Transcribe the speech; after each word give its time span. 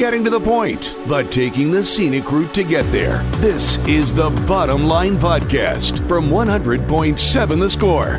getting 0.00 0.24
to 0.24 0.30
the 0.30 0.40
point, 0.40 0.96
but 1.06 1.30
taking 1.30 1.70
the 1.70 1.84
scenic 1.84 2.32
route 2.32 2.54
to 2.54 2.64
get 2.64 2.90
there. 2.90 3.18
This 3.42 3.76
is 3.86 4.14
the 4.14 4.30
Bottom 4.48 4.84
Line 4.84 5.18
Podcast 5.18 6.08
from 6.08 6.30
100.7 6.30 7.60
The 7.60 7.68
Score. 7.68 8.18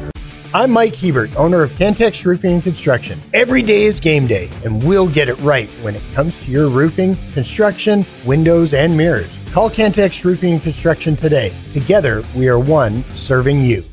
I'm 0.54 0.70
Mike 0.70 0.94
Hebert, 0.94 1.36
owner 1.36 1.64
of 1.64 1.72
Cantex 1.72 2.24
Roofing 2.24 2.54
and 2.54 2.62
Construction. 2.64 3.18
Every 3.34 3.64
day 3.64 3.86
is 3.86 4.00
game 4.00 4.28
day, 4.28 4.48
and 4.64 4.84
we'll 4.84 5.10
get 5.10 5.28
it 5.28 5.40
right 5.40 5.68
when 5.82 5.96
it 5.96 6.04
comes 6.14 6.40
to 6.46 6.52
your 6.52 6.70
roofing, 6.70 7.16
construction, 7.34 8.06
windows, 8.28 8.76
and 8.76 8.96
mirrors. 8.96 9.36
Call 9.52 9.72
Cantex 9.72 10.24
Roofing 10.24 10.54
and 10.54 10.62
Construction 10.62 11.16
today. 11.16 11.52
Together, 11.74 12.24
we 12.36 12.48
are 12.48 12.60
one 12.60 13.04
serving 13.16 13.64
you. 13.64 13.84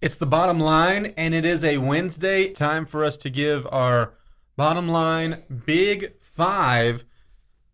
It's 0.00 0.16
the 0.16 0.26
bottom 0.26 0.58
line, 0.58 1.14
and 1.16 1.32
it 1.32 1.44
is 1.44 1.62
a 1.62 1.78
Wednesday. 1.78 2.48
Time 2.48 2.86
for 2.86 3.04
us 3.04 3.16
to 3.18 3.30
give 3.30 3.68
our 3.70 4.14
bottom 4.56 4.88
line 4.88 5.44
big 5.64 6.20
five. 6.20 7.04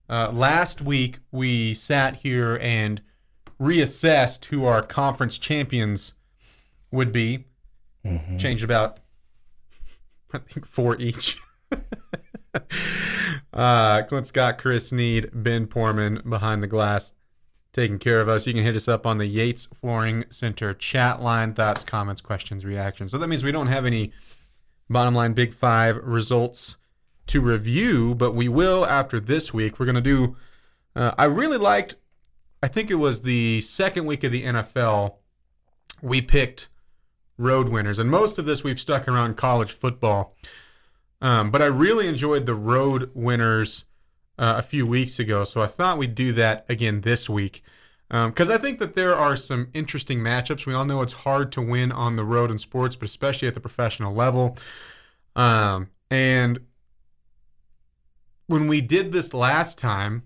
Uh, 0.09 0.31
last 0.33 0.83
week, 0.83 1.19
we 1.31 1.75
sat 1.75 2.17
here 2.17 2.59
and 2.61 3.03
reassessed 3.61 4.47
who 4.47 4.65
our 4.65 4.83
conference 4.83 5.39
champions 5.39 6.15
would 6.91 7.13
be. 7.13 7.45
Changed 8.39 8.65
about, 8.65 8.99
I 10.33 10.39
think, 10.39 10.67
four 10.67 10.97
each. 10.99 11.41
uh, 13.53 14.03
Clint 14.03 14.27
Scott, 14.27 14.59
Chris 14.59 14.89
Snead, 14.89 15.31
Ben 15.33 15.67
Porman 15.67 16.21
behind 16.29 16.63
the 16.63 16.67
glass 16.67 17.13
taking 17.73 17.99
care 17.99 18.21
of 18.21 18.29
us. 18.29 18.47
You 18.47 18.53
can 18.53 18.65
hit 18.65 18.77
us 18.77 18.89
up 18.89 19.07
on 19.07 19.19
the 19.19 19.27
Yates 19.27 19.67
Flooring 19.67 20.25
Center 20.31 20.75
chat 20.75 21.23
line. 21.23 21.55
Thoughts, 21.55 21.85
comments, 21.85 22.21
questions, 22.21 22.65
reactions. 22.65 23.11
So 23.13 23.19
that 23.19 23.29
means 23.29 23.43
we 23.43 23.53
don't 23.53 23.69
have 23.69 23.87
any 23.87 24.13
bottom 24.91 25.15
line 25.15 25.33
Big 25.33 25.55
Five 25.55 25.97
results 25.97 26.77
to 27.29 27.41
review, 27.41 28.15
but 28.15 28.35
we 28.35 28.49
will 28.49 28.85
after 28.85 29.21
this 29.21 29.55
week. 29.55 29.79
We're 29.79 29.87
going 29.87 29.97
to 29.97 30.01
do. 30.01 30.37
Uh, 30.95 31.13
I 31.17 31.25
really 31.25 31.59
liked. 31.59 31.97
I 32.63 32.69
think 32.69 32.91
it 32.91 32.97
was 32.97 33.23
the 33.23 33.61
second 33.61 34.07
week 34.07 34.25
of 34.25 34.33
the 34.33 34.45
NFL. 34.45 35.17
We 36.01 36.21
picked 36.21 36.69
road 37.39 37.69
winners, 37.69 37.99
and 37.99 38.11
most 38.11 38.39
of 38.39 38.45
this 38.45 38.63
we've 38.63 38.81
stuck 38.81 39.09
around 39.09 39.37
college 39.37 39.73
football. 39.73 40.37
Um, 41.21 41.51
but 41.51 41.63
I 41.63 41.67
really 41.67 42.09
enjoyed 42.09 42.47
the 42.47 42.55
road 42.55 43.11
winners 43.15 43.85
uh, 44.39 44.55
a 44.59 44.63
few 44.63 44.85
weeks 44.85 45.19
ago, 45.19 45.45
so 45.45 45.63
I 45.63 45.69
thought 45.69 45.99
we'd 45.99 46.15
do 46.15 46.33
that 46.33 46.67
again 46.69 47.03
this 47.03 47.29
week. 47.29 47.63
Because 48.09 48.51
I 48.51 48.59
think 48.59 48.79
that 48.79 48.95
there 48.95 49.15
are 49.15 49.39
some 49.39 49.69
interesting 49.73 50.19
matchups. 50.19 50.67
We 50.67 50.75
all 50.75 50.85
know 50.85 51.01
it's 51.01 51.15
hard 51.15 51.51
to 51.53 51.63
win 51.63 51.91
on 51.91 52.17
the 52.17 52.25
road 52.25 52.51
in 52.51 52.59
sports, 52.59 52.95
but 52.95 53.09
especially 53.09 53.49
at 53.49 53.55
the 53.55 53.61
professional 53.61 54.13
level. 54.13 54.59
Um, 55.35 55.89
and 56.11 56.61
when 58.47 58.69
we 58.69 58.81
did 58.81 59.13
this 59.13 59.33
last 59.35 59.79
time, 59.79 60.23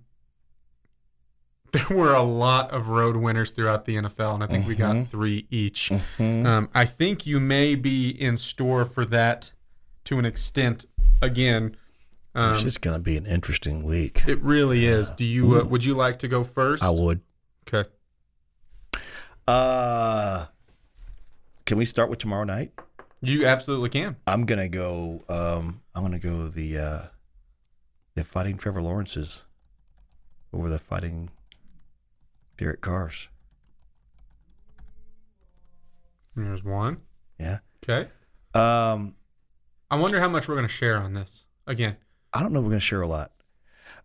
there 1.72 1.86
were 1.96 2.14
a 2.14 2.22
lot 2.22 2.70
of 2.70 2.88
road 2.88 3.16
winners 3.16 3.50
throughout 3.50 3.84
the 3.84 3.96
NFL, 3.96 4.34
and 4.34 4.42
I 4.44 4.46
think 4.46 4.66
we 4.66 4.74
got 4.74 5.08
three 5.08 5.46
each. 5.50 5.90
Um, 6.18 6.68
I 6.74 6.84
think 6.86 7.26
you 7.26 7.38
may 7.40 7.74
be 7.74 8.10
in 8.10 8.36
store 8.36 8.84
for 8.84 9.04
that 9.06 9.50
to 10.04 10.18
an 10.18 10.24
extent 10.24 10.86
again. 11.20 11.76
Um, 12.34 12.50
It's 12.50 12.62
just 12.62 12.80
going 12.82 12.96
to 12.96 13.02
be 13.02 13.16
an 13.16 13.26
interesting 13.26 13.82
week. 13.84 14.22
it 14.28 14.40
really 14.42 14.84
is. 14.86 15.10
Do 15.10 15.24
you? 15.24 15.60
Uh, 15.60 15.64
would 15.64 15.84
you 15.84 15.94
like 15.94 16.18
to 16.20 16.28
go 16.28 16.44
first? 16.44 16.82
I 16.82 16.90
would. 16.90 17.20
Okay. 17.68 17.88
Uh, 19.48 20.46
can 21.66 21.78
we 21.78 21.84
start 21.84 22.10
with 22.10 22.18
tomorrow 22.18 22.44
night? 22.44 22.72
You 23.22 23.46
absolutely 23.46 23.88
can. 23.90 24.16
I'm 24.26 24.44
gonna 24.44 24.68
go. 24.68 25.22
Um, 25.28 25.80
I'm 25.94 26.02
gonna 26.02 26.18
go 26.18 26.48
the 26.48 26.78
uh, 26.78 26.98
the 28.16 28.24
fighting 28.24 28.56
Trevor 28.56 28.82
Lawrence's 28.82 29.44
over 30.52 30.68
the 30.68 30.78
fighting 30.80 31.30
Derek 32.58 32.80
Carr's. 32.80 33.28
There's 36.34 36.64
one. 36.64 36.98
Yeah. 37.38 37.58
Okay. 37.88 38.08
Um, 38.54 39.14
I 39.90 39.96
wonder 39.96 40.18
how 40.20 40.28
much 40.28 40.48
we're 40.48 40.56
going 40.56 40.66
to 40.66 40.72
share 40.72 40.98
on 40.98 41.14
this 41.14 41.44
again. 41.66 41.96
I 42.32 42.42
don't 42.42 42.52
know. 42.52 42.58
if 42.58 42.64
We're 42.64 42.70
gonna 42.72 42.80
share 42.80 43.00
a 43.02 43.06
lot. 43.06 43.32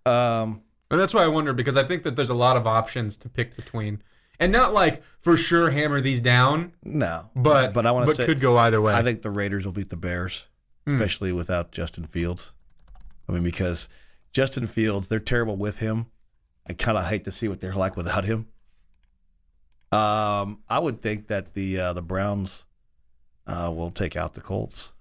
Um, 0.05 0.61
And 0.89 1.00
that's 1.00 1.13
why 1.13 1.23
I 1.23 1.27
wonder 1.27 1.53
because 1.53 1.75
I 1.75 1.83
think 1.83 2.03
that 2.03 2.16
there's 2.16 2.29
a 2.29 2.33
lot 2.35 2.55
of 2.55 2.66
options 2.66 3.17
to 3.17 3.29
pick 3.29 3.55
between, 3.57 4.01
and 4.39 4.51
not 4.53 4.73
like 4.73 5.03
for 5.19 5.35
sure 5.35 5.69
hammer 5.71 6.00
these 6.00 6.21
down, 6.21 6.71
no, 6.83 7.29
but 7.35 7.73
but 7.73 7.85
I 7.85 7.91
want 7.91 8.16
to 8.16 8.25
could 8.25 8.39
go 8.39 8.57
either 8.57 8.79
way. 8.81 8.94
I 8.94 9.03
think 9.03 9.21
the 9.21 9.29
Raiders 9.31 9.66
will 9.66 9.73
beat 9.73 9.89
the 9.89 9.97
Bears, 9.97 10.47
Hmm. 10.88 10.94
especially 10.94 11.33
without 11.33 11.71
Justin 11.73 12.05
Fields. 12.05 12.53
I 13.27 13.33
mean, 13.33 13.44
because 13.44 13.89
Justin 14.34 14.68
Fields, 14.68 15.08
they're 15.08 15.19
terrible 15.19 15.56
with 15.58 15.80
him. 15.80 16.06
I 16.68 16.74
kind 16.74 16.97
of 16.97 17.06
hate 17.06 17.24
to 17.25 17.31
see 17.31 17.47
what 17.47 17.59
they're 17.59 17.74
like 17.75 17.97
without 17.97 18.24
him. 18.24 18.47
Um, 19.92 20.62
I 20.69 20.80
would 20.80 21.02
think 21.02 21.28
that 21.28 21.53
the 21.53 21.78
uh, 21.80 21.94
the 21.94 22.02
Browns 22.02 22.64
uh, 23.46 23.72
will 23.75 23.92
take 23.92 24.16
out 24.16 24.34
the 24.36 24.42
Colts, 24.42 24.94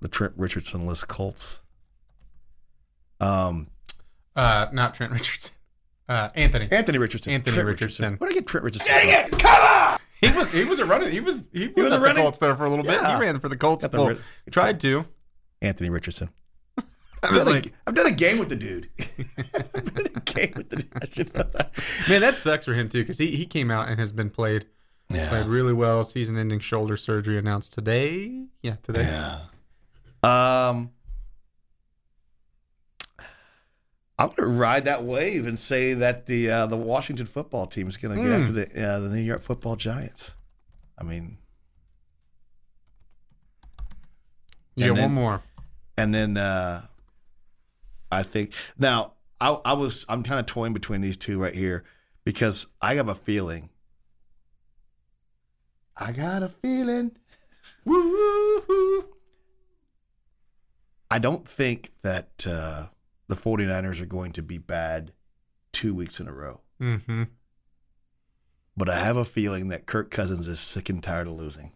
the 0.00 0.08
Trent 0.08 0.34
Richardson-less 0.36 1.04
Colts. 1.04 1.62
Um, 3.20 3.68
uh, 4.36 4.66
not 4.72 4.94
Trent 4.94 5.12
Richardson, 5.12 5.54
uh, 6.10 6.28
Anthony. 6.34 6.68
Anthony 6.70 6.98
Richardson. 6.98 7.32
Anthony 7.32 7.54
Trent 7.54 7.68
Richardson. 7.68 8.14
Where 8.16 8.28
did 8.30 8.36
I 8.36 8.40
get 8.40 8.46
Trent 8.46 8.64
Richardson? 8.64 9.38
from? 9.38 9.98
He 10.20 10.36
was 10.36 10.50
he 10.50 10.64
was 10.64 10.78
a 10.78 10.84
running. 10.84 11.10
He 11.10 11.20
was 11.20 11.44
he 11.52 11.68
was, 11.68 11.84
was 11.84 11.86
at 11.86 11.92
a 11.96 11.98
the 12.00 12.06
running- 12.06 12.22
Colts 12.22 12.38
there 12.38 12.54
for 12.56 12.64
a 12.66 12.70
little 12.70 12.84
bit. 12.84 13.00
Yeah. 13.00 13.14
He 13.16 13.22
ran 13.22 13.40
for 13.40 13.48
the 13.48 13.56
Colts. 13.56 13.82
Got 13.84 13.92
the 13.92 13.98
Well, 13.98 14.08
rid- 14.08 14.20
tried 14.50 14.78
to. 14.80 15.06
Anthony 15.62 15.88
Richardson. 15.90 16.28
I 17.22 17.26
I've 17.28 17.34
was 17.34 17.44
done, 17.44 17.54
like, 17.54 17.66
a, 17.66 17.70
I've 17.86 17.94
done 17.94 18.06
a 18.06 18.12
game 18.12 18.38
with 18.38 18.48
the 18.48 18.56
dude. 18.56 18.88
I've 19.74 19.94
done 19.94 20.06
a 20.14 20.20
game 20.20 20.52
with 20.56 20.68
the 20.70 20.76
dude. 20.76 20.92
I 21.02 21.06
should 21.12 21.34
know 21.34 21.42
that. 21.42 21.70
man, 22.08 22.20
that 22.20 22.36
sucks 22.36 22.64
for 22.64 22.74
him 22.74 22.88
too 22.88 23.02
because 23.02 23.18
he, 23.18 23.34
he 23.36 23.44
came 23.46 23.70
out 23.70 23.88
and 23.88 23.98
has 23.98 24.12
been 24.12 24.30
played 24.30 24.66
Yeah. 25.10 25.28
played 25.28 25.46
really 25.46 25.72
well. 25.72 26.04
Season-ending 26.04 26.60
shoulder 26.60 26.96
surgery 26.96 27.38
announced 27.38 27.72
today. 27.72 28.44
Yeah, 28.62 28.76
today. 28.82 29.02
Yeah. 29.02 29.40
Um, 30.22 30.90
I'm 34.20 34.28
going 34.28 34.36
to 34.36 34.46
ride 34.46 34.84
that 34.84 35.04
wave 35.04 35.46
and 35.46 35.58
say 35.58 35.94
that 35.94 36.26
the 36.26 36.50
uh, 36.50 36.66
the 36.66 36.76
Washington 36.76 37.26
football 37.26 37.66
team 37.66 37.88
is 37.88 37.96
going 37.96 38.16
to 38.16 38.22
get 38.22 38.32
Hmm. 38.36 38.42
after 38.42 38.52
the 38.52 38.86
uh, 38.88 38.98
the 39.00 39.08
New 39.10 39.20
York 39.22 39.42
Football 39.42 39.76
Giants. 39.76 40.34
I 40.98 41.04
mean, 41.04 41.38
yeah, 44.74 44.92
then- 44.92 45.14
one 45.14 45.14
more. 45.14 45.42
and 45.96 46.12
then 46.14 46.36
uh, 46.36 46.82
I 48.10 48.22
think 48.22 48.52
now 48.78 49.14
I, 49.40 49.58
I 49.64 49.72
was 49.74 50.04
I'm 50.08 50.22
kind 50.22 50.40
of 50.40 50.46
toying 50.46 50.72
between 50.72 51.00
these 51.00 51.16
two 51.16 51.40
right 51.40 51.54
here 51.54 51.84
because 52.24 52.66
I 52.80 52.94
have 52.94 53.08
a 53.08 53.14
feeling. 53.14 53.70
I 55.96 56.12
got 56.12 56.42
a 56.42 56.48
feeling. 56.48 57.16
I 61.10 61.18
don't 61.18 61.48
think 61.48 61.92
that 62.02 62.46
uh, 62.46 62.86
the 63.28 63.36
49ers 63.36 64.00
are 64.00 64.06
going 64.06 64.32
to 64.32 64.42
be 64.42 64.58
bad 64.58 65.12
two 65.72 65.94
weeks 65.94 66.20
in 66.20 66.28
a 66.28 66.32
row. 66.32 66.60
Mm-hmm. 66.80 67.24
But 68.76 68.88
I 68.88 68.98
have 68.98 69.16
a 69.16 69.24
feeling 69.24 69.68
that 69.68 69.86
Kirk 69.86 70.10
Cousins 70.10 70.46
is 70.46 70.60
sick 70.60 70.88
and 70.88 71.02
tired 71.02 71.26
of 71.26 71.32
losing. 71.32 71.72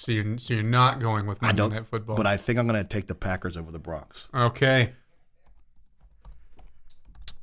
So 0.00 0.12
you're 0.12 0.38
so 0.38 0.54
you're 0.54 0.62
not 0.62 0.98
going 0.98 1.26
with 1.26 1.36
I 1.42 1.48
Monday 1.48 1.60
don't, 1.62 1.72
Night 1.74 1.86
Football. 1.86 2.16
but 2.16 2.26
I 2.26 2.38
think 2.38 2.58
I'm 2.58 2.66
going 2.66 2.82
to 2.82 2.88
take 2.88 3.06
the 3.06 3.14
Packers 3.14 3.54
over 3.54 3.70
the 3.70 3.78
Broncos. 3.78 4.30
Okay. 4.34 4.94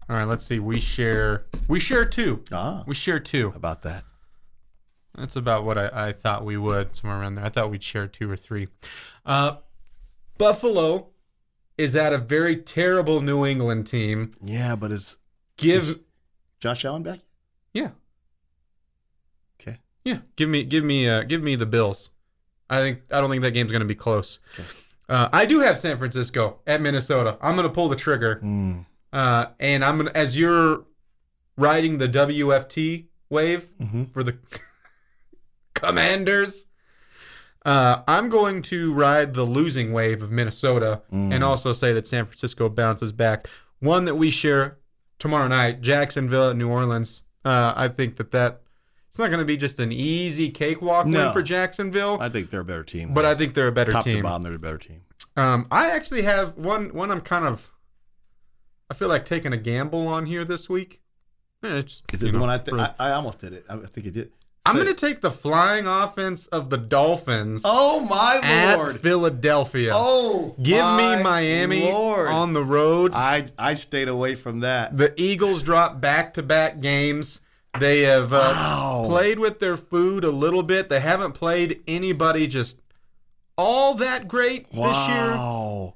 All 0.09 0.15
right, 0.15 0.23
let's 0.23 0.43
see. 0.43 0.57
We 0.57 0.79
share 0.79 1.45
we 1.67 1.79
share 1.79 2.03
two. 2.03 2.43
Ah, 2.51 2.83
We 2.87 2.95
share 2.95 3.19
two. 3.19 3.51
about 3.55 3.83
that? 3.83 4.05
That's 5.15 5.35
about 5.35 5.65
what 5.65 5.77
I, 5.77 6.07
I 6.07 6.11
thought 6.13 6.45
we 6.45 6.57
would, 6.57 6.95
somewhere 6.95 7.19
around 7.19 7.35
there. 7.35 7.45
I 7.45 7.49
thought 7.49 7.69
we'd 7.69 7.83
share 7.83 8.07
two 8.07 8.29
or 8.29 8.35
three. 8.37 8.69
Uh, 9.25 9.57
Buffalo 10.39 11.09
is 11.77 11.95
at 11.95 12.11
a 12.13 12.17
very 12.17 12.55
terrible 12.55 13.21
New 13.21 13.45
England 13.45 13.85
team. 13.85 14.33
Yeah, 14.41 14.75
but 14.75 14.91
is 14.91 15.17
Give 15.57 15.83
Is- 15.83 15.99
Josh 16.59 16.85
Allen 16.85 17.03
back? 17.03 17.19
yeah, 17.71 17.89
Okay. 19.61 19.77
yeah. 20.03 20.19
Give 20.35 20.49
me 20.49 20.63
give 20.63 20.83
me 20.83 21.07
uh, 21.07 21.21
give 21.21 21.43
me 21.43 21.55
the 21.55 21.67
Bills. 21.67 22.09
I 22.69 22.79
think 22.81 22.99
I 23.11 23.21
don't 23.21 23.29
think 23.29 23.41
that 23.43 23.51
game's 23.51 23.71
going 23.71 23.81
to 23.81 23.87
be 23.87 23.95
close. 23.95 24.39
Uh, 25.09 25.29
I 25.31 25.45
do 25.45 25.59
have 25.59 25.77
San 25.77 25.97
Francisco 25.97 26.59
at 26.67 26.81
Minnesota. 26.81 27.37
I'm 27.41 27.55
going 27.55 27.67
to 27.67 27.73
pull 27.73 27.87
the 27.89 27.95
trigger, 27.95 28.41
Mm. 28.43 28.85
uh, 29.13 29.45
and 29.59 29.85
I'm 29.85 29.97
gonna 29.97 30.11
as 30.13 30.37
you're 30.37 30.83
riding 31.57 31.97
the 31.97 32.07
WFT 32.09 33.05
wave 33.29 33.69
hmm 33.79 34.03
for 34.05 34.23
the 34.23 34.37
Commanders. 35.73 36.65
Uh, 37.65 38.01
I'm 38.07 38.29
going 38.29 38.61
to 38.63 38.93
ride 38.93 39.33
the 39.33 39.43
losing 39.43 39.91
wave 39.91 40.21
of 40.23 40.31
Minnesota 40.31 41.01
Mm. 41.11 41.33
and 41.33 41.43
also 41.43 41.73
say 41.73 41.93
that 41.93 42.07
San 42.07 42.25
Francisco 42.25 42.69
bounces 42.69 43.11
back. 43.11 43.47
One 43.79 44.05
that 44.05 44.15
we 44.15 44.31
share 44.31 44.77
tomorrow 45.19 45.47
night, 45.47 45.81
Jacksonville 45.81 46.49
at 46.51 46.55
New 46.55 46.69
Orleans. 46.69 47.23
Uh, 47.43 47.73
I 47.75 47.87
think 47.89 48.17
that 48.17 48.31
that 48.31 48.61
it's 49.17 49.19
not 49.19 49.29
going 49.29 49.39
to 49.39 49.45
be 49.45 49.57
just 49.57 49.79
an 49.79 49.91
easy 49.91 50.51
cakewalk 50.51 51.07
win 51.07 51.33
for 51.33 51.41
Jacksonville, 51.41 52.19
I 52.21 52.29
think 52.29 52.51
they're 52.51 52.61
a 52.61 52.65
better 52.65 52.83
team. 52.83 53.15
but 53.15 53.25
I 53.25 53.33
think 53.33 53.55
they're 53.55 53.67
a 53.67 53.71
better 53.71 53.91
top 53.91 54.03
to 54.03 54.13
team. 54.13 54.21
bottom, 54.21 54.43
they're 54.43 54.53
a 54.53 54.59
better 54.59 54.77
team. 54.77 55.01
Um, 55.35 55.65
I 55.71 55.89
actually 55.89 56.21
have 56.21 56.55
one. 56.55 56.93
One 56.93 57.09
I'm 57.09 57.21
kind 57.21 57.45
of 57.45 57.71
I 58.91 58.93
feel 58.93 59.07
like 59.07 59.25
taking 59.25 59.53
a 59.53 59.57
gamble 59.57 60.07
on 60.07 60.27
here 60.27 60.45
this 60.45 60.69
week. 60.69 61.01
Eh, 61.63 61.77
it's, 61.77 62.03
Is 62.13 62.21
it 62.21 62.27
the 62.27 62.31
know, 62.33 62.41
one 62.41 62.49
I 62.51 62.59
think? 62.59 62.77
I, 62.77 62.93
I 62.99 63.11
almost 63.13 63.39
did 63.39 63.53
it. 63.53 63.65
I 63.67 63.77
think 63.77 64.05
it 64.05 64.11
did. 64.11 64.31
I'm 64.67 64.75
going 64.75 64.87
to 64.87 64.93
take 64.93 65.21
the 65.21 65.31
flying 65.31 65.87
offense 65.87 66.45
of 66.47 66.69
the 66.69 66.77
Dolphins 66.77 67.61
Oh 67.65 68.01
my 68.01 68.39
at 68.43 68.75
lord! 68.75 68.99
Philadelphia. 68.99 69.91
Oh, 69.95 70.55
Give 70.61 70.85
me 70.97 71.23
Miami 71.23 71.89
Lord. 71.89 72.27
on 72.27 72.53
the 72.53 72.63
road. 72.63 73.13
I 73.15 73.47
I 73.57 73.73
stayed 73.73 74.09
away 74.09 74.35
from 74.35 74.59
that. 74.59 74.95
The 74.95 75.13
Eagles 75.19 75.63
drop 75.63 75.99
back 76.01 76.33
to 76.35 76.43
back 76.43 76.81
games. 76.81 77.39
They 77.79 78.01
have 78.01 78.33
uh, 78.33 78.37
Wow. 78.55 79.03
played 79.07 79.39
with 79.39 79.59
their 79.59 79.77
food 79.77 80.23
a 80.23 80.31
little 80.31 80.63
bit. 80.63 80.89
They 80.89 80.99
haven't 80.99 81.33
played 81.33 81.81
anybody 81.87 82.47
just 82.47 82.79
all 83.57 83.95
that 83.95 84.27
great 84.27 84.69
this 84.71 85.07
year. 85.09 85.93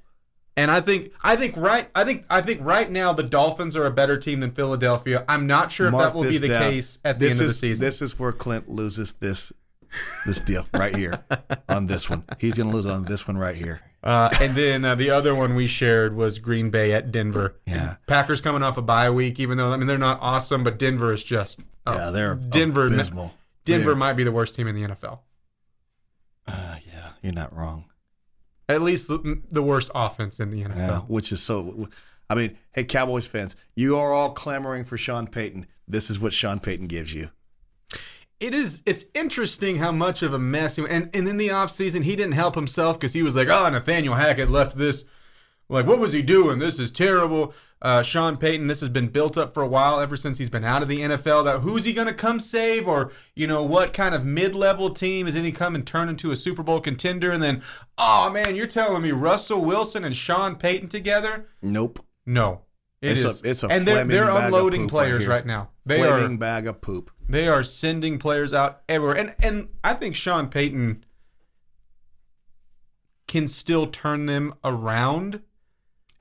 And 0.57 0.69
I 0.69 0.81
think 0.81 1.11
I 1.23 1.37
think 1.37 1.55
right 1.55 1.89
I 1.95 2.03
think 2.03 2.25
I 2.29 2.41
think 2.41 2.59
right 2.61 2.89
now 2.91 3.13
the 3.13 3.23
Dolphins 3.23 3.75
are 3.75 3.85
a 3.85 3.91
better 3.91 4.17
team 4.17 4.41
than 4.41 4.51
Philadelphia. 4.51 5.23
I'm 5.27 5.47
not 5.47 5.71
sure 5.71 5.87
if 5.87 5.93
that 5.93 6.13
will 6.13 6.23
be 6.23 6.37
the 6.37 6.49
down. 6.49 6.61
case 6.71 6.99
at 7.05 7.19
the 7.19 7.25
this 7.25 7.35
end 7.35 7.41
of 7.41 7.47
the 7.47 7.53
season. 7.53 7.85
This 7.85 8.01
is 8.01 8.19
where 8.19 8.33
Clint 8.33 8.67
loses 8.67 9.13
this 9.13 9.53
this 10.25 10.39
deal 10.41 10.65
right 10.73 10.95
here 10.95 11.23
on 11.69 11.87
this 11.87 12.09
one. 12.09 12.25
He's 12.37 12.53
going 12.55 12.69
to 12.69 12.75
lose 12.75 12.85
on 12.85 13.03
this 13.03 13.27
one 13.27 13.37
right 13.37 13.55
here. 13.55 13.81
Uh, 14.03 14.29
and 14.41 14.53
then 14.55 14.83
uh, 14.83 14.95
the 14.95 15.09
other 15.09 15.35
one 15.35 15.53
we 15.55 15.67
shared 15.67 16.15
was 16.15 16.39
Green 16.39 16.69
Bay 16.69 16.91
at 16.91 17.11
Denver. 17.11 17.55
Yeah. 17.65 17.95
Packers 18.07 18.41
coming 18.41 18.63
off 18.63 18.77
a 18.77 18.81
bye 18.81 19.09
week, 19.09 19.39
even 19.39 19.57
though 19.57 19.71
I 19.71 19.77
mean 19.77 19.87
they're 19.87 19.97
not 19.97 20.19
awesome, 20.21 20.63
but 20.63 20.77
Denver 20.79 21.13
is 21.13 21.23
just 21.23 21.61
yeah, 21.87 22.09
they're 22.11 22.35
Denver. 22.35 22.87
abysmal. 22.87 23.33
Denver 23.65 23.95
might 23.95 24.13
be 24.13 24.23
the 24.23 24.31
worst 24.31 24.55
team 24.55 24.67
in 24.67 24.75
the 24.75 24.87
NFL. 24.87 25.19
Uh, 26.47 26.75
yeah, 26.91 27.09
you're 27.21 27.33
not 27.33 27.55
wrong. 27.55 27.85
At 28.67 28.81
least 28.81 29.07
the, 29.07 29.41
the 29.51 29.61
worst 29.61 29.91
offense 29.93 30.39
in 30.39 30.49
the 30.49 30.63
NFL. 30.63 30.77
Yeah, 30.77 30.99
which 31.01 31.31
is 31.31 31.41
so. 31.41 31.89
I 32.29 32.35
mean, 32.35 32.57
hey, 32.71 32.85
Cowboys 32.85 33.27
fans, 33.27 33.55
you 33.75 33.97
are 33.97 34.13
all 34.13 34.31
clamoring 34.31 34.85
for 34.85 34.97
Sean 34.97 35.27
Payton. 35.27 35.67
This 35.87 36.09
is 36.09 36.19
what 36.19 36.33
Sean 36.33 36.59
Payton 36.59 36.87
gives 36.87 37.13
you. 37.13 37.29
It 38.39 38.55
is. 38.55 38.81
It's 38.85 39.05
interesting 39.13 39.77
how 39.77 39.91
much 39.91 40.23
of 40.23 40.33
a 40.33 40.39
mess. 40.39 40.77
He, 40.77 40.85
and 40.87 41.09
and 41.13 41.27
in 41.27 41.37
the 41.37 41.49
offseason, 41.49 42.03
he 42.03 42.15
didn't 42.15 42.31
help 42.31 42.55
himself 42.55 42.97
because 42.97 43.13
he 43.13 43.21
was 43.21 43.35
like, 43.35 43.49
"Oh, 43.49 43.69
Nathaniel 43.69 44.15
Hackett 44.15 44.49
left 44.49 44.77
this. 44.77 45.03
Like, 45.69 45.85
what 45.85 45.99
was 45.99 46.13
he 46.13 46.21
doing? 46.21 46.57
This 46.59 46.79
is 46.79 46.89
terrible." 46.89 47.53
Uh, 47.81 48.03
Sean 48.03 48.37
Payton, 48.37 48.67
this 48.67 48.79
has 48.81 48.89
been 48.89 49.07
built 49.07 49.39
up 49.39 49.55
for 49.55 49.63
a 49.63 49.67
while, 49.67 49.99
ever 49.99 50.15
since 50.15 50.37
he's 50.37 50.51
been 50.51 50.63
out 50.63 50.83
of 50.83 50.87
the 50.87 50.99
NFL. 50.99 51.43
That 51.45 51.61
who's 51.61 51.83
he 51.85 51.93
going 51.93 52.07
to 52.07 52.13
come 52.13 52.39
save, 52.39 52.87
or 52.87 53.11
you 53.35 53.47
know, 53.47 53.63
what 53.63 53.91
kind 53.91 54.13
of 54.13 54.23
mid-level 54.23 54.91
team 54.91 55.25
is 55.27 55.33
he 55.33 55.51
come 55.51 55.73
and 55.73 55.85
turn 55.85 56.07
into 56.07 56.29
a 56.29 56.35
Super 56.35 56.61
Bowl 56.61 56.79
contender? 56.79 57.31
And 57.31 57.41
then, 57.41 57.63
oh 57.97 58.29
man, 58.29 58.55
you're 58.55 58.67
telling 58.67 59.01
me 59.01 59.11
Russell 59.11 59.65
Wilson 59.65 60.03
and 60.03 60.15
Sean 60.15 60.55
Payton 60.57 60.89
together? 60.89 61.47
Nope. 61.61 62.05
No, 62.23 62.61
it 63.01 63.17
It's 63.17 63.41
a- 63.43 63.49
it's 63.49 63.63
a 63.63 63.67
and 63.67 63.87
they're 63.87 64.05
they're 64.05 64.29
unloading 64.29 64.81
right 64.81 64.89
players 64.89 65.21
here. 65.21 65.29
right 65.29 65.45
now. 65.45 65.69
They 65.83 66.03
are 66.03 66.29
bag 66.37 66.67
of 66.67 66.81
poop. 66.81 67.09
they 67.27 67.47
are 67.47 67.63
sending 67.63 68.19
players 68.19 68.53
out 68.53 68.83
everywhere. 68.87 69.17
And 69.17 69.35
and 69.39 69.69
I 69.83 69.95
think 69.95 70.13
Sean 70.15 70.49
Payton 70.49 71.03
can 73.27 73.47
still 73.47 73.87
turn 73.87 74.27
them 74.27 74.53
around. 74.63 75.41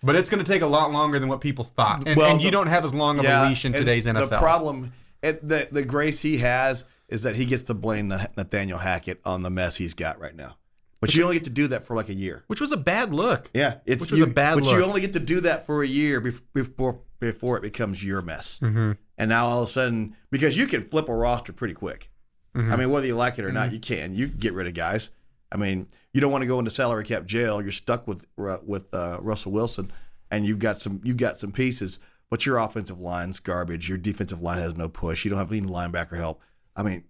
But 0.02 0.16
it's 0.16 0.30
going 0.30 0.42
to 0.42 0.50
take 0.50 0.62
a 0.62 0.66
lot 0.66 0.92
longer 0.92 1.18
than 1.18 1.28
what 1.28 1.40
people 1.40 1.64
thought. 1.64 2.06
And, 2.06 2.16
Well, 2.16 2.30
and 2.30 2.40
you 2.40 2.46
the- 2.46 2.52
don't 2.52 2.68
have 2.68 2.84
as 2.84 2.94
long 2.94 3.18
of 3.18 3.24
a 3.24 3.48
leash 3.48 3.64
in 3.64 3.72
today's 3.72 4.06
NFL. 4.06 4.30
The 4.30 4.38
problem, 4.38 4.92
it, 5.22 5.46
the 5.46 5.68
the 5.70 5.84
grace 5.84 6.22
he 6.22 6.38
has 6.38 6.84
is 7.08 7.22
that 7.24 7.36
he 7.36 7.44
gets 7.44 7.64
to 7.64 7.74
blame 7.74 8.08
Nathaniel 8.08 8.78
Hackett 8.78 9.20
on 9.24 9.42
the 9.42 9.50
mess 9.50 9.76
he's 9.76 9.94
got 9.94 10.18
right 10.20 10.34
now. 10.34 10.56
But 11.00 11.14
you 11.14 11.22
only 11.24 11.36
get 11.36 11.44
to 11.44 11.50
do 11.50 11.66
that 11.68 11.86
for 11.86 11.96
like 11.96 12.08
a 12.10 12.14
year. 12.14 12.44
which 12.46 12.60
was 12.60 12.72
a 12.72 12.76
bad 12.76 13.14
look. 13.14 13.50
Yeah, 13.54 13.76
it's 13.86 14.02
Which 14.02 14.10
was 14.12 14.20
you- 14.20 14.26
a 14.26 14.30
bad 14.30 14.56
look. 14.56 14.64
But 14.64 14.72
you 14.74 14.84
only 14.84 15.00
get 15.00 15.14
to 15.14 15.20
do 15.20 15.40
that 15.40 15.66
for 15.66 15.82
a 15.82 15.86
year 15.86 16.20
before 16.20 17.00
before 17.18 17.56
it 17.58 17.62
becomes 17.62 18.02
your 18.02 18.22
mess. 18.22 18.58
Mm-hmm. 18.62 18.92
And 19.18 19.28
now 19.28 19.48
all 19.48 19.62
of 19.62 19.68
a 19.68 19.70
sudden, 19.72 20.16
because 20.30 20.56
you 20.56 20.66
can 20.66 20.82
flip 20.82 21.08
a 21.10 21.14
roster 21.14 21.52
pretty 21.52 21.74
quick. 21.74 22.10
Mm-hmm. 22.54 22.72
I 22.72 22.76
mean, 22.76 22.90
whether 22.90 23.06
you 23.06 23.14
like 23.16 23.38
it 23.38 23.44
or 23.44 23.52
not, 23.52 23.72
you 23.72 23.78
can. 23.78 24.14
You 24.14 24.28
can 24.28 24.38
get 24.38 24.54
rid 24.54 24.66
of 24.66 24.72
guys. 24.74 25.10
I 25.52 25.56
mean, 25.58 25.88
you 26.12 26.20
don't 26.20 26.32
want 26.32 26.42
to 26.42 26.48
go 26.48 26.58
into 26.58 26.70
salary 26.70 27.04
cap 27.04 27.24
jail. 27.26 27.62
You're 27.62 27.72
stuck 27.72 28.06
with 28.06 28.26
with 28.36 28.92
uh, 28.92 29.18
Russell 29.20 29.52
Wilson, 29.52 29.90
and 30.30 30.44
you've 30.46 30.58
got 30.58 30.80
some 30.80 31.00
you've 31.04 31.16
got 31.16 31.38
some 31.38 31.52
pieces, 31.52 31.98
but 32.30 32.44
your 32.46 32.58
offensive 32.58 33.00
line's 33.00 33.40
garbage. 33.40 33.88
Your 33.88 33.98
defensive 33.98 34.40
line 34.42 34.58
has 34.58 34.76
no 34.76 34.88
push. 34.88 35.24
You 35.24 35.30
don't 35.30 35.38
have 35.38 35.52
any 35.52 35.60
linebacker 35.62 36.16
help. 36.16 36.40
I 36.76 36.82
mean, 36.82 37.04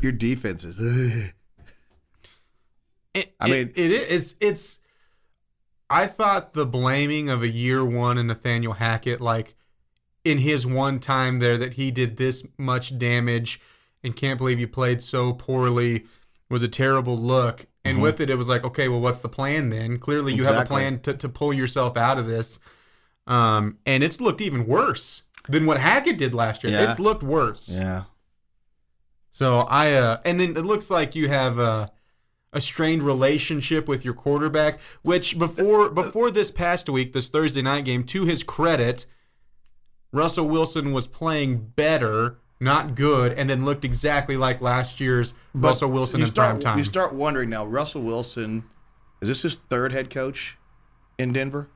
your 0.00 0.12
defense 0.12 0.64
is. 0.64 1.32
It, 3.14 3.32
I 3.40 3.46
it- 3.48 3.50
mean- 3.50 3.72
it, 3.76 3.92
it's 3.92 4.34
it's. 4.40 4.80
I 5.90 6.06
thought 6.06 6.54
the 6.54 6.66
blaming 6.66 7.28
of 7.28 7.42
a 7.42 7.48
year 7.48 7.84
one 7.84 8.18
and 8.18 8.26
Nathaniel 8.26 8.72
Hackett, 8.72 9.20
like 9.20 9.54
in 10.24 10.38
his 10.38 10.66
one 10.66 10.98
time 10.98 11.38
there, 11.38 11.58
that 11.58 11.74
he 11.74 11.90
did 11.90 12.16
this 12.16 12.42
much 12.58 12.98
damage 12.98 13.60
and 14.02 14.16
can't 14.16 14.38
believe 14.38 14.58
you 14.58 14.66
played 14.66 15.02
so 15.02 15.32
poorly, 15.34 16.06
was 16.50 16.62
a 16.62 16.68
terrible 16.68 17.16
look. 17.16 17.66
And 17.84 18.00
with 18.00 18.20
it, 18.20 18.30
it 18.30 18.36
was 18.36 18.48
like, 18.48 18.64
okay, 18.64 18.88
well, 18.88 19.00
what's 19.00 19.18
the 19.20 19.28
plan 19.28 19.68
then? 19.68 19.98
Clearly, 19.98 20.32
you 20.34 20.44
have 20.44 20.56
a 20.56 20.64
plan 20.66 21.00
to, 21.00 21.14
to 21.14 21.28
pull 21.28 21.52
yourself 21.52 21.96
out 21.96 22.18
of 22.18 22.26
this. 22.26 22.58
Um, 23.26 23.78
and 23.84 24.02
it's 24.02 24.20
looked 24.20 24.40
even 24.40 24.66
worse 24.66 25.22
than 25.48 25.66
what 25.66 25.78
Hackett 25.78 26.16
did 26.18 26.32
last 26.34 26.64
year. 26.64 26.72
Yeah. 26.72 26.90
It's 26.90 26.98
looked 27.00 27.22
worse. 27.22 27.68
yeah. 27.68 28.04
So 29.32 29.60
I 29.60 29.94
uh 29.94 30.18
and 30.24 30.38
then 30.38 30.50
it 30.56 30.62
looks 30.64 30.90
like 30.90 31.14
you 31.16 31.28
have 31.28 31.58
a 31.58 31.90
a 32.52 32.60
strained 32.60 33.02
relationship 33.02 33.88
with 33.88 34.04
your 34.04 34.14
quarterback, 34.14 34.78
which 35.02 35.36
before 35.38 35.90
before 35.90 36.30
this 36.30 36.52
past 36.52 36.88
week, 36.88 37.12
this 37.12 37.28
Thursday 37.28 37.60
night 37.62 37.84
game, 37.84 38.04
to 38.04 38.24
his 38.24 38.44
credit, 38.44 39.06
Russell 40.12 40.46
Wilson 40.48 40.92
was 40.92 41.08
playing 41.08 41.72
better, 41.74 42.38
not 42.60 42.94
good, 42.94 43.32
and 43.32 43.48
then 43.50 43.64
looked 43.64 43.84
exactly 43.84 44.36
like 44.36 44.60
last 44.60 45.00
year's 45.00 45.34
But 45.54 45.68
Russell 45.68 45.90
Wilson 45.90 46.20
you 46.20 46.24
in 46.26 46.30
start, 46.30 46.50
prime 46.50 46.60
time. 46.60 46.78
You 46.78 46.84
start 46.84 47.12
wondering 47.14 47.50
now. 47.50 47.64
Russell 47.66 48.02
Wilson, 48.02 48.64
is 49.20 49.28
this 49.28 49.42
his 49.42 49.56
third 49.56 49.92
head 49.92 50.10
coach 50.10 50.56
in 51.18 51.32
Denver? 51.32 51.68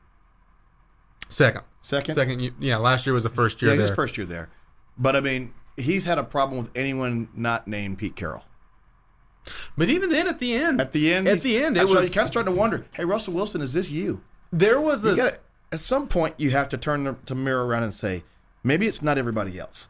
second. 1.29 1.63
Second. 1.81 2.15
Second 2.15 2.53
yeah, 2.59 2.77
last 2.77 3.07
year 3.07 3.15
was 3.15 3.23
the 3.23 3.29
first 3.31 3.63
year 3.63 3.71
Yeah, 3.71 3.77
there. 3.77 3.87
his 3.87 3.95
first 3.95 4.17
year 4.19 4.27
there. 4.27 4.49
But 4.99 5.15
I 5.17 5.21
mean, 5.21 5.53
he's 5.77 6.05
had 6.05 6.19
a 6.19 6.23
problem 6.25 6.59
with 6.61 6.71
anyone 6.75 7.29
not 7.35 7.67
named 7.69 7.99
Pete 7.99 8.17
Carroll. 8.17 8.45
but 9.77 9.89
even 9.89 10.11
then 10.11 10.27
at 10.29 10.39
the 10.41 10.55
end 10.55 10.81
At 10.81 10.93
the 10.93 11.13
end, 11.13 11.29
At 11.29 11.41
the 11.41 11.63
end, 11.63 11.77
it 11.77 11.89
was- 11.89 12.09
you 12.09 12.13
kind 12.15 12.25
of 12.25 12.29
starting 12.29 12.53
to 12.53 12.59
wonder. 12.59 12.85
Hey, 12.93 13.05
Russell 13.05 13.33
Wilson, 13.35 13.61
is 13.63 13.73
this 13.73 13.91
you? 13.91 14.23
there 14.53 14.81
was 14.81 15.05
a 15.05 15.15
gotta, 15.17 15.39
at 15.73 15.81
some 15.81 16.09
point, 16.09 16.35
you 16.39 16.51
have 16.51 16.69
to 16.71 16.77
turn 16.79 17.05
the, 17.05 17.15
to 17.27 17.35
mirror 17.35 17.67
around 17.67 17.83
and 17.85 17.93
say, 17.95 18.25
maybe 18.65 18.87
it's 18.87 19.03
not 19.03 19.17
everybody 19.19 19.59
else. 19.59 19.89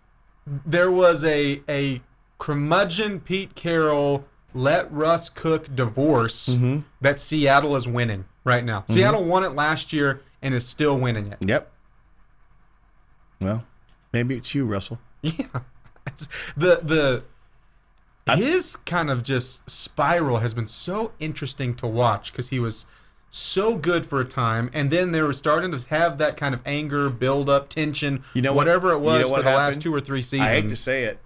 There 0.66 0.90
was 0.90 1.24
a 1.24 1.62
a 1.68 2.00
curmudgeon 2.38 3.20
Pete 3.20 3.54
Carroll 3.54 4.24
let 4.54 4.90
Russ 4.92 5.28
cook 5.28 5.74
divorce 5.74 6.48
Mm-hmm. 6.48 6.80
that 7.00 7.20
Seattle 7.20 7.76
is 7.76 7.86
winning 7.88 8.24
right 8.44 8.64
now. 8.64 8.84
Seattle 8.88 9.24
won 9.24 9.44
it 9.44 9.50
last 9.50 9.92
year 9.92 10.20
and 10.42 10.54
is 10.54 10.66
still 10.66 10.96
winning 10.98 11.32
it. 11.32 11.38
Yep. 11.40 11.70
Well, 13.40 13.64
maybe 14.12 14.36
it's 14.36 14.54
you, 14.54 14.66
Russell. 14.66 14.98
Yeah. 15.22 15.46
It's- 16.06 16.28
the 16.56 16.80
the 16.82 17.24
his 18.36 18.76
kind 18.76 19.10
of 19.10 19.22
just 19.22 19.68
spiral 19.68 20.38
has 20.38 20.52
been 20.54 20.68
so 20.68 21.12
interesting 21.18 21.74
to 21.76 21.86
watch 21.86 22.30
because 22.30 22.48
he 22.50 22.58
was 22.60 22.84
so 23.30 23.74
good 23.76 24.06
for 24.06 24.20
a 24.20 24.24
time, 24.24 24.70
and 24.72 24.90
then 24.90 25.12
they 25.12 25.20
were 25.22 25.32
starting 25.32 25.70
to 25.72 25.78
have 25.88 26.18
that 26.18 26.36
kind 26.36 26.54
of 26.54 26.60
anger, 26.64 27.10
build 27.10 27.48
up, 27.50 27.68
tension, 27.68 28.22
You 28.34 28.42
know 28.42 28.52
what- 28.52 28.66
whatever 28.66 28.92
it 28.92 28.96
you 28.98 29.02
was 29.02 29.20
know 29.22 29.26
for 29.28 29.32
what 29.32 29.44
the 29.44 29.50
last 29.50 29.80
two 29.82 29.94
or 29.94 30.00
three 30.00 30.22
seasons. 30.22 30.48
I 30.50 30.54
hate 30.54 30.68
to 30.68 30.76
say 30.76 31.04
it, 31.04 31.18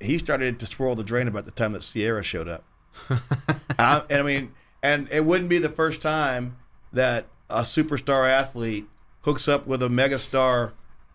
he 0.00 0.18
started 0.18 0.58
to 0.60 0.66
swirl 0.66 0.94
the 0.94 1.04
drain 1.04 1.28
about 1.28 1.44
the 1.44 1.50
time 1.52 1.72
that 1.72 1.82
Ciara 1.82 2.22
showed 2.22 2.48
up. 2.48 2.64
I, 3.78 4.02
and 4.10 4.20
I 4.20 4.22
mean, 4.22 4.52
and 4.82 5.08
it 5.10 5.24
wouldn't 5.24 5.48
be 5.50 5.58
the 5.58 5.68
first 5.68 6.02
time 6.02 6.56
that 6.92 7.26
a 7.50 7.60
superstar 7.62 8.28
athlete 8.28 8.86
hooks 9.22 9.48
up 9.48 9.66
with 9.66 9.82
a 9.82 9.88
megastar 9.88 10.72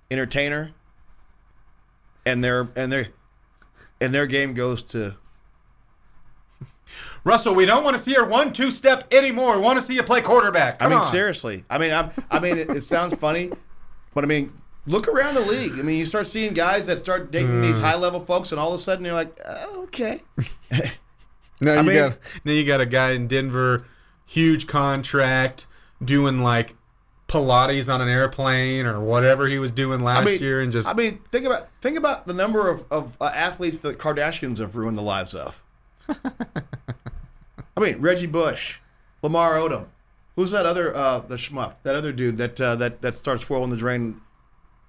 entertainer, 0.10 0.72
and 2.26 2.44
their 2.44 2.70
and 2.76 2.92
their 2.92 3.08
and 4.02 4.14
their 4.14 4.28
game 4.28 4.54
goes 4.54 4.84
to 4.84 5.16
Russell, 7.24 7.54
we 7.56 7.66
don't 7.66 7.84
want 7.84 7.98
to 7.98 8.02
see 8.04 8.14
her 8.14 8.26
one 8.26 8.54
two 8.54 8.72
step 8.72 9.06
anymore. 9.14 9.56
We 9.58 9.62
want 9.62 9.78
to 9.80 9.82
see 9.86 9.96
you 9.96 10.04
play 10.04 10.22
quarterback. 10.22 10.80
Come 10.80 10.88
I 10.92 10.96
mean, 10.96 11.04
on. 11.04 11.12
seriously. 11.12 11.66
I 11.70 11.78
mean, 11.78 11.92
I'm, 11.92 12.12
I 12.32 12.40
mean, 12.40 12.58
it, 12.58 12.70
it 12.70 12.82
sounds 12.82 13.14
funny, 13.16 13.52
but 14.14 14.24
I 14.24 14.28
mean, 14.28 14.54
look 14.88 15.08
around 15.08 15.36
the 15.36 15.42
league. 15.42 15.74
I 15.78 15.82
mean, 15.82 15.98
you 15.98 16.06
start 16.06 16.28
seeing 16.28 16.54
guys 16.54 16.86
that 16.88 16.98
start 17.00 17.32
dating 17.32 17.48
Hmm. 17.50 17.62
these 17.62 17.80
high 17.80 17.96
level 17.96 18.20
folks, 18.20 18.52
and 18.52 18.60
all 18.60 18.74
of 18.74 18.80
a 18.80 18.84
sudden 18.84 19.04
you're 19.06 19.14
like, 19.14 19.38
oh, 19.46 19.84
okay. 19.84 20.22
Now 21.62 21.82
you 21.82 21.84
mean- 21.88 21.96
got 21.98 22.18
now 22.46 22.52
you 22.54 22.64
got 22.66 22.80
a 22.80 22.86
guy 22.86 23.12
in 23.12 23.28
Denver, 23.28 23.86
huge 24.26 24.66
contract, 24.66 25.66
doing 26.04 26.40
like 26.40 26.76
Pilates 27.28 27.94
on 27.94 28.00
an 28.00 28.08
airplane 28.08 28.86
or 28.86 29.02
whatever 29.02 29.46
he 29.46 29.60
was 29.60 29.74
doing 29.74 30.00
last 30.00 30.22
I 30.22 30.24
mean, 30.26 30.40
year, 30.40 30.62
and 30.62 30.72
just 30.72 30.88
I 30.88 30.94
mean, 30.94 31.20
think 31.34 31.46
about 31.46 31.68
think 31.82 31.98
about 31.98 32.28
the 32.28 32.34
number 32.34 32.70
of, 32.70 32.86
of 32.90 33.18
uh, 33.20 33.26
athletes 33.36 33.80
that 33.80 33.98
Kardashians 34.00 34.60
have 34.60 34.78
ruined 34.78 34.98
the 34.98 35.02
lives 35.02 35.34
of. 35.36 35.62
I 37.80 37.82
mean, 37.82 38.02
Reggie 38.02 38.28
Bush, 38.28 38.80
Lamar 39.24 39.56
Odom. 39.56 39.88
Who's 40.36 40.52
that 40.52 40.66
other 40.66 40.94
uh, 40.94 41.20
the 41.20 41.36
schmuck? 41.36 41.76
That 41.84 41.96
other 41.96 42.12
dude 42.12 42.38
that 42.38 42.60
uh, 42.60 42.76
that 42.76 43.02
that 43.02 43.16
starts 43.16 43.44
swirling 43.44 43.70
the 43.70 43.78
drain 43.78 44.20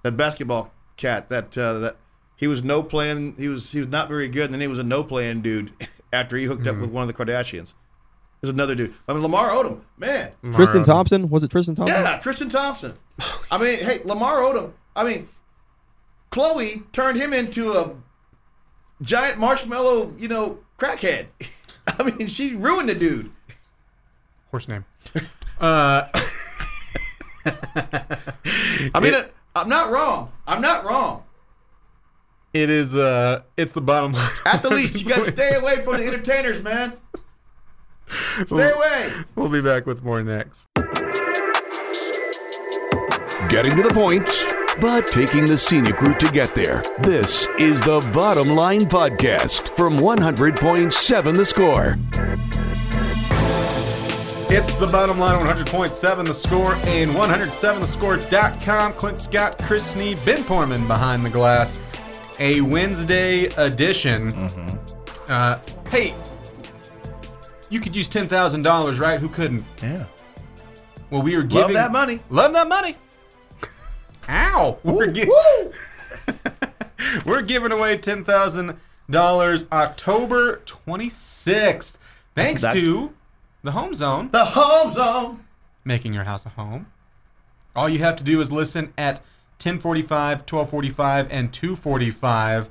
that 0.03 0.17
basketball 0.17 0.73
cat 0.97 1.29
that 1.29 1.57
uh, 1.57 1.79
that 1.79 1.97
he 2.35 2.47
was 2.47 2.65
no 2.65 2.83
playing. 2.83 3.35
He 3.37 3.47
was 3.47 3.71
he 3.71 3.79
was 3.79 3.87
not 3.87 4.09
very 4.09 4.27
good, 4.27 4.45
and 4.45 4.53
then 4.53 4.59
he 4.59 4.67
was 4.67 4.79
a 4.79 4.83
no 4.83 5.05
playing 5.05 5.41
dude 5.41 5.71
after 6.13 6.35
he 6.35 6.45
hooked 6.45 6.67
up 6.67 6.77
with 6.77 6.89
one 6.89 7.01
of 7.01 7.07
the 7.07 7.13
Kardashians. 7.13 7.75
There's 8.41 8.53
another 8.53 8.75
dude. 8.75 8.93
I 9.07 9.13
mean, 9.13 9.21
Lamar 9.21 9.49
Odom, 9.51 9.81
man. 9.97 10.31
Tristan 10.53 10.83
Thompson 10.83 11.29
was 11.29 11.43
it 11.43 11.51
Tristan 11.51 11.75
Thompson? 11.75 12.01
Yeah, 12.01 12.17
Tristan 12.19 12.49
Thompson. 12.49 12.93
I 13.49 13.57
mean, 13.57 13.79
hey, 13.79 14.01
Lamar 14.03 14.37
Odom. 14.37 14.73
I 14.97 15.05
mean, 15.05 15.29
Khloé 16.31 16.91
turned 16.91 17.17
him 17.17 17.31
into 17.31 17.71
a 17.73 17.93
giant 19.01 19.37
marshmallow, 19.37 20.13
you 20.17 20.27
know, 20.27 20.59
crackhead. 20.77 21.27
I 21.99 22.03
mean, 22.03 22.27
she 22.27 22.55
ruined 22.55 22.89
the 22.89 22.95
dude. 22.95 23.31
Horse 24.51 24.67
name. 24.67 24.85
Uh, 25.59 26.07
I 27.45 28.99
mean, 29.01 29.13
I'm 29.55 29.69
not 29.69 29.91
wrong. 29.91 30.31
I'm 30.47 30.61
not 30.61 30.85
wrong. 30.85 31.23
it 32.53 32.69
is. 32.69 32.95
Uh, 32.95 33.43
it's 33.57 33.71
the 33.71 33.81
bottom 33.81 34.13
line. 34.13 34.29
At 34.45 34.61
the 34.61 34.69
least, 34.69 35.01
you 35.01 35.07
got 35.07 35.25
to 35.25 35.31
stay 35.31 35.55
away 35.55 35.83
from 35.83 35.97
the 35.97 36.05
entertainers, 36.07 36.61
man. 36.61 36.93
Stay 38.45 38.71
away. 38.71 39.11
We'll 39.35 39.49
be 39.49 39.61
back 39.61 39.85
with 39.85 40.03
more 40.03 40.21
next. 40.21 40.67
Getting 43.49 43.75
to 43.77 43.83
the 43.83 43.91
point, 43.93 44.27
but 44.79 45.11
taking 45.11 45.45
the 45.45 45.57
scenic 45.57 46.01
route 46.01 46.19
to 46.19 46.31
get 46.31 46.55
there. 46.55 46.83
This 46.99 47.47
is 47.59 47.81
the 47.81 47.99
Bottom 48.13 48.49
Line 48.49 48.85
Podcast 48.85 49.75
from 49.75 49.97
100.7 49.97 51.37
The 51.37 51.45
Score. 51.45 51.97
It's 54.53 54.75
the 54.75 54.87
bottom 54.87 55.17
line 55.17 55.45
100.7 55.47 56.25
the 56.25 56.33
score 56.33 56.75
and 56.83 57.11
107thescore.com. 57.11 58.93
Clint 58.93 59.19
Scott, 59.21 59.57
Chris 59.63 59.85
Snead, 59.91 60.19
Ben 60.25 60.43
Porman 60.43 60.85
behind 60.87 61.25
the 61.25 61.29
glass. 61.29 61.79
A 62.39 62.59
Wednesday 62.59 63.45
edition. 63.55 64.33
Uh, 65.29 65.57
hey, 65.89 66.13
you 67.69 67.79
could 67.79 67.95
use 67.95 68.09
$10,000, 68.09 68.99
right? 68.99 69.21
Who 69.21 69.29
couldn't? 69.29 69.63
Yeah. 69.81 70.05
Well, 71.11 71.21
we 71.21 71.33
are 71.35 71.43
Love 71.43 71.49
giving. 71.49 71.73
that 71.75 71.93
money. 71.93 72.19
Love 72.29 72.51
that 72.51 72.67
money. 72.67 72.97
Ow. 74.29 74.77
We're, 74.83 75.07
gi- 75.11 75.29
we're 77.25 77.41
giving 77.41 77.71
away 77.71 77.97
$10,000 77.97 79.67
October 79.71 80.57
26th. 80.65 81.95
Thanks 82.35 82.61
That's- 82.61 82.73
to 82.73 83.13
the 83.63 83.71
Home 83.71 83.93
Zone. 83.93 84.29
The 84.31 84.45
home 84.45 84.91
zone. 84.91 85.45
making 85.85 86.13
your 86.13 86.23
house 86.23 86.45
a 86.45 86.49
home. 86.49 86.87
All 87.75 87.87
you 87.89 87.99
have 87.99 88.15
to 88.17 88.23
do 88.23 88.41
is 88.41 88.51
listen 88.51 88.93
at 88.97 89.17
1045, 89.63 90.39
1245, 90.39 91.27
and 91.31 91.53
245 91.53 92.69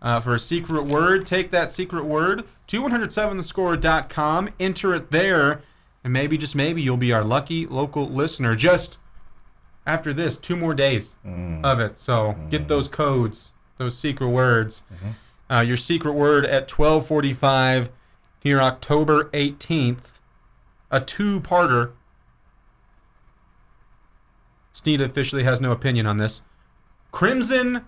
uh, 0.00 0.20
for 0.20 0.34
a 0.34 0.38
secret 0.38 0.84
word. 0.84 1.26
Take 1.26 1.50
that 1.50 1.70
secret 1.72 2.04
word 2.04 2.44
to 2.68 2.82
107thescore.com, 2.82 4.48
enter 4.58 4.94
it 4.94 5.10
there, 5.10 5.62
and 6.02 6.12
maybe, 6.12 6.36
just 6.38 6.54
maybe, 6.56 6.80
you'll 6.82 6.96
be 6.96 7.12
our 7.12 7.22
lucky 7.22 7.66
local 7.66 8.08
listener. 8.08 8.56
Just 8.56 8.96
after 9.86 10.12
this, 10.12 10.36
two 10.36 10.56
more 10.56 10.74
days 10.74 11.16
mm. 11.26 11.64
of 11.64 11.80
it. 11.80 11.98
So 11.98 12.34
mm. 12.38 12.50
get 12.50 12.68
those 12.68 12.88
codes, 12.88 13.52
those 13.78 13.96
secret 13.96 14.28
words. 14.28 14.82
Mm-hmm. 14.92 15.54
Uh, 15.54 15.60
your 15.60 15.76
secret 15.76 16.12
word 16.12 16.44
at 16.44 16.70
1245 16.70 17.90
here, 18.40 18.60
October 18.60 19.24
18th. 19.24 20.18
A 20.90 21.00
two-parter 21.00 21.92
Snead 24.72 25.00
officially 25.00 25.44
has 25.44 25.60
no 25.60 25.70
opinion 25.70 26.06
on 26.06 26.16
this. 26.16 26.42
Crimson 27.10 27.84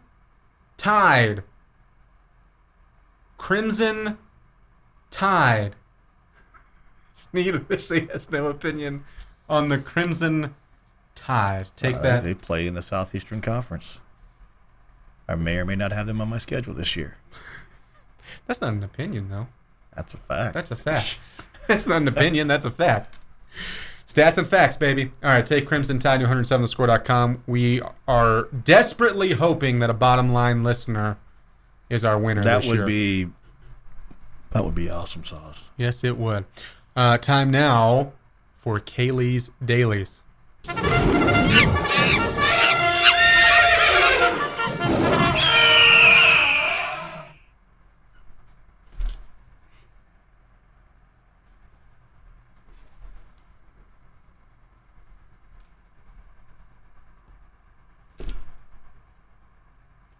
Tide. 0.76 1.42
Crimson 3.38 4.18
Tide. 5.10 5.74
Snead 7.14 7.54
officially 7.54 8.06
has 8.12 8.30
no 8.30 8.46
opinion 8.48 9.04
on 9.48 9.68
the 9.68 9.78
Crimson 9.78 10.54
Tide. 11.24 11.66
Take 11.76 11.96
Uh, 11.96 12.02
that. 12.02 12.22
They 12.22 12.34
play 12.34 12.66
in 12.66 12.74
the 12.74 12.82
Southeastern 12.82 13.40
Conference. 13.40 14.00
I 15.28 15.36
may 15.36 15.56
or 15.56 15.64
may 15.64 15.76
not 15.76 15.90
have 15.92 16.06
them 16.06 16.20
on 16.20 16.28
my 16.28 16.38
schedule 16.38 16.74
this 16.74 16.96
year. 16.96 17.16
That's 18.46 18.60
not 18.60 18.74
an 18.74 18.82
opinion, 18.82 19.30
though. 19.30 19.46
That's 19.96 20.12
a 20.12 20.18
fact. 20.18 20.52
That's 20.54 20.70
a 20.70 20.76
fact. 20.76 21.18
That's 21.68 21.86
not 21.86 22.02
an 22.02 22.08
opinion. 22.08 22.46
That's 22.46 22.66
a 22.66 22.70
fact. 22.70 23.16
Stats 24.06 24.36
and 24.36 24.46
facts, 24.46 24.76
baby. 24.76 25.10
All 25.22 25.30
right, 25.30 25.46
take 25.46 25.66
Crimson 25.66 25.98
Tide 25.98 26.20
to 26.20 26.26
107thescore.com. 26.26 27.42
We 27.46 27.80
are 28.06 28.44
desperately 28.64 29.32
hoping 29.32 29.78
that 29.78 29.88
a 29.88 29.94
bottom 29.94 30.32
line 30.32 30.62
listener 30.62 31.16
is 31.88 32.04
our 32.04 32.18
winner 32.18 32.42
that 32.42 32.60
this 32.60 32.68
would 32.68 32.76
year. 32.78 32.86
be 32.86 33.28
that 34.50 34.62
would 34.64 34.74
be 34.74 34.90
awesome 34.90 35.24
sauce. 35.24 35.70
Yes, 35.78 36.04
it 36.04 36.16
would. 36.18 36.44
Uh, 36.94 37.16
time 37.18 37.50
now 37.50 38.12
for 38.56 38.78
Kailey's 38.78 39.50
Dailies. 39.64 40.22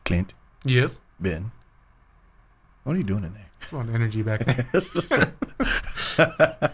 Clint, 0.05 0.35
Yes. 0.65 1.01
Ben, 1.19 1.51
what 2.83 2.95
are 2.95 2.99
you 2.99 3.05
doing 3.05 3.25
in 3.25 3.33
there? 3.33 3.49
A 3.73 3.77
lot 3.77 3.89
of 3.89 3.95
energy 3.95 4.23
back 4.23 4.45
there. 4.45 5.33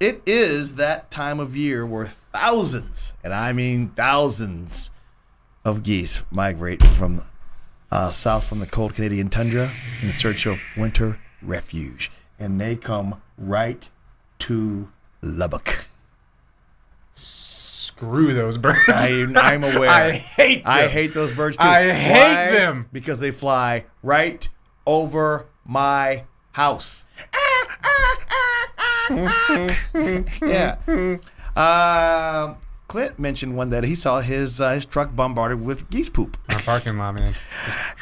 It 0.00 0.22
is 0.26 0.76
that 0.76 1.10
time 1.10 1.40
of 1.40 1.56
year 1.56 1.84
where 1.84 2.06
thousands, 2.32 3.14
and 3.24 3.32
I 3.34 3.52
mean 3.52 3.88
thousands, 3.90 4.90
of 5.64 5.82
geese 5.82 6.22
migrate 6.30 6.82
from 6.82 7.20
uh, 7.90 8.10
south 8.10 8.44
from 8.44 8.60
the 8.60 8.66
cold 8.66 8.94
Canadian 8.94 9.28
tundra 9.28 9.70
in 10.02 10.10
search 10.12 10.46
of 10.46 10.60
winter 10.76 11.18
refuge, 11.42 12.10
and 12.38 12.60
they 12.60 12.76
come 12.76 13.20
right 13.36 13.88
to 14.40 14.88
Lubbock. 15.20 15.86
Screw 17.16 18.32
those 18.32 18.56
birds. 18.56 18.78
I, 18.88 19.26
I'm 19.36 19.64
aware. 19.76 19.90
I 19.90 20.10
hate 20.12 20.62
them. 20.64 20.72
I 20.72 20.86
hate 20.86 21.12
those 21.12 21.32
birds 21.32 21.56
too. 21.56 21.66
I 21.66 21.90
hate 21.90 22.56
them. 22.56 22.88
because 22.92 23.18
they 23.18 23.32
fly 23.32 23.84
right 24.02 24.48
over 24.86 25.46
my 25.64 26.24
house. 26.52 27.04
Yeah. 29.10 30.76
Um, 31.56 32.56
Clint 32.86 33.18
mentioned 33.18 33.56
one 33.56 33.70
that 33.70 33.84
he 33.84 33.94
saw 33.94 34.20
his 34.20 34.60
uh, 34.60 34.72
his 34.74 34.84
truck 34.86 35.14
bombarded 35.14 35.60
with 35.64 35.90
geese 35.90 36.08
poop, 36.08 36.36
Our 36.50 36.60
parking 36.60 36.96
lot, 36.98 37.14
man. 37.16 37.34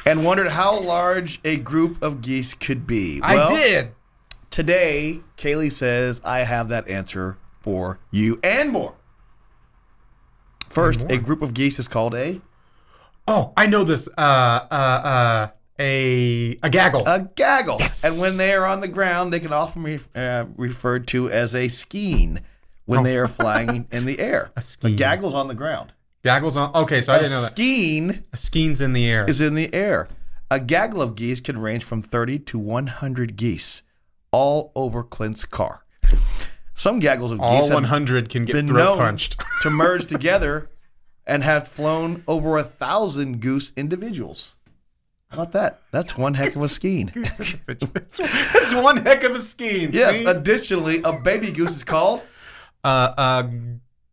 and 0.04 0.24
wondered 0.24 0.50
how 0.52 0.80
large 0.80 1.40
a 1.44 1.56
group 1.56 2.00
of 2.02 2.20
geese 2.22 2.54
could 2.54 2.86
be. 2.86 3.20
I 3.22 3.34
Well, 3.36 3.48
did. 3.48 3.92
Today, 4.50 5.20
Kailey 5.36 5.72
says 5.72 6.20
I 6.24 6.40
have 6.40 6.68
that 6.68 6.86
answer 6.88 7.36
for 7.60 7.98
you 8.10 8.38
and 8.44 8.70
more. 8.70 8.94
First, 10.70 11.00
more. 11.00 11.12
a 11.12 11.18
group 11.18 11.42
of 11.42 11.52
geese 11.54 11.78
is 11.78 11.88
called 11.88 12.14
a 12.14 12.40
Oh, 13.28 13.52
I 13.56 13.66
know 13.66 13.82
this. 13.82 14.08
Uh, 14.16 14.20
uh, 14.70 14.74
uh, 14.74 15.48
a 15.78 16.58
a 16.62 16.70
gaggle. 16.70 17.04
a 17.06 17.28
gaggle. 17.34 17.80
And 18.04 18.18
when 18.20 18.36
they 18.36 18.52
are 18.54 18.64
on 18.66 18.80
the 18.80 18.88
ground, 18.88 19.32
they 19.32 19.40
can 19.40 19.52
often 19.52 19.82
be 19.82 19.98
uh, 20.14 20.46
referred 20.56 21.06
to 21.08 21.30
as 21.30 21.54
a 21.54 21.68
skein 21.68 22.40
when 22.86 23.02
they 23.02 23.16
are 23.16 23.28
flying 23.40 23.86
in 23.90 24.04
the 24.06 24.18
air. 24.18 24.50
A 24.56 24.60
skein. 24.60 24.92
The 24.92 24.96
gaggle's 24.96 25.34
on 25.34 25.48
the 25.48 25.54
ground. 25.54 25.92
Gaggles 26.24 26.56
on. 26.56 26.74
Okay, 26.74 27.02
so 27.02 27.12
I 27.12 27.16
A 27.16 27.18
didn't 27.20 27.32
know 27.32 27.40
that. 27.42 27.52
skein 27.52 28.24
A 28.32 28.36
skein's 28.36 28.80
in 28.80 28.92
the 28.92 29.06
air. 29.06 29.24
is 29.28 29.40
in 29.40 29.54
the 29.54 29.72
air. 29.74 30.08
A 30.50 30.60
gaggle 30.60 31.02
of 31.02 31.14
geese 31.16 31.40
can 31.40 31.58
range 31.58 31.84
from 31.84 32.02
30 32.02 32.38
to 32.40 32.58
100 32.58 33.36
geese 33.36 33.82
all 34.32 34.72
over 34.74 35.02
Clint's 35.02 35.44
car. 35.44 35.84
Some 36.74 36.98
gaggles 36.98 37.30
of 37.32 37.40
All 37.40 37.56
geese 37.60 37.68
have 37.68 37.74
100 37.74 38.28
can 38.28 38.44
get 38.44 38.52
been 38.52 38.68
throat 38.68 38.98
punched. 38.98 39.40
to 39.62 39.70
merge 39.70 40.06
together 40.08 40.70
and 41.26 41.42
have 41.42 41.66
flown 41.66 42.22
over 42.28 42.56
a 42.58 42.62
thousand 42.62 43.40
goose 43.40 43.72
individuals. 43.76 44.55
How 45.28 45.42
about 45.42 45.52
that? 45.52 45.80
That's 45.90 46.16
one 46.16 46.34
heck 46.34 46.54
of 46.54 46.62
a 46.62 46.68
skein. 46.68 47.12
That's 47.14 48.74
one 48.74 48.98
heck 48.98 49.24
of 49.24 49.32
a 49.32 49.38
skein. 49.40 49.90
Yes. 49.92 50.18
see? 50.18 50.24
Additionally, 50.24 51.02
a 51.02 51.12
baby 51.14 51.50
goose 51.50 51.74
is 51.74 51.82
called 51.82 52.22
uh, 52.84 53.12
uh, 53.16 53.42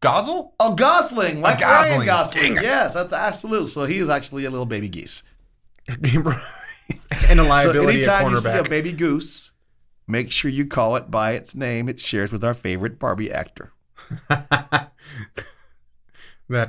Gosle? 0.01 0.53
a 0.59 0.73
gosling, 0.75 1.41
like 1.41 1.59
gosling. 1.59 1.99
Ryan 1.99 2.05
Gosling. 2.05 2.55
Yes, 2.55 2.93
that's 2.93 3.13
absolute. 3.13 3.69
So 3.69 3.85
he 3.85 3.99
is 3.99 4.09
actually 4.09 4.45
a 4.45 4.49
little 4.49 4.65
baby 4.65 4.89
geese. 4.89 5.23
and 5.87 7.39
a 7.39 7.43
So 7.43 7.43
liability 7.43 8.03
at 8.03 8.21
anytime 8.21 8.31
you 8.31 8.37
see 8.37 8.49
a 8.49 8.63
baby 8.63 8.91
goose, 8.91 9.51
make 10.07 10.31
sure 10.31 10.49
you 10.49 10.65
call 10.65 10.95
it 10.95 11.11
by 11.11 11.33
its 11.33 11.55
name 11.55 11.87
it 11.87 11.99
shares 11.99 12.31
with 12.31 12.43
our 12.43 12.53
favorite 12.53 12.99
Barbie 12.99 13.31
actor. 13.31 13.71
that 14.29 14.91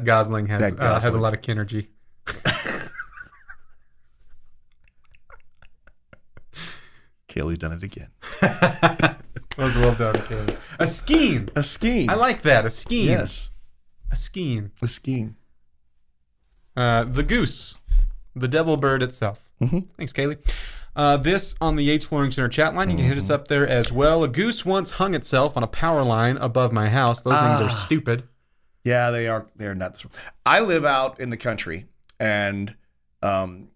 Gosling 0.05 0.47
has 0.47 0.61
That 0.61 0.81
uh, 0.81 1.01
has 1.01 1.15
a 1.15 1.19
lot 1.19 1.35
of 1.35 1.41
Kenergy. 1.41 1.89
Kailey's 7.35 7.59
done 7.59 7.73
it 7.73 7.83
again. 7.83 8.09
that 8.41 9.17
was 9.59 9.75
well 9.77 9.95
done, 9.95 10.15
Caleb. 10.27 10.57
A 10.79 10.87
scheme. 10.87 11.49
A 11.57 11.63
scheme. 11.63 12.09
I 12.11 12.15
like 12.15 12.43
that. 12.43 12.65
A 12.65 12.71
scheme. 12.71 13.09
Yes, 13.09 13.51
A 14.11 14.17
scheme. 14.17 14.71
a 14.83 14.89
scheme. 14.89 15.37
Uh, 16.77 17.05
the 17.05 17.23
goose, 17.23 17.77
the 18.35 18.49
devil 18.49 18.77
bird 18.77 19.03
itself. 19.03 19.49
Mhm. 19.61 19.87
Thanks, 19.97 20.13
Kaylee. 20.13 20.39
Uh, 20.97 21.17
this 21.17 21.55
on 21.61 21.77
the 21.77 21.83
Yates 21.85 22.05
Flooring 22.05 22.31
Center 22.31 22.49
chat 22.49 22.75
line. 22.75 22.89
You 22.91 22.97
can 22.97 23.05
hit 23.05 23.13
Mm-hmm. 23.13 23.19
us 23.19 23.31
up 23.31 23.49
there 23.49 23.67
as 23.67 23.91
well. 23.93 24.23
A 24.25 24.29
goose 24.29 24.65
once 24.65 24.93
hung 24.93 25.15
itself 25.15 25.57
on 25.57 25.63
a 25.63 25.67
power 25.69 26.05
line 26.05 26.37
above 26.37 26.73
my 26.73 26.89
house. 26.89 27.21
Those 27.23 27.35
things 27.35 27.61
Ah. 27.61 27.67
are 27.67 27.71
stupid. 27.71 28.25
Yeah, 28.85 29.11
they 29.11 29.27
are. 29.29 29.47
They're 29.57 29.75
not. 29.75 29.95
This 29.95 30.07
I 30.47 30.61
live 30.61 30.85
out 30.85 31.19
in 31.19 31.31
the 31.31 31.37
country, 31.37 31.87
and 32.21 32.77
um, 33.23 33.69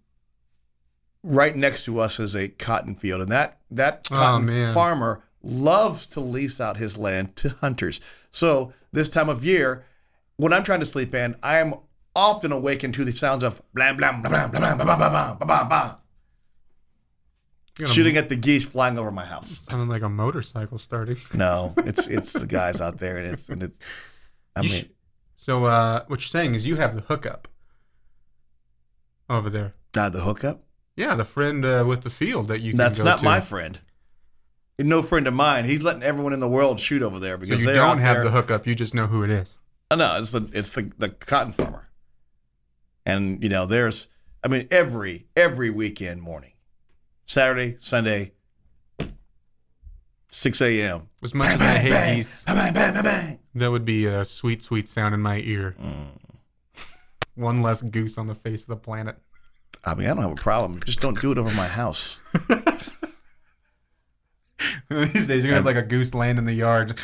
right 1.23 1.55
next 1.55 1.85
to 1.85 1.99
us 1.99 2.19
is 2.19 2.35
a 2.35 2.47
cotton 2.47 2.95
field, 2.95 3.21
and 3.21 3.31
that 3.31 3.59
that 3.71 4.07
Oh, 4.11 4.15
cotton 4.15 4.45
man. 4.47 4.73
farmer 4.73 5.23
loves 5.43 6.05
to 6.07 6.19
lease 6.19 6.59
out 6.59 6.77
his 6.77 6.97
land 6.97 7.35
to 7.37 7.49
hunters. 7.61 8.01
So 8.31 8.73
this 8.91 9.09
time 9.09 9.29
of 9.29 9.43
year, 9.43 9.85
when 10.37 10.53
I'm 10.53 10.63
trying 10.63 10.79
to 10.81 10.85
sleep 10.85 11.13
in, 11.13 11.35
I 11.43 11.57
am 11.59 11.75
often 12.15 12.51
awakened 12.51 12.93
to 12.95 13.05
the 13.05 13.11
sounds 13.11 13.43
of 13.43 13.61
blam 13.73 13.95
blam 13.97 14.21
blam 14.21 14.51
blam 14.51 14.51
blam 14.51 14.77
blam 14.77 14.97
blam 14.97 14.97
blam 14.97 15.37
blam 15.37 15.47
blam 15.47 15.67
blam, 15.69 15.95
You're 17.77 17.85
gonna 17.85 17.93
shooting 17.93 18.17
at 18.17 18.27
the 18.29 18.35
geese 18.35 18.65
flying 18.65 18.97
over 18.97 19.11
my 19.11 19.25
house. 19.25 19.59
Sounded 19.69 19.87
like 19.91 20.01
a 20.01 20.09
motorcycle 20.09 20.77
starting. 20.79 21.17
No, 21.33 21.73
it's 21.77 22.07
it's 22.07 22.33
the 22.33 22.47
guys 22.47 22.81
out 22.81 22.97
there, 22.99 23.17
and 23.17 23.33
it's 23.33 23.47
and 23.49 23.63
it. 23.63 23.71
I 24.55 24.61
You 24.61 24.69
mean, 24.69 24.83
sh- 24.83 24.87
so 25.35 25.65
uh, 25.65 26.03
what 26.07 26.19
you're 26.19 26.27
saying 26.27 26.55
is 26.55 26.65
you 26.67 26.75
have 26.77 26.95
the 26.95 27.01
hookup 27.01 27.47
over 29.29 29.49
there. 29.49 29.73
uh, 29.97 30.09
the 30.09 30.21
hookup. 30.21 30.63
Yeah, 30.99 31.15
the 31.15 31.23
friend 31.23 31.63
uh, 31.63 31.85
with 31.87 32.01
the 32.03 32.09
field 32.09 32.49
that 32.49 32.59
you. 32.59 32.71
Can 32.71 32.77
That's 32.77 32.97
go 32.99 33.05
not 33.05 33.19
to. 33.19 33.23
my 33.25 33.39
friend. 33.39 33.79
No 34.77 35.01
friend 35.01 35.27
of 35.27 35.33
mine. 35.33 35.63
He's 35.63 35.81
letting 35.81 36.03
everyone 36.03 36.33
in 36.33 36.41
the 36.41 36.47
world 36.49 36.77
shoot 36.79 37.01
over 37.01 37.19
there 37.19 37.35
So 37.35 37.39
because 37.39 37.59
you 37.61 37.65
they're 37.67 37.75
don't 37.75 37.99
have 37.99 38.17
there. 38.17 38.25
the 38.25 38.31
hookup. 38.31 38.67
You 38.67 38.75
just 38.75 38.93
know 38.93 39.07
who 39.07 39.23
it 39.23 39.29
is. 39.29 39.57
Oh, 39.89 39.95
no, 39.95 40.17
it's 40.19 40.31
the 40.33 40.49
it's 40.53 40.71
the 40.71 40.91
the 40.97 41.07
cotton 41.07 41.53
farmer. 41.53 41.87
And 43.05 43.41
you 43.41 43.47
know, 43.47 43.65
there's 43.65 44.09
I 44.43 44.49
mean, 44.49 44.67
every 44.69 45.25
every 45.37 45.69
weekend 45.69 46.21
morning, 46.21 46.51
Saturday, 47.25 47.77
Sunday, 47.79 48.33
six 50.29 50.61
a.m. 50.61 51.07
As 51.23 51.33
much 51.33 51.47
as 51.47 51.61
I 51.61 51.77
hate 51.77 51.89
bang, 51.91 52.17
geese, 52.17 52.43
bang, 52.45 52.73
bang, 52.73 53.39
that 53.55 53.71
would 53.71 53.85
be 53.85 54.05
a 54.05 54.25
sweet, 54.25 54.63
sweet 54.63 54.89
sound 54.89 55.13
in 55.15 55.21
my 55.21 55.39
ear. 55.39 55.75
One 57.35 57.61
less 57.61 57.81
goose 57.81 58.17
on 58.17 58.27
the 58.27 58.35
face 58.35 58.61
of 58.63 58.67
the 58.67 58.75
planet. 58.75 59.17
I 59.85 59.95
mean, 59.95 60.05
I 60.07 60.13
don't 60.13 60.21
have 60.23 60.31
a 60.31 60.35
problem. 60.35 60.81
Just 60.85 60.99
don't 60.99 61.19
do 61.19 61.31
it 61.31 61.37
over 61.37 61.53
my 61.55 61.67
house. 61.67 62.19
These 64.89 65.27
days, 65.27 65.29
you're 65.29 65.41
gonna 65.43 65.55
have 65.55 65.65
like 65.65 65.77
a 65.77 65.81
goose 65.83 66.13
land 66.13 66.37
in 66.37 66.45
the 66.45 66.53
yard. 66.53 66.97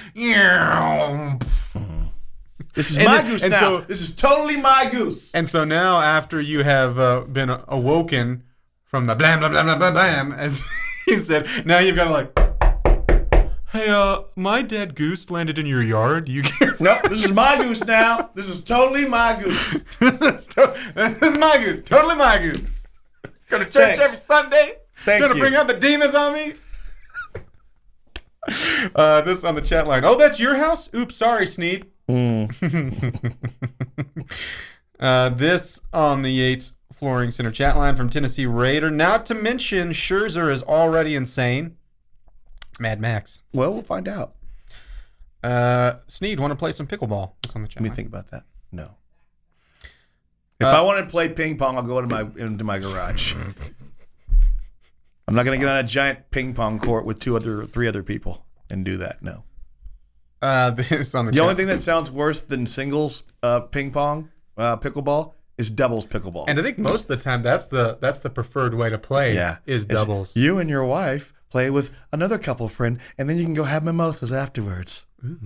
This 2.73 2.89
is 2.89 2.97
And 2.97 3.05
my 3.07 3.17
then- 3.21 3.25
goose 3.27 3.43
now. 3.43 3.59
so- 3.59 3.81
this 3.81 4.01
is 4.01 4.13
totally 4.13 4.57
my 4.57 4.89
goose. 4.91 5.33
And 5.33 5.47
so 5.47 5.63
now, 5.63 6.01
after 6.01 6.41
you 6.41 6.63
have 6.63 6.99
uh, 6.99 7.21
been 7.21 7.49
awoken 7.49 8.43
from 8.83 9.05
the 9.05 9.15
blam 9.15 9.39
blam 9.39 9.51
blam 9.51 9.77
blam 9.79 9.93
blam, 9.93 10.31
as 10.33 10.61
he 11.05 11.15
said, 11.15 11.47
now 11.65 11.79
you've 11.79 11.95
got 11.95 12.05
to 12.05 12.11
like, 12.11 12.37
hey, 13.75 13.89
uh, 13.89 14.21
my 14.35 14.61
dead 14.61 14.95
goose 14.95 15.29
landed 15.29 15.57
in 15.57 15.65
your 15.65 15.83
yard. 15.83 16.29
You 16.29 16.43
care? 16.43 16.75
No, 16.79 16.97
this 17.03 17.23
is 17.23 17.33
my 17.33 17.57
goose 17.57 17.83
now. 17.83 18.29
This 18.33 18.47
is 18.47 18.63
totally 18.63 19.05
my 19.05 19.39
goose. 19.41 19.83
this, 19.99 20.21
is 20.21 20.47
to- 20.47 20.75
this 20.95 21.21
is 21.21 21.37
my 21.37 21.57
goose. 21.57 21.81
Totally 21.85 22.15
my 22.15 22.37
goose. 22.39 22.63
Go 23.49 23.59
to 23.59 23.65
church 23.65 23.73
Thanks. 23.73 23.99
every 23.99 24.17
Sunday. 24.17 24.77
Thank 25.03 25.21
you. 25.21 25.27
Gonna 25.27 25.35
you. 25.35 25.41
bring 25.41 25.55
out 25.55 25.67
the 25.67 25.75
demons 25.75 26.15
on 26.15 26.33
me. 26.33 26.53
Uh, 28.93 29.21
this 29.21 29.43
on 29.43 29.55
the 29.55 29.61
chat 29.61 29.87
line. 29.87 30.05
Oh, 30.05 30.15
that's 30.15 30.39
your 30.39 30.55
house? 30.55 30.87
Oops, 30.93 31.15
sorry, 31.15 31.47
Snead. 31.47 31.87
uh, 34.99 35.29
this 35.29 35.81
on 35.91 36.21
the 36.21 36.29
Yates 36.29 36.75
Flooring 36.93 37.31
Center 37.31 37.49
chat 37.49 37.75
line 37.75 37.95
from 37.95 38.07
Tennessee 38.07 38.45
Raider. 38.45 38.91
Not 38.91 39.25
to 39.25 39.33
mention, 39.33 39.89
Scherzer 39.89 40.51
is 40.51 40.61
already 40.61 41.15
insane. 41.15 41.75
Mad 42.79 42.99
Max. 42.99 43.41
Well, 43.53 43.73
we'll 43.73 43.81
find 43.83 44.07
out. 44.07 44.33
Uh, 45.43 45.95
Snead, 46.07 46.39
want 46.39 46.51
to 46.51 46.55
play 46.55 46.71
some 46.71 46.87
pickleball? 46.87 47.33
On 47.55 47.61
the 47.61 47.67
chat 47.67 47.81
Let 47.81 47.89
me 47.89 47.95
think 47.95 48.07
about 48.07 48.31
that. 48.31 48.43
No. 48.71 48.89
If 50.59 50.67
I 50.67 50.81
want 50.81 51.03
to 51.05 51.09
play 51.09 51.29
ping 51.29 51.57
pong, 51.57 51.75
I'll 51.77 51.83
go 51.83 51.99
into 51.99 52.09
my 52.09 52.21
into 52.41 52.63
my 52.63 52.79
garage. 52.79 53.35
I'm 55.27 55.33
not 55.35 55.43
going 55.43 55.59
to 55.59 55.63
get 55.65 55.69
on 55.71 55.83
a 55.83 55.87
giant 55.87 56.31
ping 56.31 56.53
pong 56.53 56.79
court 56.79 57.05
with 57.05 57.19
two 57.19 57.35
other, 57.35 57.65
three 57.65 57.87
other 57.87 58.03
people 58.03 58.45
and 58.69 58.85
do 58.85 58.97
that. 58.97 59.21
No. 59.21 59.43
Uh, 60.41 60.69
this 60.71 61.13
on 61.13 61.25
the 61.25 61.31
The 61.31 61.37
chat. 61.37 61.41
only 61.43 61.55
thing 61.55 61.67
that 61.67 61.79
sounds 61.79 62.09
worse 62.11 62.39
than 62.41 62.65
singles 62.65 63.23
uh, 63.43 63.61
ping 63.61 63.91
pong, 63.91 64.29
uh, 64.57 64.77
pickleball, 64.77 65.33
is 65.57 65.69
doubles 65.69 66.05
pickleball. 66.05 66.45
And 66.47 66.59
I 66.59 66.63
think 66.63 66.77
most 66.77 67.09
of 67.09 67.17
the 67.17 67.23
time 67.23 67.41
that's 67.41 67.67
the 67.67 67.97
that's 68.01 68.19
the 68.19 68.29
preferred 68.29 68.73
way 68.73 68.89
to 68.89 68.97
play. 68.97 69.33
yeah, 69.35 69.57
is 69.65 69.83
It's 69.83 69.93
doubles. 69.93 70.35
You 70.35 70.57
and 70.59 70.69
your 70.69 70.85
wife 70.85 71.33
play 71.55 71.69
with 71.69 71.89
another 72.11 72.37
couple 72.37 72.67
friend, 72.67 72.99
and 73.17 73.29
then 73.29 73.37
you 73.37 73.45
can 73.45 73.53
go 73.53 73.63
have 73.63 73.81
mimosas 73.81 74.33
afterwards. 74.33 75.05
Gosh, 75.23 75.39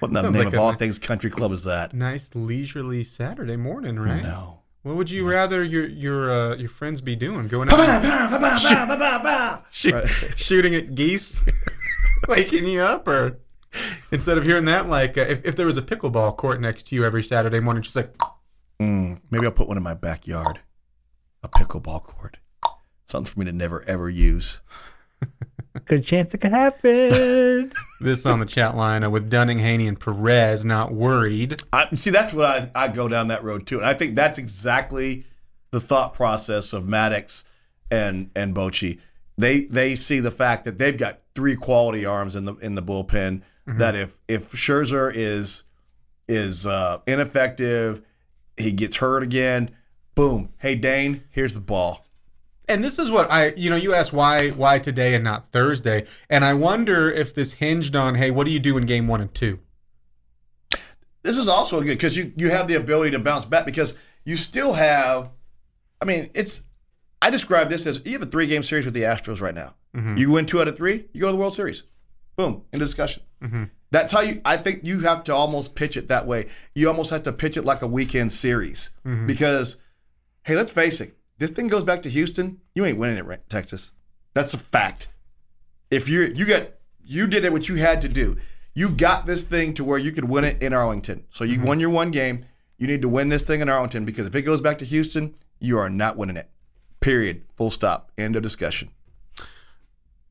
what 0.00 0.08
in 0.08 0.14
the 0.14 0.22
Sounds 0.22 0.34
name 0.34 0.46
like 0.46 0.54
of 0.54 0.58
all 0.58 0.74
things 0.74 0.98
country 0.98 1.30
club 1.30 1.52
is 1.52 1.62
that? 1.62 1.94
nice 1.94 2.34
leisurely 2.34 3.04
Saturday 3.04 3.56
morning, 3.56 3.96
right? 3.96 4.24
No. 4.24 4.62
What 4.82 4.96
would 4.96 5.08
you 5.08 5.30
rather 5.30 5.62
your 5.62 5.86
your 5.86 6.32
uh, 6.32 6.56
your 6.56 6.68
friends 6.68 7.00
be 7.00 7.14
doing? 7.14 7.46
Going 7.46 7.68
out 7.70 7.78
shoot, 9.70 10.04
shooting 10.36 10.74
at 10.74 10.96
geese, 10.96 11.40
waking 12.28 12.66
you 12.66 12.80
up, 12.80 13.06
or 13.06 13.38
instead 14.10 14.36
of 14.36 14.44
hearing 14.44 14.64
that, 14.64 14.88
like 14.88 15.16
uh, 15.16 15.20
if 15.20 15.44
if 15.44 15.54
there 15.54 15.66
was 15.66 15.76
a 15.76 15.82
pickleball 15.82 16.36
court 16.36 16.60
next 16.60 16.88
to 16.88 16.96
you 16.96 17.04
every 17.04 17.22
Saturday 17.22 17.60
morning, 17.60 17.84
just 17.84 17.94
like 17.94 18.16
Mm, 18.80 19.20
maybe 19.30 19.46
I'll 19.46 19.52
put 19.52 19.68
one 19.68 19.76
in 19.76 19.82
my 19.84 19.94
backyard. 19.94 20.58
A 21.44 21.48
pickleball 21.48 22.02
court. 22.02 22.38
Something 23.12 23.30
for 23.30 23.40
me 23.40 23.44
to 23.44 23.52
never 23.52 23.84
ever 23.86 24.08
use. 24.08 24.62
Good 25.84 26.02
chance 26.02 26.32
it 26.32 26.38
could 26.38 26.52
happen. 26.52 27.70
this 28.00 28.24
on 28.24 28.40
the 28.40 28.46
chat 28.46 28.74
line 28.74 29.04
uh, 29.04 29.10
with 29.10 29.28
Dunning, 29.28 29.58
Heaney, 29.58 29.86
and 29.86 30.00
Perez. 30.00 30.64
Not 30.64 30.94
worried. 30.94 31.62
I, 31.74 31.94
see, 31.94 32.08
that's 32.08 32.32
what 32.32 32.46
I, 32.46 32.70
I 32.74 32.88
go 32.88 33.08
down 33.08 33.28
that 33.28 33.44
road 33.44 33.66
too, 33.66 33.76
and 33.76 33.84
I 33.84 33.92
think 33.92 34.14
that's 34.14 34.38
exactly 34.38 35.26
the 35.72 35.78
thought 35.78 36.14
process 36.14 36.72
of 36.72 36.84
Maddux 36.84 37.44
and 37.90 38.30
and 38.34 38.54
Bochy. 38.54 38.98
They 39.36 39.64
they 39.64 39.94
see 39.94 40.20
the 40.20 40.30
fact 40.30 40.64
that 40.64 40.78
they've 40.78 40.96
got 40.96 41.20
three 41.34 41.54
quality 41.54 42.06
arms 42.06 42.34
in 42.34 42.46
the 42.46 42.54
in 42.56 42.76
the 42.76 42.82
bullpen. 42.82 43.42
That 43.66 43.94
if 43.94 44.16
if 44.26 44.52
Scherzer 44.52 45.12
is 45.14 45.64
is 46.26 46.64
uh, 46.64 47.00
ineffective, 47.06 48.00
he 48.56 48.72
gets 48.72 48.96
hurt 48.96 49.22
again. 49.22 49.72
Boom! 50.14 50.54
Hey 50.56 50.76
Dane, 50.76 51.24
here's 51.28 51.52
the 51.52 51.60
ball. 51.60 52.01
And 52.72 52.82
this 52.82 52.98
is 52.98 53.10
what 53.10 53.30
I, 53.30 53.52
you 53.54 53.70
know, 53.70 53.76
you 53.76 53.94
asked 53.94 54.12
why 54.12 54.50
why 54.50 54.78
today 54.78 55.14
and 55.14 55.22
not 55.22 55.52
Thursday, 55.52 56.06
and 56.30 56.44
I 56.44 56.54
wonder 56.54 57.10
if 57.10 57.34
this 57.34 57.52
hinged 57.52 57.94
on, 57.94 58.14
hey, 58.14 58.30
what 58.30 58.46
do 58.46 58.50
you 58.52 58.60
do 58.60 58.76
in 58.76 58.86
game 58.86 59.06
one 59.06 59.20
and 59.20 59.32
two? 59.34 59.58
this 61.22 61.38
is 61.38 61.48
also 61.48 61.80
good 61.80 61.88
because 61.88 62.16
you 62.16 62.32
you 62.36 62.50
have 62.50 62.68
the 62.68 62.74
ability 62.74 63.12
to 63.12 63.18
bounce 63.18 63.44
back 63.44 63.64
because 63.64 63.94
you 64.24 64.36
still 64.36 64.72
have. 64.74 65.30
I 66.00 66.04
mean, 66.04 66.30
it's. 66.34 66.62
I 67.20 67.30
describe 67.30 67.68
this 67.68 67.86
as 67.86 68.04
you 68.04 68.12
have 68.12 68.22
a 68.22 68.26
three 68.26 68.46
game 68.46 68.62
series 68.62 68.84
with 68.84 68.94
the 68.94 69.02
Astros 69.02 69.40
right 69.40 69.54
now. 69.54 69.74
Mm-hmm. 69.94 70.16
You 70.16 70.30
win 70.30 70.46
two 70.46 70.60
out 70.60 70.66
of 70.66 70.76
three, 70.76 71.06
you 71.12 71.20
go 71.20 71.28
to 71.28 71.32
the 71.32 71.38
World 71.38 71.54
Series. 71.54 71.84
Boom, 72.34 72.64
in 72.72 72.78
discussion. 72.78 73.22
Mm-hmm. 73.42 73.64
That's 73.90 74.10
how 74.10 74.20
you. 74.20 74.40
I 74.44 74.56
think 74.56 74.80
you 74.84 75.00
have 75.00 75.22
to 75.24 75.34
almost 75.34 75.74
pitch 75.74 75.96
it 75.96 76.08
that 76.08 76.26
way. 76.26 76.48
You 76.74 76.88
almost 76.88 77.10
have 77.10 77.22
to 77.24 77.32
pitch 77.32 77.56
it 77.56 77.64
like 77.64 77.82
a 77.82 77.86
weekend 77.86 78.32
series 78.32 78.90
mm-hmm. 79.06 79.26
because, 79.26 79.76
hey, 80.44 80.56
let's 80.56 80.70
face 80.70 81.00
it. 81.00 81.16
This 81.42 81.50
thing 81.50 81.66
goes 81.66 81.82
back 81.82 82.02
to 82.02 82.08
Houston. 82.08 82.60
You 82.72 82.84
ain't 82.84 82.98
winning 82.98 83.16
it, 83.16 83.24
right, 83.24 83.40
Texas. 83.50 83.90
That's 84.32 84.54
a 84.54 84.58
fact. 84.58 85.08
If 85.90 86.08
you 86.08 86.20
you 86.20 86.46
got 86.46 86.68
you 87.02 87.26
did 87.26 87.44
it 87.44 87.52
what 87.52 87.68
you 87.68 87.74
had 87.74 88.00
to 88.02 88.08
do. 88.08 88.36
You 88.74 88.90
got 88.90 89.26
this 89.26 89.42
thing 89.42 89.74
to 89.74 89.82
where 89.82 89.98
you 89.98 90.12
could 90.12 90.28
win 90.28 90.44
it 90.44 90.62
in 90.62 90.72
Arlington. 90.72 91.24
So 91.30 91.42
you 91.42 91.56
mm-hmm. 91.56 91.66
won 91.66 91.80
your 91.80 91.90
one 91.90 92.12
game. 92.12 92.44
You 92.78 92.86
need 92.86 93.02
to 93.02 93.08
win 93.08 93.28
this 93.28 93.44
thing 93.44 93.60
in 93.60 93.68
Arlington 93.68 94.04
because 94.04 94.28
if 94.28 94.36
it 94.36 94.42
goes 94.42 94.60
back 94.60 94.78
to 94.78 94.84
Houston, 94.84 95.34
you 95.58 95.80
are 95.80 95.90
not 95.90 96.16
winning 96.16 96.36
it. 96.36 96.48
Period. 97.00 97.42
Full 97.56 97.72
stop. 97.72 98.12
End 98.16 98.36
of 98.36 98.44
discussion. 98.44 98.90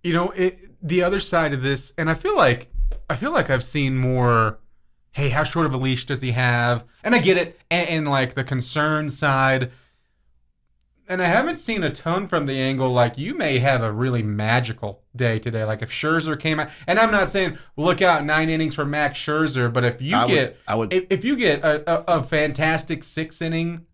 You 0.06 0.14
know, 0.14 0.30
it, 0.30 0.60
the 0.82 1.04
other 1.04 1.20
side 1.20 1.52
of 1.52 1.62
this, 1.62 1.92
and 1.98 2.10
I 2.10 2.14
feel 2.14 2.38
like 2.38 2.72
I 3.10 3.18
feel 3.18 3.34
like 3.34 3.50
I've 3.50 3.66
seen 3.66 3.98
more. 3.98 4.60
Hey, 5.12 5.28
how 5.28 5.44
short 5.44 5.66
of 5.66 5.74
a 5.74 5.78
leash 5.78 6.06
does 6.06 6.22
he 6.22 6.32
have? 6.32 6.86
And 7.04 7.14
I 7.14 7.20
get 7.20 7.36
it, 7.36 7.60
and, 7.70 7.90
and 7.90 8.08
like 8.08 8.34
the 8.34 8.46
concern 8.46 9.10
side. 9.10 9.72
And 11.12 11.22
I 11.22 11.26
haven't 11.28 11.58
seen 11.58 11.84
a 11.84 11.90
ton 11.90 12.26
from 12.28 12.46
the 12.46 12.54
angle. 12.54 12.92
Like 12.92 13.18
you 13.18 13.34
may 13.36 13.60
have 13.60 13.84
a 13.84 13.92
really 13.92 14.24
magical 14.24 15.04
day 15.16 15.40
today. 15.40 15.64
Like 15.66 15.82
if 15.82 15.92
Scherzer 15.92 16.40
came 16.40 16.60
out, 16.60 16.70
and 16.88 16.98
I'm 16.98 17.12
not 17.12 17.30
saying 17.30 17.58
look 17.78 18.02
out 18.02 18.24
nine 18.26 18.50
innings 18.50 18.76
for 18.76 18.86
Max 18.86 19.20
Scherzer, 19.20 19.72
but 19.72 19.84
if 19.84 20.02
you 20.02 20.16
I 20.16 20.26
would- 20.26 20.32
get, 20.34 20.58
I 20.68 20.76
would- 20.76 20.94
if, 20.94 21.06
if 21.10 21.26
you 21.26 21.36
get 21.36 21.62
a, 21.64 22.16
a, 22.16 22.20
a 22.20 22.24
fantastic 22.24 23.04
six 23.04 23.42
inning, 23.42 23.86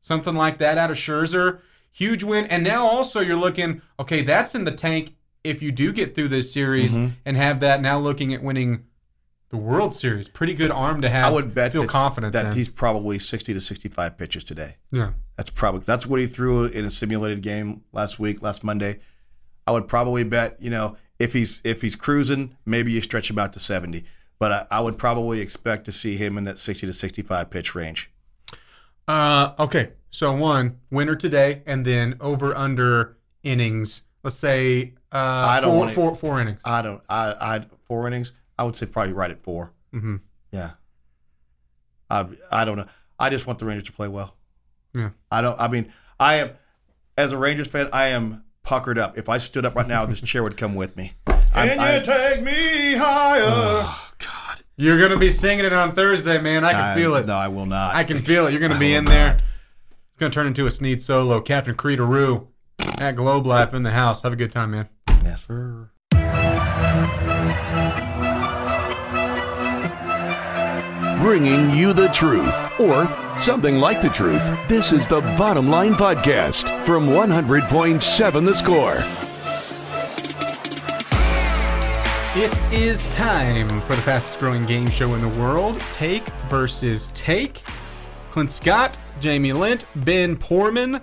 something 0.00 0.34
like 0.34 0.58
that 0.58 0.78
out 0.78 0.90
of 0.90 0.96
Scherzer, 0.96 1.60
huge 1.90 2.22
win. 2.22 2.44
And 2.46 2.62
now 2.62 2.86
also 2.86 3.20
you're 3.20 3.36
looking, 3.36 3.82
okay, 3.98 4.22
that's 4.22 4.54
in 4.54 4.64
the 4.64 4.72
tank. 4.72 5.14
If 5.42 5.62
you 5.62 5.72
do 5.72 5.92
get 5.92 6.14
through 6.14 6.28
this 6.28 6.52
series 6.52 6.94
Mhm. 6.94 7.12
and 7.24 7.36
have 7.36 7.60
that, 7.60 7.80
now 7.80 7.98
looking 7.98 8.34
at 8.34 8.42
winning 8.42 8.84
the 9.48 9.56
World 9.56 9.96
Series, 9.96 10.28
pretty 10.28 10.54
good 10.54 10.70
arm 10.70 11.00
to 11.00 11.08
have. 11.08 11.24
I 11.24 11.30
would 11.30 11.54
bet 11.54 11.72
feel 11.72 11.80
that, 11.82 11.88
confidence 11.88 12.34
that 12.34 12.46
in. 12.46 12.52
he's 12.52 12.68
probably 12.68 13.18
60 13.18 13.52
to 13.54 13.60
65 13.60 14.16
pitches 14.18 14.44
today. 14.44 14.76
yeah. 14.92 15.10
That's 15.40 15.48
probably 15.48 15.80
that's 15.86 16.04
what 16.04 16.20
he 16.20 16.26
threw 16.26 16.66
in 16.66 16.84
a 16.84 16.90
simulated 16.90 17.40
game 17.40 17.82
last 17.92 18.18
week, 18.18 18.42
last 18.42 18.62
Monday. 18.62 19.00
I 19.66 19.72
would 19.72 19.88
probably 19.88 20.22
bet, 20.22 20.58
you 20.60 20.68
know, 20.68 20.98
if 21.18 21.32
he's 21.32 21.62
if 21.64 21.80
he's 21.80 21.96
cruising, 21.96 22.58
maybe 22.66 22.92
you 22.92 23.00
stretch 23.00 23.30
him 23.30 23.38
out 23.38 23.54
to 23.54 23.58
70. 23.58 24.04
But 24.38 24.52
I, 24.52 24.66
I 24.70 24.80
would 24.82 24.98
probably 24.98 25.40
expect 25.40 25.86
to 25.86 25.92
see 25.92 26.18
him 26.18 26.36
in 26.36 26.44
that 26.44 26.58
60 26.58 26.86
to 26.88 26.92
65 26.92 27.48
pitch 27.48 27.74
range. 27.74 28.10
Uh, 29.08 29.54
okay. 29.58 29.92
So 30.10 30.30
one 30.36 30.78
winner 30.90 31.16
today, 31.16 31.62
and 31.64 31.86
then 31.86 32.18
over 32.20 32.54
under 32.54 33.16
innings. 33.42 34.02
Let's 34.22 34.36
say 34.36 34.92
uh, 35.10 35.16
I 35.16 35.60
don't 35.60 35.70
four, 35.70 35.78
wanna- 35.78 35.92
four, 35.92 36.16
four 36.16 36.40
innings. 36.42 36.60
I 36.66 36.82
don't 36.82 37.00
I 37.08 37.32
I 37.40 37.64
four 37.88 38.06
innings. 38.06 38.32
I 38.58 38.64
would 38.64 38.76
say 38.76 38.84
probably 38.84 39.14
right 39.14 39.30
at 39.30 39.42
4. 39.42 39.72
hmm 39.92 40.16
Yeah. 40.52 40.72
I 42.10 42.26
I 42.52 42.66
don't 42.66 42.76
know. 42.76 42.86
I 43.18 43.30
just 43.30 43.46
want 43.46 43.58
the 43.58 43.64
Rangers 43.64 43.84
to 43.86 43.92
play 43.92 44.08
well. 44.08 44.36
Yeah. 44.94 45.10
I 45.30 45.40
don't. 45.42 45.58
I 45.60 45.68
mean, 45.68 45.92
I 46.18 46.34
am 46.36 46.50
as 47.16 47.32
a 47.32 47.38
Rangers 47.38 47.68
fan. 47.68 47.88
I 47.92 48.08
am 48.08 48.44
puckered 48.62 48.98
up. 48.98 49.16
If 49.18 49.28
I 49.28 49.38
stood 49.38 49.64
up 49.64 49.74
right 49.76 49.86
now, 49.86 50.04
this 50.06 50.20
chair 50.20 50.42
would 50.42 50.56
come 50.56 50.74
with 50.74 50.96
me. 50.96 51.12
I'm- 51.26 51.68
Can 51.68 51.78
you 51.78 51.84
I'm- 51.84 52.02
take 52.02 52.42
me 52.42 52.94
higher? 52.94 53.42
Oh 53.44 54.10
God! 54.18 54.62
You're 54.76 54.98
gonna 55.00 55.18
be 55.18 55.30
singing 55.30 55.64
it 55.64 55.72
on 55.72 55.94
Thursday, 55.94 56.40
man. 56.40 56.64
I 56.64 56.72
can 56.72 56.96
feel 56.96 57.14
it. 57.16 57.26
No, 57.26 57.34
I 57.36 57.48
will 57.48 57.66
not. 57.66 57.94
I 57.94 58.04
can 58.04 58.18
feel 58.18 58.46
it. 58.46 58.52
You're 58.52 58.60
gonna 58.60 58.78
be 58.78 58.94
in 58.94 59.04
will 59.04 59.12
there. 59.12 59.38
It's 60.10 60.18
gonna 60.18 60.30
turn 60.30 60.46
into 60.46 60.66
a 60.66 60.70
Snead 60.70 61.00
solo. 61.02 61.40
Captain 61.40 61.74
Creederoo 61.74 62.46
at 63.00 63.16
Globe 63.16 63.46
Life 63.46 63.74
in 63.74 63.82
the 63.82 63.90
house. 63.90 64.22
Have 64.22 64.32
a 64.32 64.36
good 64.36 64.52
time, 64.52 64.70
man. 64.72 64.88
Yes, 65.24 65.46
sir. 65.46 65.90
Bringing 71.20 71.70
you 71.76 71.92
the 71.92 72.08
truth, 72.08 72.54
or 72.80 73.04
something 73.42 73.76
like 73.76 74.00
the 74.00 74.08
truth. 74.08 74.42
This 74.68 74.92
is 74.92 75.06
the 75.06 75.20
Bottom 75.36 75.68
Line 75.68 75.94
Podcast 75.94 76.84
from 76.84 77.06
100.7 77.08 78.44
The 78.44 78.54
Score. 78.54 78.96
It 82.36 82.72
is 82.72 83.06
time 83.14 83.68
for 83.80 83.96
the 83.96 84.02
fastest 84.02 84.38
growing 84.38 84.62
game 84.62 84.88
show 84.88 85.14
in 85.14 85.20
the 85.20 85.40
world 85.40 85.80
Take 85.90 86.28
versus 86.48 87.10
Take. 87.12 87.62
Clint 88.30 88.52
Scott, 88.52 88.96
Jamie 89.20 89.52
Lent, 89.52 89.84
Ben 89.96 90.36
Poorman. 90.36 91.02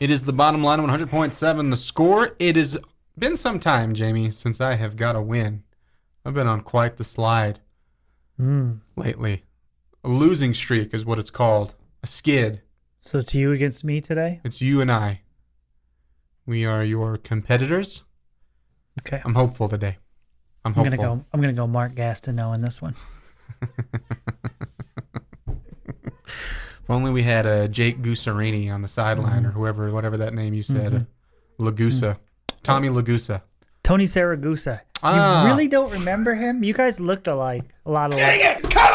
It 0.00 0.10
is 0.10 0.22
the 0.22 0.32
bottom 0.32 0.62
line 0.62 0.80
100.7 0.80 1.70
the 1.70 1.76
score. 1.76 2.36
It 2.38 2.56
has 2.56 2.76
been 3.18 3.36
some 3.36 3.58
time, 3.60 3.94
Jamie, 3.94 4.30
since 4.30 4.60
I 4.60 4.74
have 4.74 4.96
got 4.96 5.16
a 5.16 5.22
win. 5.22 5.62
I've 6.24 6.34
been 6.34 6.46
on 6.46 6.60
quite 6.62 6.96
the 6.96 7.04
slide 7.04 7.60
Mm. 8.40 8.80
lately. 8.96 9.44
A 10.02 10.08
losing 10.08 10.54
streak 10.54 10.94
is 10.94 11.04
what 11.04 11.18
it's 11.18 11.30
called. 11.30 11.74
A 12.02 12.06
skid. 12.06 12.62
So 13.00 13.18
it's 13.18 13.34
you 13.34 13.52
against 13.52 13.84
me 13.84 14.00
today? 14.00 14.40
It's 14.44 14.60
you 14.62 14.80
and 14.80 14.90
I. 14.90 15.20
We 16.46 16.64
are 16.64 16.82
your 16.82 17.16
competitors. 17.16 18.04
Okay. 19.00 19.20
I'm 19.24 19.34
hopeful 19.34 19.68
today. 19.68 19.98
I'm 20.64 20.74
hopeful. 20.74 20.92
I'm 20.92 20.98
gonna 20.98 21.16
go. 21.16 21.24
I'm 21.32 21.40
gonna 21.40 21.52
go. 21.52 21.66
Mark 21.66 21.92
Gastineau 21.92 22.54
in 22.54 22.62
this 22.62 22.82
one. 22.82 22.94
If 26.90 26.94
only 26.94 27.12
we 27.12 27.22
had 27.22 27.46
a 27.46 27.68
Jake 27.68 28.02
Gusarini 28.02 28.68
on 28.74 28.82
the 28.82 28.88
sideline 28.88 29.46
or 29.46 29.50
mm-hmm. 29.50 29.58
whoever, 29.60 29.92
whatever 29.92 30.16
that 30.16 30.34
name 30.34 30.54
you 30.54 30.64
said, 30.64 30.92
mm-hmm. 30.92 31.64
Lagusa, 31.64 32.16
mm-hmm. 32.16 32.56
Tommy 32.64 32.88
Lagusa. 32.88 33.42
Tony 33.84 34.06
Siragusa. 34.06 34.80
Ah. 35.00 35.44
You 35.44 35.50
really 35.50 35.68
don't 35.68 35.92
remember 35.92 36.34
him? 36.34 36.64
You 36.64 36.74
guys 36.74 36.98
looked 36.98 37.28
alike. 37.28 37.62
A 37.86 37.90
lot 37.92 38.12
alike. 38.12 38.18
Dang 38.18 38.56
it! 38.56 38.70
Come 38.70 38.82
on! 38.82 38.89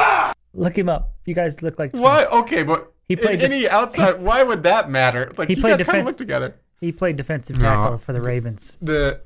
Look 0.56 0.78
him 0.78 0.90
up. 0.90 1.14
You 1.26 1.34
guys 1.36 1.62
look 1.62 1.78
like 1.80 1.92
twins. 1.92 2.02
What? 2.04 2.32
Okay, 2.32 2.64
but 2.64 2.92
He 3.08 3.14
he 3.14 3.16
played 3.16 3.26
played 3.28 3.40
def- 3.42 3.52
any 3.52 3.70
outside. 3.70 4.22
why 4.22 4.44
would 4.44 4.64
that 4.64 4.90
matter? 4.90 5.32
Like 5.38 5.48
He 5.50 5.56
you 5.56 5.62
played 5.62 5.78
guys 5.78 5.86
kind 5.86 6.00
of 6.00 6.04
defense- 6.04 6.06
look 6.08 6.18
together. 6.18 6.56
He 6.82 6.92
played 6.92 7.16
defensive 7.16 7.62
No. 7.62 7.68
tackle 7.68 7.98
for 7.98 8.14
the 8.14 8.22
Ravens. 8.22 8.78
The 8.82 9.22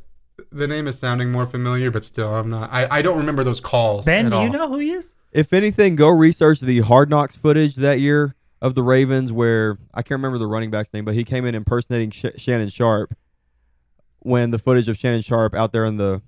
the 0.52 0.68
name 0.68 0.88
is 0.88 0.98
sounding 0.98 1.32
more 1.32 1.46
familiar, 1.46 1.92
but 1.92 2.04
still, 2.06 2.34
I'm 2.34 2.50
not. 2.50 2.70
I, 2.72 2.88
I 2.90 3.02
don't 3.02 3.18
remember 3.18 3.44
those 3.44 3.60
calls. 3.60 4.06
Ben, 4.06 4.28
at 4.28 4.32
do 4.32 4.42
you 4.42 4.50
know 4.50 4.70
who 4.70 4.78
he 4.80 4.92
is? 4.92 5.14
If 5.34 5.52
anything, 5.54 5.96
go 5.96 6.08
research 6.10 6.62
the 6.62 6.80
Hard 6.80 7.10
Knocks 7.10 7.36
footage 7.36 7.76
that 7.76 8.00
year 8.00 8.36
of 8.62 8.74
the 8.76 8.82
Ravens, 8.84 9.32
where 9.34 9.78
I 9.94 10.02
can't 10.02 10.18
remember 10.20 10.38
the 10.38 10.48
running 10.48 10.72
back's 10.72 10.94
name, 10.94 11.04
but 11.06 11.14
he 11.14 11.24
came 11.26 11.46
in 11.46 11.56
impersonating 11.56 12.12
Sh- 12.12 12.26
Shannon 12.38 12.70
Sharpe. 12.70 13.14
When 14.20 14.52
the 14.52 14.60
footage 14.60 14.88
of 14.90 14.98
Shannon 14.98 15.22
Sharpe 15.22 15.54
out 15.56 15.72
there 15.72 15.86
in 15.86 15.98
the 15.98 16.22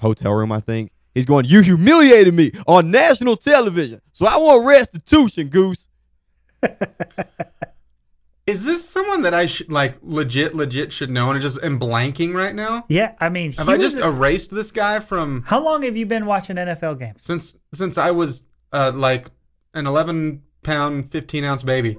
hotel 0.00 0.32
room, 0.34 0.50
I 0.52 0.60
think 0.60 0.92
he's 1.18 1.26
going, 1.26 1.44
"You 1.44 1.60
humiliated 1.60 2.32
me 2.34 2.52
on 2.66 2.90
national 2.90 3.36
television, 3.36 4.00
so 4.12 4.26
I 4.26 4.36
want 4.38 4.66
restitution, 4.66 5.48
Goose." 5.48 5.86
Is 8.46 8.64
this 8.64 8.88
someone 8.88 9.20
that 9.22 9.34
I 9.34 9.44
should 9.44 9.70
like 9.70 9.96
legit, 10.00 10.54
legit 10.54 10.90
should 10.90 11.10
know, 11.10 11.28
and 11.28 11.38
I 11.38 11.42
just 11.42 11.62
am 11.62 11.78
blanking 11.78 12.32
right 12.32 12.54
now? 12.54 12.86
Yeah, 12.88 13.12
I 13.20 13.28
mean, 13.28 13.52
Have 13.52 13.66
he 13.66 13.74
I 13.74 13.76
was 13.76 13.92
just 13.92 14.02
a- 14.02 14.06
erased 14.08 14.50
this 14.54 14.70
guy 14.70 15.00
from 15.00 15.42
How 15.46 15.62
long 15.62 15.82
have 15.82 15.98
you 15.98 16.06
been 16.06 16.24
watching 16.24 16.56
NFL 16.56 16.98
games? 16.98 17.20
since 17.22 17.58
since 17.74 17.98
I 17.98 18.10
was 18.10 18.44
uh, 18.72 18.90
like 18.94 19.26
an 19.74 19.86
11 19.86 20.42
pound, 20.62 21.12
15 21.12 21.44
ounce 21.44 21.62
baby? 21.62 21.98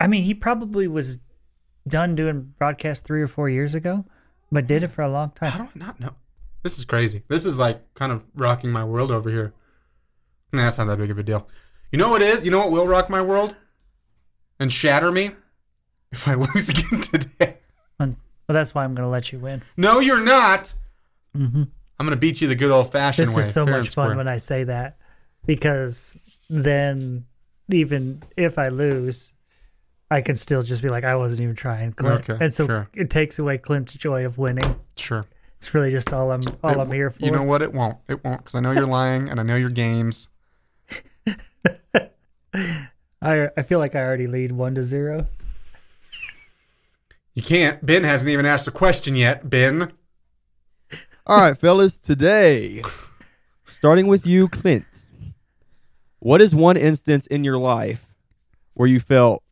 I 0.00 0.08
mean, 0.08 0.24
he 0.24 0.34
probably 0.34 0.88
was 0.88 1.20
done 1.86 2.16
doing 2.16 2.54
broadcast 2.58 3.04
three 3.04 3.22
or 3.22 3.28
four 3.28 3.48
years 3.48 3.74
ago, 3.76 4.04
but 4.50 4.66
did 4.66 4.82
it 4.82 4.88
for 4.88 5.02
a 5.02 5.08
long 5.08 5.30
time. 5.30 5.52
How 5.52 5.58
do 5.58 5.64
I 5.64 5.78
not 5.78 6.00
know? 6.00 6.14
This 6.62 6.78
is 6.78 6.84
crazy. 6.84 7.22
This 7.28 7.44
is 7.44 7.58
like 7.58 7.94
kind 7.94 8.12
of 8.12 8.24
rocking 8.34 8.70
my 8.70 8.84
world 8.84 9.10
over 9.10 9.30
here. 9.30 9.52
Nah, 10.52 10.62
that's 10.64 10.78
not 10.78 10.86
that 10.86 10.98
big 10.98 11.10
of 11.10 11.18
a 11.18 11.22
deal. 11.22 11.46
You 11.92 11.98
know 11.98 12.08
what 12.08 12.22
it 12.22 12.28
is? 12.36 12.44
You 12.44 12.50
know 12.50 12.58
what 12.58 12.70
will 12.70 12.86
rock 12.86 13.08
my 13.08 13.22
world 13.22 13.56
and 14.58 14.72
shatter 14.72 15.12
me? 15.12 15.32
If 16.10 16.26
I 16.26 16.34
lose 16.54 16.68
again 16.68 17.00
today. 17.00 17.58
Well, 17.98 18.54
that's 18.54 18.74
why 18.74 18.82
I'm 18.82 18.94
going 18.94 19.06
to 19.06 19.10
let 19.10 19.30
you 19.30 19.38
win. 19.38 19.62
No, 19.76 20.00
you're 20.00 20.22
not. 20.22 20.72
hmm 21.34 21.64
I'm 22.00 22.06
gonna 22.06 22.16
beat 22.16 22.40
you 22.40 22.46
the 22.46 22.54
good 22.54 22.70
old 22.70 22.92
fashioned 22.92 23.28
way. 23.28 23.34
This 23.34 23.46
is 23.46 23.52
so 23.52 23.66
much 23.66 23.88
fun 23.88 24.06
square. 24.06 24.16
when 24.16 24.28
I 24.28 24.36
say 24.36 24.62
that 24.62 24.98
because 25.46 26.16
then 26.48 27.26
even 27.70 28.22
if 28.36 28.56
I 28.56 28.68
lose, 28.68 29.32
I 30.08 30.20
can 30.20 30.36
still 30.36 30.62
just 30.62 30.80
be 30.80 30.88
like, 30.88 31.04
I 31.04 31.16
wasn't 31.16 31.40
even 31.40 31.56
trying, 31.56 31.92
Clint. 31.92 32.30
Okay, 32.30 32.42
and 32.42 32.54
so 32.54 32.66
sure. 32.66 32.88
it 32.94 33.10
takes 33.10 33.40
away 33.40 33.58
Clint's 33.58 33.94
joy 33.94 34.24
of 34.24 34.38
winning. 34.38 34.76
Sure. 34.96 35.26
It's 35.58 35.74
really 35.74 35.90
just 35.90 36.12
all 36.12 36.30
I'm 36.30 36.40
all 36.62 36.70
It- 36.72 36.78
I'm 36.78 36.90
here 36.92 37.10
for. 37.10 37.24
You 37.24 37.30
know 37.32 37.42
what? 37.42 37.62
It 37.62 37.72
won't. 37.72 37.98
It 38.08 38.24
won't 38.24 38.38
because 38.38 38.54
I 38.54 38.60
know 38.60 38.70
you're 38.72 38.86
lying 38.86 39.28
and 39.28 39.38
I 39.40 39.42
know 39.42 39.56
your 39.56 39.70
games. 39.70 40.28
I 43.20 43.48
I 43.56 43.62
feel 43.62 43.78
like 43.78 43.94
I 43.94 44.00
already 44.02 44.26
lead 44.26 44.52
one 44.52 44.74
to 44.76 44.82
zero. 44.82 45.26
You 47.34 47.42
can't. 47.42 47.84
Ben 47.84 48.04
hasn't 48.04 48.30
even 48.30 48.46
asked 48.46 48.66
a 48.68 48.72
question 48.72 49.14
yet. 49.16 49.48
Ben. 49.48 49.92
All 51.26 51.40
right, 51.42 51.58
fellas, 51.58 51.98
today, 51.98 52.82
starting 53.68 54.06
with 54.06 54.26
you, 54.26 54.48
Clint. 54.48 54.86
What 56.20 56.40
is 56.40 56.54
one 56.54 56.76
instance 56.76 57.26
in 57.26 57.44
your 57.44 57.58
life 57.58 58.08
where 58.74 58.88
you 58.88 58.98
felt 58.98 59.42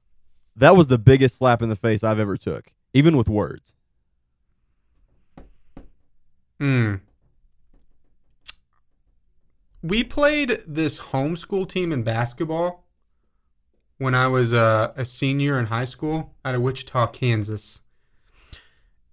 that 0.56 0.74
was 0.74 0.88
the 0.88 0.98
biggest 0.98 1.36
slap 1.36 1.60
in 1.62 1.68
the 1.68 1.76
face 1.76 2.02
I've 2.02 2.18
ever 2.18 2.36
took, 2.36 2.72
even 2.94 3.16
with 3.16 3.28
words? 3.28 3.74
Hmm. 6.60 6.94
We 9.82 10.02
played 10.02 10.62
this 10.66 10.98
homeschool 10.98 11.68
team 11.68 11.92
in 11.92 12.02
basketball 12.02 12.86
when 13.98 14.14
I 14.14 14.26
was 14.26 14.52
uh, 14.52 14.92
a 14.96 15.04
senior 15.04 15.58
in 15.58 15.66
high 15.66 15.84
school 15.84 16.34
out 16.44 16.54
of 16.54 16.62
Wichita, 16.62 17.08
Kansas. 17.08 17.80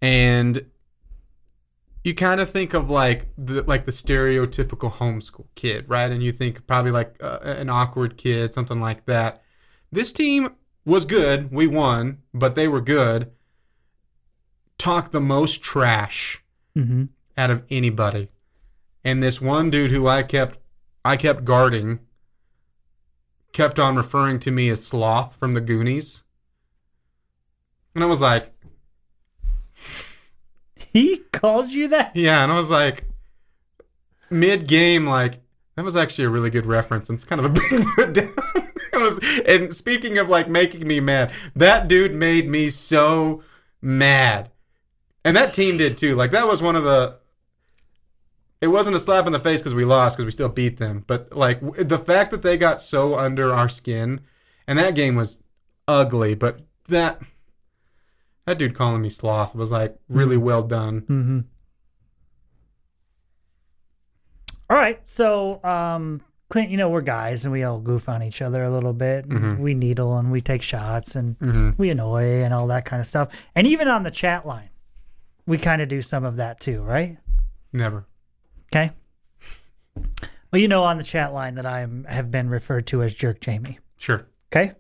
And 0.01 0.65
you 2.03 2.13
kind 2.13 2.41
of 2.41 2.49
think 2.49 2.73
of 2.73 2.89
like 2.89 3.27
the 3.37 3.61
like 3.63 3.85
the 3.85 3.91
stereotypical 3.91 4.91
homeschool 4.91 5.45
kid, 5.55 5.85
right? 5.87 6.11
And 6.11 6.23
you 6.23 6.31
think 6.31 6.65
probably 6.67 6.91
like 6.91 7.15
uh, 7.21 7.39
an 7.43 7.69
awkward 7.69 8.17
kid, 8.17 8.53
something 8.53 8.81
like 8.81 9.05
that. 9.05 9.41
This 9.91 10.11
team 10.11 10.49
was 10.85 11.05
good. 11.05 11.51
We 11.51 11.67
won, 11.67 12.19
but 12.33 12.55
they 12.55 12.67
were 12.67 12.81
good. 12.81 13.31
Talked 14.77 15.11
the 15.11 15.21
most 15.21 15.61
trash 15.61 16.43
Mm-hmm. 16.77 17.03
Out 17.37 17.49
of 17.49 17.63
anybody. 17.69 18.29
And 19.03 19.21
this 19.21 19.41
one 19.41 19.69
dude 19.69 19.91
who 19.91 20.07
I 20.07 20.23
kept 20.23 20.57
I 21.05 21.17
kept 21.17 21.43
guarding 21.43 21.99
kept 23.51 23.79
on 23.79 23.95
referring 23.95 24.39
to 24.39 24.51
me 24.51 24.69
as 24.69 24.83
Sloth 24.85 25.35
from 25.35 25.53
the 25.53 25.61
Goonies. 25.61 26.23
And 27.93 28.03
I 28.03 28.07
was 28.07 28.21
like, 28.21 28.51
He 30.75 31.17
called 31.31 31.69
you 31.69 31.87
that? 31.89 32.15
yeah. 32.15 32.43
And 32.43 32.51
I 32.51 32.57
was 32.57 32.69
like, 32.69 33.05
mid 34.29 34.67
game, 34.67 35.05
like, 35.05 35.39
that 35.75 35.85
was 35.85 35.95
actually 35.95 36.25
a 36.25 36.29
really 36.29 36.49
good 36.49 36.65
reference. 36.65 37.09
And 37.09 37.17
it's 37.17 37.25
kind 37.25 37.39
of 37.39 37.45
a 37.45 37.49
big 37.69 37.85
put 37.95 38.13
down. 38.13 38.33
it 38.55 39.01
was, 39.01 39.19
and 39.47 39.73
speaking 39.73 40.17
of 40.17 40.29
like 40.29 40.47
making 40.47 40.87
me 40.87 40.99
mad, 40.99 41.31
that 41.55 41.87
dude 41.87 42.13
made 42.15 42.49
me 42.49 42.69
so 42.69 43.43
mad. 43.81 44.49
And 45.25 45.35
that 45.37 45.53
team 45.53 45.77
did 45.77 45.97
too. 45.97 46.15
Like, 46.15 46.31
that 46.31 46.47
was 46.47 46.61
one 46.61 46.75
of 46.75 46.83
the. 46.83 47.17
It 48.63 48.67
wasn't 48.67 48.95
a 48.95 48.99
slap 48.99 49.25
in 49.25 49.33
the 49.33 49.39
face 49.39 49.59
because 49.61 49.73
we 49.75 49.83
lost 49.83 50.15
because 50.15 50.23
we 50.25 50.31
still 50.31 50.47
beat 50.47 50.77
them. 50.77 51.03
But 51.05 51.35
like 51.35 51.59
w- 51.59 51.83
the 51.83 51.97
fact 51.99 52.31
that 52.31 52.43
they 52.43 52.55
got 52.57 52.79
so 52.79 53.15
under 53.15 53.53
our 53.53 53.67
skin, 53.67 54.21
and 54.67 54.79
that 54.79 54.95
game 54.95 55.15
was 55.15 55.37
ugly. 55.87 56.33
But 56.33 56.61
that 56.87 57.21
that 58.45 58.57
dude 58.57 58.73
calling 58.73 59.01
me 59.01 59.09
sloth 59.09 59.53
was 59.53 59.69
like 59.71 59.97
really 60.07 60.37
well 60.37 60.63
done. 60.63 61.01
Mm-hmm. 61.01 61.39
All 64.69 64.77
right, 64.77 65.01
so 65.03 65.63
um, 65.63 66.21
Clint, 66.49 66.69
you 66.69 66.77
know 66.77 66.89
we're 66.89 67.01
guys 67.01 67.45
and 67.45 67.51
we 67.51 67.63
all 67.63 67.79
goof 67.79 68.07
on 68.09 68.23
each 68.23 68.41
other 68.41 68.63
a 68.63 68.71
little 68.71 68.93
bit. 68.93 69.27
Mhm. 69.27 69.59
We 69.59 69.73
needle 69.73 70.17
and 70.17 70.31
we 70.31 70.41
take 70.41 70.61
shots 70.61 71.15
and 71.15 71.37
Mm-hmm. 71.39 71.71
we 71.77 71.89
annoy 71.89 72.41
and 72.43 72.53
all 72.53 72.67
that 72.67 72.85
kind 72.85 72.99
of 73.01 73.07
stuff. 73.07 73.29
And 73.55 73.67
even 73.67 73.87
on 73.87 74.03
the 74.03 74.11
chat 74.11 74.45
line, 74.47 74.69
we 75.45 75.57
kind 75.57 75.81
of 75.81 75.89
do 75.89 76.01
some 76.01 76.23
of 76.23 76.37
that 76.37 76.59
too, 76.59 76.81
right? 76.81 77.17
Never. 77.73 78.05
Okay. 78.75 78.91
Well, 80.51 80.59
you 80.59 80.67
know 80.67 80.83
on 80.83 80.97
the 80.97 81.03
chat 81.03 81.31
line 81.31 81.55
that 81.55 81.65
I 81.65 81.81
am 81.81 82.05
have 82.05 82.31
been 82.31 82.49
referred 82.49 82.87
to 82.87 83.03
as 83.03 83.13
Jerk 83.13 83.39
Jamie. 83.39 83.77
Sure. 83.99 84.25
Okay. 84.51 84.73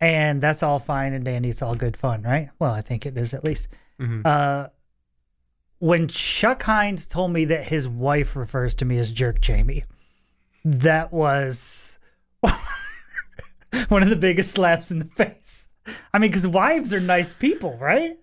And 0.00 0.40
that's 0.40 0.62
all 0.62 0.78
fine 0.78 1.12
and 1.12 1.24
dandy. 1.24 1.48
It's 1.48 1.62
all 1.62 1.74
good 1.74 1.96
fun, 1.96 2.22
right? 2.22 2.50
Well, 2.60 2.72
I 2.72 2.80
think 2.80 3.06
it 3.06 3.16
is 3.16 3.34
at 3.34 3.42
least. 3.42 3.66
Mhm. 3.98 4.24
Uh, 4.24 4.68
when 5.80 6.06
Chuck 6.06 6.62
Hines 6.62 7.06
told 7.06 7.32
me 7.32 7.44
that 7.46 7.64
his 7.64 7.88
wife 7.88 8.36
refers 8.36 8.74
to 8.76 8.84
me 8.84 8.98
as 8.98 9.10
Jerk 9.10 9.40
Jamie, 9.40 9.84
that 10.64 11.12
was 11.12 11.98
one 13.88 14.02
of 14.02 14.08
the 14.10 14.16
biggest 14.16 14.52
slaps 14.52 14.92
in 14.92 15.00
the 15.00 15.04
face. 15.06 15.68
I 16.12 16.18
mean, 16.18 16.30
because 16.30 16.46
wives 16.46 16.94
are 16.94 17.00
nice 17.00 17.34
people, 17.34 17.76
right? 17.78 18.16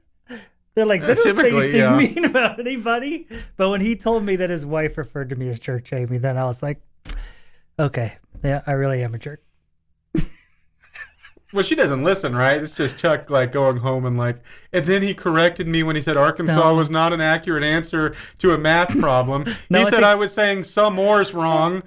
They're 0.76 0.86
like, 0.86 1.02
they 1.02 1.14
Uh, 1.14 1.16
don't 1.16 1.36
say 1.36 1.50
anything 1.50 1.76
yeah. 1.80 1.98
mean 1.98 2.26
about 2.26 2.60
anybody. 2.60 3.28
But 3.58 3.70
when 3.70 3.82
he 3.82 3.96
told 3.96 4.24
me 4.24 4.36
that 4.36 4.50
his 4.50 4.66
wife 4.66 4.98
referred 4.98 5.30
to 5.30 5.36
me 5.36 5.48
as 5.50 5.58
Jerk 5.60 5.86
Jamie, 5.86 6.18
then 6.18 6.38
I 6.38 6.44
was 6.44 6.62
like, 6.62 6.82
okay, 7.80 8.18
yeah, 8.44 8.62
I 8.68 8.74
really 8.74 9.02
am 9.04 9.16
a 9.16 9.18
jerk. 9.18 9.42
Well, 11.54 11.64
she 11.64 11.76
doesn't 11.76 12.04
listen, 12.04 12.36
right? 12.36 12.62
It's 12.62 12.74
just 12.74 12.98
Chuck 12.98 13.30
like 13.30 13.54
going 13.54 13.78
home 13.78 14.06
and 14.06 14.18
like, 14.18 14.40
and 14.74 14.86
then 14.86 15.02
he 15.02 15.14
corrected 15.14 15.70
me 15.70 15.84
when 15.84 15.96
he 15.96 16.02
said 16.02 16.18
Arkansas 16.18 16.56
No. 16.56 16.76
was 16.76 16.90
not 16.90 17.14
an 17.14 17.22
accurate 17.22 17.64
answer 17.64 18.14
to 18.40 18.54
a 18.54 18.58
math 18.58 19.00
problem. 19.00 19.46
No, 19.70 19.80
he 19.80 19.86
I 19.86 19.90
said 19.90 19.92
think- 19.98 20.04
I 20.04 20.16
was 20.16 20.34
saying 20.34 20.66
some 20.66 20.96
more's 20.96 21.34
wrong. 21.34 21.84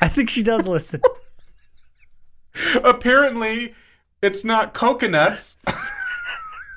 I 0.00 0.06
think 0.08 0.30
she 0.30 0.44
does 0.44 0.68
listen. 0.68 1.00
Apparently, 2.84 3.74
it's 4.22 4.44
not 4.44 4.72
coconuts. 4.72 5.56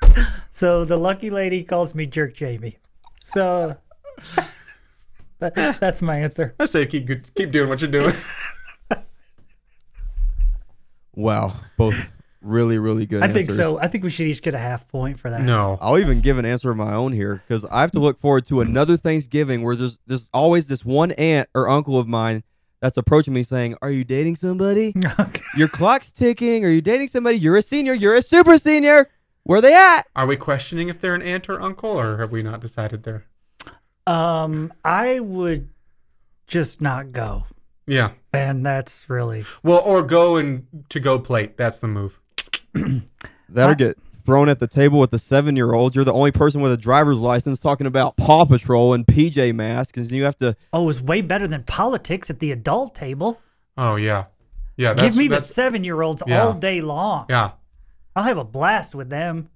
So 0.54 0.84
the 0.84 0.96
lucky 0.96 1.30
lady 1.30 1.64
calls 1.64 1.96
me 1.96 2.06
Jerk 2.06 2.32
Jamie. 2.32 2.78
So 3.24 3.76
that, 5.40 5.80
that's 5.80 6.00
my 6.00 6.20
answer. 6.20 6.54
I 6.60 6.66
say 6.66 6.86
keep 6.86 7.08
keep 7.34 7.50
doing 7.50 7.68
what 7.68 7.80
you're 7.80 7.90
doing. 7.90 8.14
Wow, 11.16 11.54
both 11.76 11.94
really, 12.42 12.76
really 12.76 13.06
good. 13.06 13.22
I 13.22 13.28
think 13.28 13.48
so. 13.48 13.78
I 13.78 13.86
think 13.86 14.02
we 14.02 14.10
should 14.10 14.26
each 14.26 14.42
get 14.42 14.52
a 14.52 14.58
half 14.58 14.88
point 14.88 15.20
for 15.20 15.30
that. 15.30 15.42
No. 15.42 15.78
I'll 15.80 15.96
even 15.96 16.20
give 16.20 16.38
an 16.38 16.44
answer 16.44 16.72
of 16.72 16.76
my 16.76 16.92
own 16.92 17.12
here 17.12 17.40
because 17.46 17.64
I 17.66 17.82
have 17.82 17.92
to 17.92 18.00
look 18.00 18.18
forward 18.18 18.46
to 18.48 18.60
another 18.60 18.96
Thanksgiving 18.96 19.62
where 19.62 19.76
there's 19.76 20.00
there's 20.08 20.28
always 20.34 20.66
this 20.66 20.84
one 20.84 21.12
aunt 21.12 21.48
or 21.54 21.68
uncle 21.68 22.00
of 22.00 22.08
mine 22.08 22.42
that's 22.80 22.96
approaching 22.96 23.32
me 23.32 23.44
saying, 23.44 23.76
"Are 23.80 23.90
you 23.90 24.02
dating 24.02 24.36
somebody? 24.36 24.92
Okay. 25.20 25.40
Your 25.56 25.68
clock's 25.68 26.10
ticking. 26.10 26.64
Are 26.64 26.68
you 26.68 26.82
dating 26.82 27.06
somebody? 27.06 27.38
You're 27.38 27.56
a 27.56 27.62
senior. 27.62 27.92
You're 27.92 28.16
a 28.16 28.22
super 28.22 28.58
senior. 28.58 29.08
Where 29.44 29.60
they 29.60 29.74
at?" 29.74 30.02
Are 30.16 30.26
we 30.26 30.36
questioning 30.36 30.88
if 30.88 31.00
they're 31.00 31.14
an 31.14 31.22
aunt 31.22 31.48
or 31.48 31.60
uncle, 31.60 31.90
or 31.98 32.18
have 32.18 32.32
we 32.32 32.42
not 32.42 32.60
decided 32.60 33.04
there? 33.04 33.24
Um, 34.06 34.72
I 34.84 35.20
would 35.20 35.68
just 36.46 36.80
not 36.82 37.12
go, 37.12 37.44
Yeah. 37.86 38.10
and 38.32 38.64
that's 38.66 39.08
really 39.08 39.44
Well, 39.62 39.78
or 39.84 40.02
go 40.02 40.36
and 40.36 40.66
to 40.90 41.00
go 41.00 41.18
plate. 41.18 41.56
That's 41.56 41.78
the 41.78 41.88
move. 41.88 42.20
That'll 43.48 43.74
get 43.74 43.96
thrown 44.26 44.48
at 44.48 44.58
the 44.58 44.66
table 44.66 44.98
with 44.98 45.10
the 45.10 45.18
seven 45.18 45.54
year 45.56 45.72
old. 45.72 45.94
You're 45.94 46.04
the 46.04 46.12
only 46.12 46.32
person 46.32 46.60
with 46.60 46.72
a 46.72 46.76
driver's 46.76 47.18
license 47.18 47.58
talking 47.58 47.86
about 47.86 48.16
Paw 48.16 48.44
Patrol 48.44 48.92
and 48.94 49.06
PJ 49.06 49.54
Masks, 49.54 49.96
and 49.98 50.10
you 50.10 50.24
have 50.24 50.38
to. 50.38 50.56
oh, 50.72 50.82
it 50.82 50.86
was 50.86 51.00
way 51.00 51.20
better 51.20 51.46
than 51.46 51.62
politics 51.64 52.28
at 52.30 52.40
the 52.40 52.50
adult 52.52 52.94
table. 52.94 53.40
Oh 53.78 53.96
yeah, 53.96 54.24
yeah. 54.76 54.92
That's, 54.92 55.02
Give 55.08 55.16
me 55.16 55.28
the 55.28 55.40
seven-year-olds 55.40 56.22
Yeah. 56.26 56.42
all 56.44 56.52
day 56.54 56.80
long. 56.80 57.26
yeah. 57.30 57.52
I'll 58.16 58.24
have 58.24 58.38
a 58.38 58.44
blast 58.44 58.94
with 58.94 59.10
them. 59.10 59.50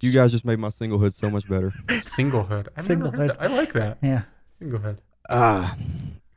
You 0.00 0.12
guys 0.12 0.30
just 0.30 0.44
made 0.44 0.58
my 0.58 0.68
singlehood 0.68 1.12
so 1.14 1.28
much 1.30 1.48
better. 1.48 1.72
Singlehood. 1.88 2.68
I've 2.76 2.88
never 2.88 3.10
heard 3.10 3.30
Singlehood. 3.30 3.38
that. 3.38 3.42
I 3.42 3.46
like 3.48 3.72
that. 3.72 3.98
Yeah. 4.02 4.22
Singlehood. 4.62 4.98
Ah, 5.28 5.76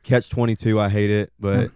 catch 0.02 0.28
twenty 0.30 0.56
two. 0.56 0.80
I 0.80 0.88
hate 0.88 1.10
it, 1.10 1.32
but 1.38 1.70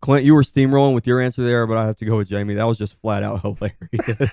Clint, 0.00 0.24
you 0.24 0.34
were 0.34 0.42
steamrolling 0.42 0.94
with 0.94 1.06
your 1.06 1.20
answer 1.20 1.42
there, 1.44 1.66
but 1.66 1.76
I 1.76 1.86
have 1.86 1.96
to 1.98 2.04
go 2.04 2.16
with 2.16 2.28
Jamie. 2.28 2.54
That 2.54 2.64
was 2.64 2.76
just 2.78 3.00
flat 3.00 3.22
out 3.22 3.40
hilarious. 3.42 4.32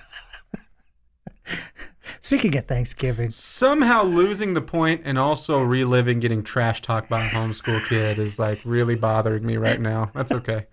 Speaking 2.20 2.56
of 2.56 2.64
Thanksgiving, 2.66 3.30
Somehow 3.30 4.02
losing 4.04 4.54
the 4.54 4.60
point 4.60 5.02
and 5.04 5.18
also 5.18 5.62
reliving 5.62 6.20
getting 6.20 6.42
trash 6.42 6.80
talked 6.82 7.08
by 7.08 7.24
a 7.24 7.28
homeschool 7.28 7.84
kid 7.88 8.18
is 8.18 8.38
like 8.38 8.60
really 8.64 8.94
bothering 8.94 9.44
me 9.46 9.56
right 9.56 9.80
now. 9.80 10.10
That's 10.14 10.32
okay. 10.32 10.66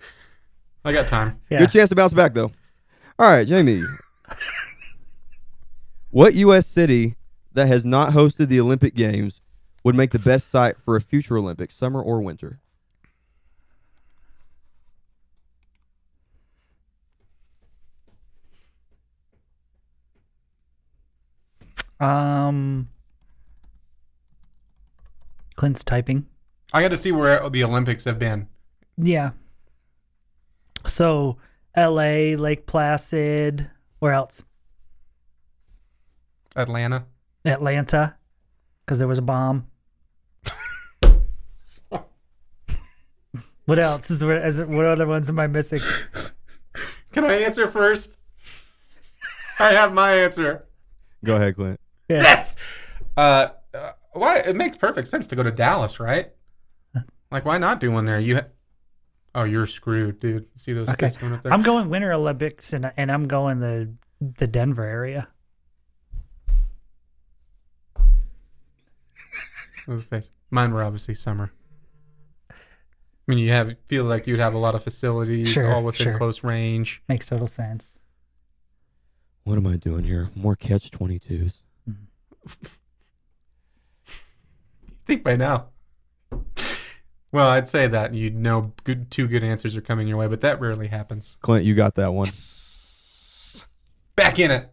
I 0.83 0.93
got 0.93 1.07
time. 1.07 1.39
yeah. 1.49 1.59
Good 1.59 1.71
chance 1.71 1.89
to 1.89 1.95
bounce 1.95 2.13
back 2.13 2.33
though. 2.33 2.51
All 3.19 3.31
right, 3.31 3.47
Jamie. 3.47 3.83
what 6.11 6.35
U.S. 6.35 6.67
city 6.67 7.15
that 7.53 7.67
has 7.67 7.83
not 7.83 8.11
hosted 8.13 8.47
the 8.47 8.59
Olympic 8.59 8.93
Games 8.93 9.41
would 9.83 9.95
make 9.95 10.11
the 10.11 10.19
best 10.19 10.49
site 10.49 10.77
for 10.79 10.95
a 10.95 11.01
future 11.01 11.37
Olympics, 11.37 11.75
summer 11.75 12.01
or 12.01 12.21
winter? 12.21 12.59
Um, 21.99 22.89
Clint's 25.55 25.83
typing. 25.83 26.27
I 26.73 26.81
got 26.83 26.91
to 26.91 26.97
see 26.97 27.11
where 27.11 27.49
the 27.49 27.63
Olympics 27.63 28.05
have 28.05 28.19
been. 28.19 28.47
Yeah. 28.97 29.31
So, 30.85 31.37
L.A., 31.77 32.35
Lake 32.35 32.65
Placid. 32.65 33.69
Where 33.99 34.11
else? 34.11 34.43
Atlanta. 36.55 37.05
Atlanta, 37.45 38.15
because 38.83 38.97
there 38.97 39.07
was 39.07 39.19
a 39.19 39.21
bomb. 39.21 39.67
what 43.65 43.77
else 43.77 44.09
is 44.09 44.19
there? 44.19 44.43
Is 44.43 44.57
it, 44.57 44.67
what 44.67 44.85
other 44.85 45.05
ones 45.05 45.29
am 45.29 45.39
I 45.39 45.45
missing? 45.45 45.79
Can 47.11 47.23
I 47.25 47.41
answer 47.43 47.67
first? 47.67 48.17
I 49.59 49.71
have 49.71 49.93
my 49.93 50.13
answer. 50.13 50.65
Go 51.23 51.35
ahead, 51.35 51.55
Clint. 51.55 51.79
Yeah. 52.09 52.23
Yes. 52.23 52.55
Uh, 53.15 53.49
uh, 53.73 53.91
why? 54.13 54.37
It 54.39 54.55
makes 54.55 54.77
perfect 54.77 55.09
sense 55.09 55.27
to 55.27 55.35
go 55.35 55.43
to 55.43 55.51
Dallas, 55.51 55.99
right? 55.99 56.31
Like, 57.29 57.45
why 57.45 57.59
not 57.59 57.79
do 57.79 57.91
one 57.91 58.05
there? 58.05 58.19
You. 58.19 58.37
Ha- 58.37 58.45
oh, 59.37 59.43
you're 59.45 59.67
screwed, 59.67 60.19
dude. 60.19 60.47
See 60.57 60.73
those 60.73 60.89
Okay. 60.89 61.05
kids 61.05 61.15
going 61.15 61.31
up 61.33 61.43
there? 61.43 61.53
I'm 61.53 61.61
going 61.61 61.89
Winter 61.89 62.11
Olympics, 62.11 62.73
and 62.73 62.91
and 62.97 63.09
I'm 63.11 63.27
going 63.27 63.59
the 63.59 63.93
the 64.19 64.47
Denver 64.47 64.83
area. 64.83 65.27
Those 69.87 70.03
face. 70.03 70.31
Mine 70.51 70.73
were 70.73 70.83
obviously 70.83 71.13
summer. 71.13 71.51
I 72.51 72.55
mean, 73.27 73.37
you 73.39 73.49
have 73.51 73.73
feel 73.85 74.03
like 74.05 74.27
you'd 74.27 74.39
have 74.39 74.53
a 74.53 74.57
lot 74.57 74.75
of 74.75 74.83
facilities 74.83 75.49
Sure, 75.49 75.71
all 75.73 75.83
within 75.83 76.05
sure. 76.05 76.17
close 76.17 76.43
range. 76.43 77.01
Makes 77.07 77.27
total 77.27 77.47
sense. 77.47 77.97
What 79.43 79.57
am 79.57 79.67
I 79.67 79.77
doing 79.77 80.03
here? 80.03 80.29
More 80.35 80.55
catch 80.57 80.91
22s. 80.91 81.61
think 85.05 85.23
by 85.23 85.35
now. 85.37 85.67
Well, 87.31 87.49
I'd 87.49 87.67
say 87.67 87.87
that 87.87 88.13
you 88.13 88.29
know 88.29 88.73
good 88.83 89.11
two 89.11 89.27
good 89.27 89.43
answers 89.43 89.75
are 89.75 89.81
coming 89.81 90.07
your 90.07 90.17
way, 90.17 90.27
but 90.27 90.41
that 90.41 90.59
rarely 90.61 90.87
happens. 90.87 91.37
Clint, 91.41 91.65
you 91.65 91.75
got 91.75 91.95
that 91.95 92.13
one. 92.13 92.29
Back 94.15 94.39
in 94.39 94.51
it. 94.51 94.69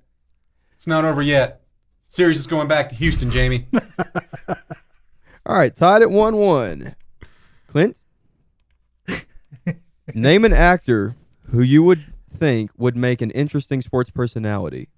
It's 0.75 0.87
not 0.87 1.05
over 1.05 1.21
yet. 1.23 1.63
Series 2.09 2.39
is 2.39 2.47
going 2.47 2.69
back 2.69 2.89
to 2.91 2.95
Houston, 2.95 3.31
Jamie. 3.31 3.67
All 5.47 5.57
right, 5.59 5.75
tied 5.75 6.01
at 6.01 6.11
1 6.11 6.37
1. 6.37 6.95
Clint? 7.67 7.97
Name 10.15 10.45
an 10.45 10.53
actor 10.53 11.17
who 11.51 11.61
you 11.61 11.83
would 11.83 12.13
think 12.33 12.71
would 12.77 12.97
make 12.97 13.21
an 13.21 13.31
interesting 13.33 13.81
sports 13.81 14.11
personality. 14.11 14.89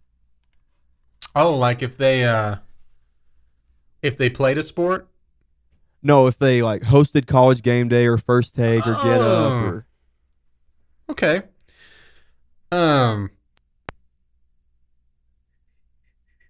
Oh, 1.35 1.55
like 1.55 1.83
if 1.83 1.97
they 1.97 2.25
uh 2.25 2.57
if 4.03 4.17
they 4.17 4.29
played 4.29 4.59
a 4.59 4.63
sport? 4.63 5.09
No, 6.07 6.29
if 6.29 6.39
they 6.39 6.63
like 6.63 6.83
hosted 6.83 7.27
college 7.27 7.63
game 7.63 7.89
day 7.89 8.07
or 8.07 8.17
first 8.17 8.55
take 8.55 8.87
or 8.87 8.93
get 8.95 9.21
up 9.21 9.53
Oh. 9.53 9.65
or 9.67 9.87
Okay. 11.11 11.43
Um 12.71 13.31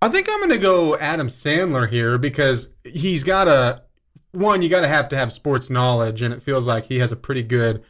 I 0.03 0.09
think 0.09 0.29
I'm 0.31 0.39
going 0.41 0.51
to 0.51 0.59
go 0.59 0.97
Adam 0.99 1.29
Sandler 1.29 1.89
here 1.89 2.19
because 2.19 2.69
he's 2.85 3.23
got 3.25 3.49
a 3.49 3.83
one 4.33 4.61
you 4.61 4.69
got 4.69 4.83
to 4.83 4.89
have 4.89 5.09
to 5.09 5.17
have 5.17 5.33
sports 5.33 5.71
knowledge 5.71 6.21
and 6.21 6.35
it 6.35 6.43
feels 6.43 6.67
like 6.67 6.85
he 6.85 6.99
has 6.99 7.11
a 7.11 7.17
pretty 7.17 7.43
good 7.43 7.83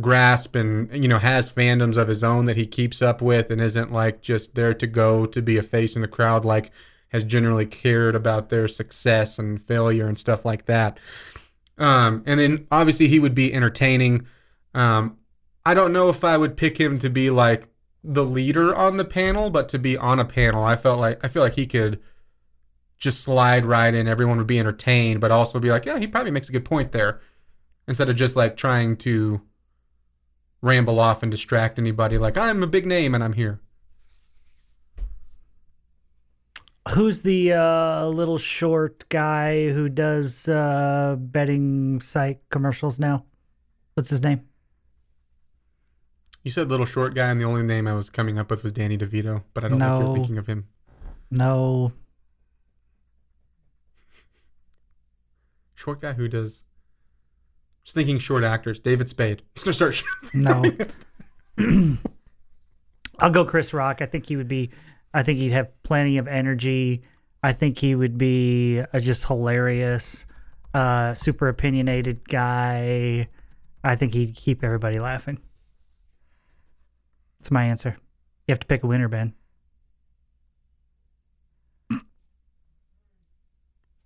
grasp 0.00 0.56
and 0.56 0.92
you 1.02 1.08
know 1.08 1.18
has 1.18 1.50
fandoms 1.50 1.96
of 1.96 2.08
his 2.08 2.24
own 2.24 2.44
that 2.46 2.56
he 2.56 2.66
keeps 2.66 3.00
up 3.00 3.22
with 3.22 3.50
and 3.50 3.60
isn't 3.60 3.92
like 3.92 4.20
just 4.20 4.54
there 4.56 4.74
to 4.74 4.86
go 4.88 5.24
to 5.24 5.40
be 5.40 5.56
a 5.56 5.62
face 5.62 5.94
in 5.94 6.02
the 6.02 6.08
crowd 6.08 6.44
like 6.44 6.70
has 7.08 7.24
generally 7.24 7.66
cared 7.66 8.14
about 8.14 8.48
their 8.48 8.68
success 8.68 9.38
and 9.38 9.62
failure 9.62 10.06
and 10.06 10.18
stuff 10.18 10.44
like 10.44 10.66
that. 10.66 10.98
Um, 11.78 12.22
and 12.26 12.40
then 12.40 12.66
obviously 12.70 13.08
he 13.08 13.18
would 13.18 13.34
be 13.34 13.52
entertaining. 13.52 14.26
Um, 14.74 15.18
I 15.64 15.74
don't 15.74 15.92
know 15.92 16.08
if 16.08 16.24
I 16.24 16.36
would 16.36 16.56
pick 16.56 16.78
him 16.78 16.98
to 17.00 17.10
be 17.10 17.30
like 17.30 17.68
the 18.02 18.24
leader 18.24 18.74
on 18.74 18.96
the 18.96 19.04
panel, 19.04 19.50
but 19.50 19.68
to 19.70 19.78
be 19.78 19.96
on 19.96 20.20
a 20.20 20.24
panel, 20.24 20.64
I 20.64 20.76
felt 20.76 21.00
like 21.00 21.24
I 21.24 21.28
feel 21.28 21.42
like 21.42 21.54
he 21.54 21.66
could 21.66 22.00
just 22.98 23.20
slide 23.20 23.66
right 23.66 23.92
in. 23.92 24.08
Everyone 24.08 24.38
would 24.38 24.46
be 24.46 24.58
entertained, 24.58 25.20
but 25.20 25.30
also 25.30 25.58
be 25.58 25.70
like, 25.70 25.84
yeah, 25.84 25.98
he 25.98 26.06
probably 26.06 26.30
makes 26.30 26.48
a 26.48 26.52
good 26.52 26.64
point 26.64 26.92
there, 26.92 27.20
instead 27.88 28.08
of 28.08 28.16
just 28.16 28.36
like 28.36 28.56
trying 28.56 28.96
to 28.98 29.40
ramble 30.62 30.98
off 30.98 31.22
and 31.22 31.30
distract 31.30 31.78
anybody. 31.78 32.16
Like 32.18 32.36
I'm 32.36 32.62
a 32.62 32.66
big 32.66 32.86
name 32.86 33.14
and 33.14 33.22
I'm 33.22 33.34
here. 33.34 33.60
Who's 36.90 37.22
the 37.22 37.52
uh, 37.52 38.06
little 38.06 38.38
short 38.38 39.08
guy 39.08 39.68
who 39.70 39.88
does 39.88 40.48
uh, 40.48 41.16
betting 41.18 42.00
site 42.00 42.38
commercials 42.50 42.98
now? 42.98 43.24
What's 43.94 44.10
his 44.10 44.22
name? 44.22 44.42
You 46.44 46.52
said 46.52 46.68
little 46.68 46.86
short 46.86 47.14
guy, 47.14 47.30
and 47.30 47.40
the 47.40 47.44
only 47.44 47.64
name 47.64 47.88
I 47.88 47.94
was 47.94 48.08
coming 48.08 48.38
up 48.38 48.50
with 48.50 48.62
was 48.62 48.72
Danny 48.72 48.96
DeVito, 48.96 49.42
but 49.52 49.64
I 49.64 49.68
don't 49.68 49.80
think 49.80 49.98
you're 49.98 50.14
thinking 50.14 50.38
of 50.38 50.46
him. 50.46 50.68
No, 51.28 51.92
Short 55.76 56.00
guy 56.00 56.14
who 56.14 56.26
does. 56.26 56.64
Just 57.84 57.94
thinking 57.94 58.18
short 58.18 58.42
actors. 58.42 58.80
David 58.80 59.08
Spade. 59.08 59.42
He's 59.54 59.62
gonna 59.62 59.74
start. 59.74 60.02
no. 60.34 60.64
I'll 63.20 63.30
go 63.30 63.44
Chris 63.44 63.72
Rock. 63.72 64.02
I 64.02 64.06
think 64.06 64.26
he 64.26 64.36
would 64.36 64.48
be. 64.48 64.70
I 65.16 65.22
think 65.22 65.38
he'd 65.38 65.52
have 65.52 65.70
plenty 65.82 66.18
of 66.18 66.28
energy. 66.28 67.00
I 67.42 67.54
think 67.54 67.78
he 67.78 67.94
would 67.94 68.18
be 68.18 68.82
a 68.92 69.00
just 69.00 69.24
hilarious, 69.24 70.26
uh, 70.74 71.14
super 71.14 71.48
opinionated 71.48 72.28
guy. 72.28 73.26
I 73.82 73.96
think 73.96 74.12
he'd 74.12 74.36
keep 74.36 74.62
everybody 74.62 74.98
laughing. 74.98 75.38
That's 77.38 77.50
my 77.50 77.64
answer. 77.64 77.96
You 78.46 78.52
have 78.52 78.60
to 78.60 78.66
pick 78.66 78.84
a 78.84 78.86
winner, 78.86 79.08
Ben. 79.08 79.32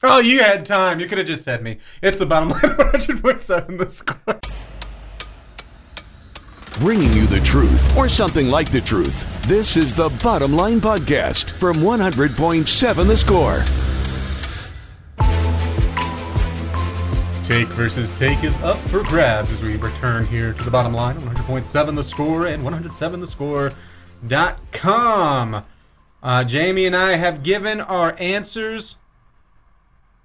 Oh, 0.04 0.20
you 0.20 0.38
had 0.44 0.64
time. 0.64 1.00
You 1.00 1.08
could 1.08 1.18
have 1.18 1.26
just 1.26 1.42
said 1.42 1.60
me. 1.60 1.78
It's 2.02 2.18
the 2.18 2.26
bottom 2.26 2.50
line 2.50 2.60
100.7 2.60 3.78
the 3.78 3.90
score. 3.90 4.40
Bringing 6.78 7.12
you 7.12 7.26
the 7.26 7.40
truth 7.40 7.96
or 7.96 8.08
something 8.08 8.48
like 8.48 8.70
the 8.70 8.80
truth. 8.80 9.26
This 9.46 9.76
is 9.76 9.92
the 9.94 10.08
Bottom 10.22 10.54
Line 10.54 10.80
Podcast 10.80 11.50
from 11.50 11.76
100.7 11.76 13.06
The 13.06 13.18
Score. 13.18 13.62
Take 17.44 17.68
versus 17.68 18.12
take 18.12 18.42
is 18.44 18.56
up 18.58 18.78
for 18.88 19.02
grabs 19.02 19.50
as 19.50 19.60
we 19.60 19.76
return 19.78 20.24
here 20.24 20.52
to 20.52 20.62
the 20.62 20.70
bottom 20.70 20.94
line 20.94 21.16
100.7 21.16 21.96
the 21.96 22.02
score 22.04 22.46
and 22.46 22.62
107thescore.com. 22.64 25.64
Uh, 26.22 26.44
Jamie 26.44 26.86
and 26.86 26.94
I 26.94 27.16
have 27.16 27.42
given 27.42 27.80
our 27.80 28.14
answers. 28.20 28.94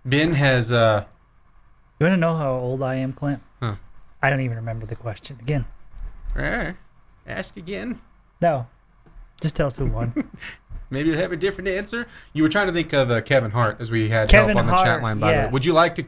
Ben 0.06 0.34
has 0.34 0.72
uh 0.72 1.06
You 2.00 2.06
want 2.06 2.14
to 2.14 2.18
know 2.20 2.38
how 2.38 2.54
old 2.54 2.84
I 2.84 2.94
am, 2.96 3.12
Clint? 3.12 3.42
Huh. 3.60 3.78
I 4.22 4.30
don't 4.30 4.42
even 4.42 4.58
remember 4.58 4.86
the 4.86 4.96
question. 4.96 5.38
Again, 5.42 5.66
eh, 6.36 6.74
asked 7.28 7.58
again. 7.58 8.00
no. 8.42 8.68
Just 9.42 9.58
tell 9.58 9.68
us 9.68 9.76
who 9.76 9.86
won. 9.88 10.14
Maybe 10.90 11.10
you 11.10 11.18
have 11.18 11.34
a 11.34 11.36
different 11.36 11.68
answer. 11.68 12.08
You 12.32 12.42
were 12.44 12.48
trying 12.50 12.68
to 12.68 12.74
think 12.74 12.94
of 12.94 13.12
uh, 13.12 13.20
Kevin 13.22 13.52
Hart 13.52 13.82
as 13.82 13.92
we 13.92 14.08
had 14.08 14.30
Kevin 14.30 14.56
help 14.56 14.66
on 14.68 14.72
the 14.72 14.84
chat 14.84 15.04
line. 15.04 15.20
By 15.20 15.28
the 15.32 15.34
way, 15.38 15.44
yes. 15.44 15.54
would 15.54 15.66
you 15.66 15.74
like 15.74 15.96
to 15.96 16.06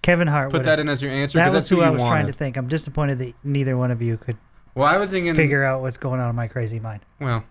Kevin 0.00 0.26
Hart. 0.28 0.50
put 0.50 0.62
that 0.64 0.78
in 0.80 0.88
as 0.88 1.02
your 1.02 1.10
answer? 1.12 1.36
That 1.36 1.44
'Cause 1.46 1.54
was 1.54 1.64
that's 1.64 1.68
who 1.68 1.82
I 1.82 1.86
you 1.88 1.92
was 1.92 2.00
trying 2.00 2.26
to 2.26 2.32
think. 2.32 2.56
I'm 2.56 2.68
disappointed 2.68 3.18
that 3.18 3.34
neither 3.44 3.76
one 3.76 3.90
of 3.90 4.00
you 4.00 4.16
could 4.16 4.38
Well, 4.74 4.88
I 4.88 4.96
was 4.96 5.10
thinking. 5.10 5.34
figure 5.34 5.62
out 5.62 5.82
what's 5.82 5.98
going 5.98 6.20
on 6.20 6.30
in 6.30 6.36
my 6.36 6.48
crazy 6.48 6.80
mind. 6.80 7.02
Well, 7.20 7.44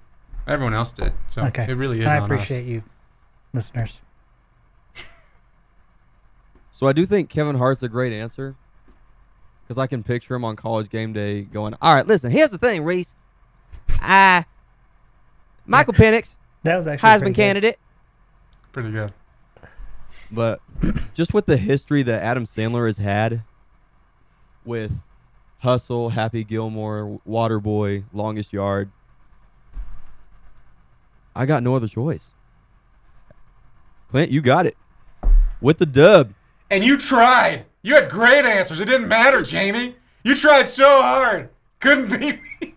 everyone 0.48 0.74
else 0.74 0.92
did, 0.94 1.14
so 1.28 1.44
Okay. 1.44 1.66
it 1.70 1.76
really 1.76 2.00
is 2.02 2.08
I 2.08 2.18
on 2.18 2.24
appreciate 2.24 2.64
us. 2.64 2.68
you, 2.70 2.84
listeners. 3.54 4.02
So 6.72 6.88
I 6.88 6.94
do 6.94 7.06
think 7.06 7.30
Kevin 7.30 7.58
Hart's 7.58 7.84
a 7.84 7.90
great 7.90 8.14
answer 8.14 8.56
because 9.72 9.82
I 9.82 9.88
can 9.88 10.04
picture 10.04 10.36
him 10.36 10.44
on 10.44 10.58
college 10.58 10.90
game 10.90 11.14
day 11.14 11.44
going, 11.44 11.74
"All 11.82 11.94
right, 11.96 12.06
listen, 12.06 12.30
here's 12.30 12.50
the 12.50 12.58
thing, 12.58 12.84
Reese. 12.84 13.16
I 14.02 14.44
Michael 15.66 15.94
Penix, 15.94 16.36
That 16.64 16.76
was 16.76 16.88
actually 16.88 17.08
pretty 17.10 17.22
Heisman 17.24 17.26
good. 17.28 17.36
candidate, 17.36 17.80
Pretty 18.74 18.92
good. 18.92 19.14
but 20.30 20.60
just 21.14 21.34
with 21.34 21.46
the 21.46 21.56
history 21.56 22.04
that 22.04 22.22
Adam 22.22 22.46
Sandler 22.46 22.86
has 22.86 22.98
had 22.98 23.44
with 24.66 24.92
Hustle, 25.60 26.10
Happy 26.10 26.44
Gilmore, 26.44 27.22
Waterboy, 27.26 28.04
Longest 28.12 28.52
Yard, 28.52 28.92
I 31.34 31.46
got 31.46 31.64
no 31.64 31.78
other 31.78 31.88
choice. 31.88 32.32
Clint, 34.10 34.32
you 34.32 34.42
got 34.42 34.66
it 34.66 34.76
with 35.62 35.78
the 35.78 35.86
dub. 35.86 36.34
And 36.70 36.84
you 36.84 36.98
tried. 36.98 37.68
You 37.82 37.96
had 37.96 38.10
great 38.10 38.46
answers. 38.46 38.80
It 38.80 38.86
didn't 38.86 39.08
matter, 39.08 39.42
Jamie. 39.44 39.96
You 40.24 40.36
tried 40.36 40.70
so 40.70 41.02
hard. 41.02 41.50
Couldn't 41.80 42.20
beat 42.20 42.40
me. 42.62 42.76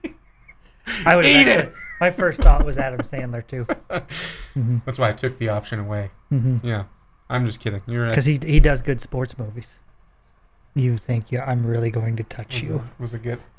I 1.04 1.16
would 1.16 1.24
Eat 1.24 1.48
it. 1.48 1.72
My 2.00 2.10
first 2.10 2.40
thought 2.42 2.64
was 2.64 2.78
Adam 2.78 3.00
Sandler 3.00 3.46
too, 3.46 3.64
mm-hmm. 3.90 4.78
That's 4.84 4.98
why 4.98 5.08
I 5.10 5.12
took 5.12 5.38
the 5.38 5.48
option 5.48 5.78
away. 5.78 6.10
Mm-hmm. 6.32 6.66
Yeah. 6.66 6.84
I'm 7.30 7.46
just 7.46 7.60
kidding. 7.60 7.80
You're 7.86 8.02
right. 8.02 8.10
because 8.10 8.26
he 8.26 8.38
he 8.44 8.60
does 8.60 8.82
good 8.82 9.00
sports 9.00 9.38
movies. 9.38 9.78
You 10.74 10.98
think 10.98 11.32
yeah, 11.32 11.44
I'm 11.44 11.64
really 11.66 11.90
going 11.90 12.16
to 12.16 12.24
touch 12.24 12.60
you? 12.62 12.82
Was 12.98 13.14
it 13.14 13.22
good? 13.22 13.40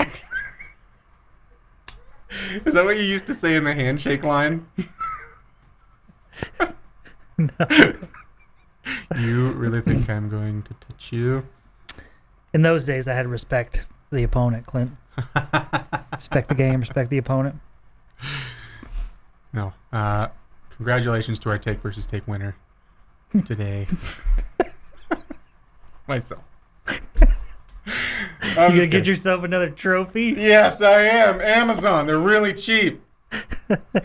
Is 2.65 2.73
that 2.73 2.83
what 2.83 2.97
you 2.97 3.03
used 3.03 3.27
to 3.27 3.33
say 3.33 3.55
in 3.55 3.63
the 3.63 3.73
handshake 3.73 4.23
line? 4.23 4.67
you 9.19 9.51
really 9.51 9.81
think 9.81 10.09
I'm 10.09 10.29
going 10.29 10.63
to 10.63 10.73
touch 10.87 11.11
you? 11.11 11.45
In 12.53 12.61
those 12.61 12.85
days, 12.85 13.07
I 13.07 13.13
had 13.13 13.23
to 13.23 13.29
respect 13.29 13.85
the 14.11 14.23
opponent, 14.23 14.65
Clint. 14.65 14.91
respect 16.15 16.47
the 16.49 16.55
game, 16.55 16.79
respect 16.79 17.09
the 17.09 17.17
opponent. 17.17 17.55
No. 19.53 19.73
Uh, 19.91 20.27
congratulations 20.75 21.39
to 21.39 21.49
our 21.49 21.57
take 21.57 21.79
versus 21.81 22.05
take 22.05 22.27
winner 22.27 22.55
today. 23.45 23.87
Myself. 26.07 26.41
I'm 26.87 26.97
You 28.47 28.55
gonna 28.55 28.75
get 28.77 28.91
kidding. 28.91 29.05
yourself 29.05 29.43
another 29.43 29.69
trophy? 29.69 30.33
Yes, 30.37 30.81
I 30.81 31.01
am. 31.01 31.41
Amazon. 31.41 32.05
They're 32.07 32.17
really 32.19 32.53
cheap. 32.53 33.01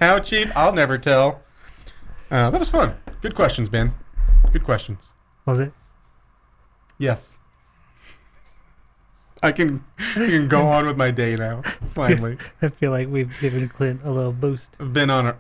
How 0.01 0.19
cheap? 0.19 0.49
I'll 0.57 0.73
never 0.73 0.99
tell. 0.99 1.43
Uh, 2.31 2.51
that 2.51 2.59
was 2.59 2.71
fun. 2.71 2.95
Good 3.21 3.35
questions, 3.35 3.69
Ben. 3.69 3.95
Good 4.53 4.65
questions. 4.65 5.11
Was 5.47 5.61
it? 5.61 5.73
Yes. 6.99 7.39
I 9.43 9.53
can 9.53 9.85
I 9.99 10.27
can 10.27 10.49
go 10.49 10.61
on 10.63 10.87
with 10.87 10.99
my 10.99 11.11
day 11.11 11.35
now. 11.35 11.63
Finally, 11.65 12.37
I 12.61 12.69
feel 12.69 12.91
like 12.91 13.09
we've 13.09 13.35
given 13.41 13.69
Clint 13.69 14.03
a 14.05 14.11
little 14.11 14.33
boost. 14.33 14.77
I've 14.79 14.93
been 14.93 15.09
on 15.09 15.27
a 15.27 15.37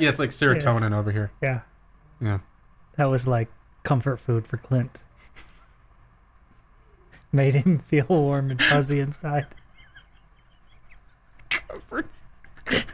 yeah. 0.00 0.08
It's 0.08 0.18
like 0.18 0.30
serotonin 0.30 0.92
over 0.92 1.12
here. 1.12 1.30
Yeah, 1.42 1.60
Yeah. 2.20 2.38
that 2.96 3.06
was 3.06 3.26
like 3.26 3.48
comfort 3.82 4.16
food 4.18 4.46
for 4.46 4.56
Clint. 4.56 5.02
Made 7.32 7.54
him 7.54 7.78
feel 7.80 8.06
warm 8.08 8.50
and 8.50 8.62
fuzzy 8.62 8.98
inside. 9.00 9.46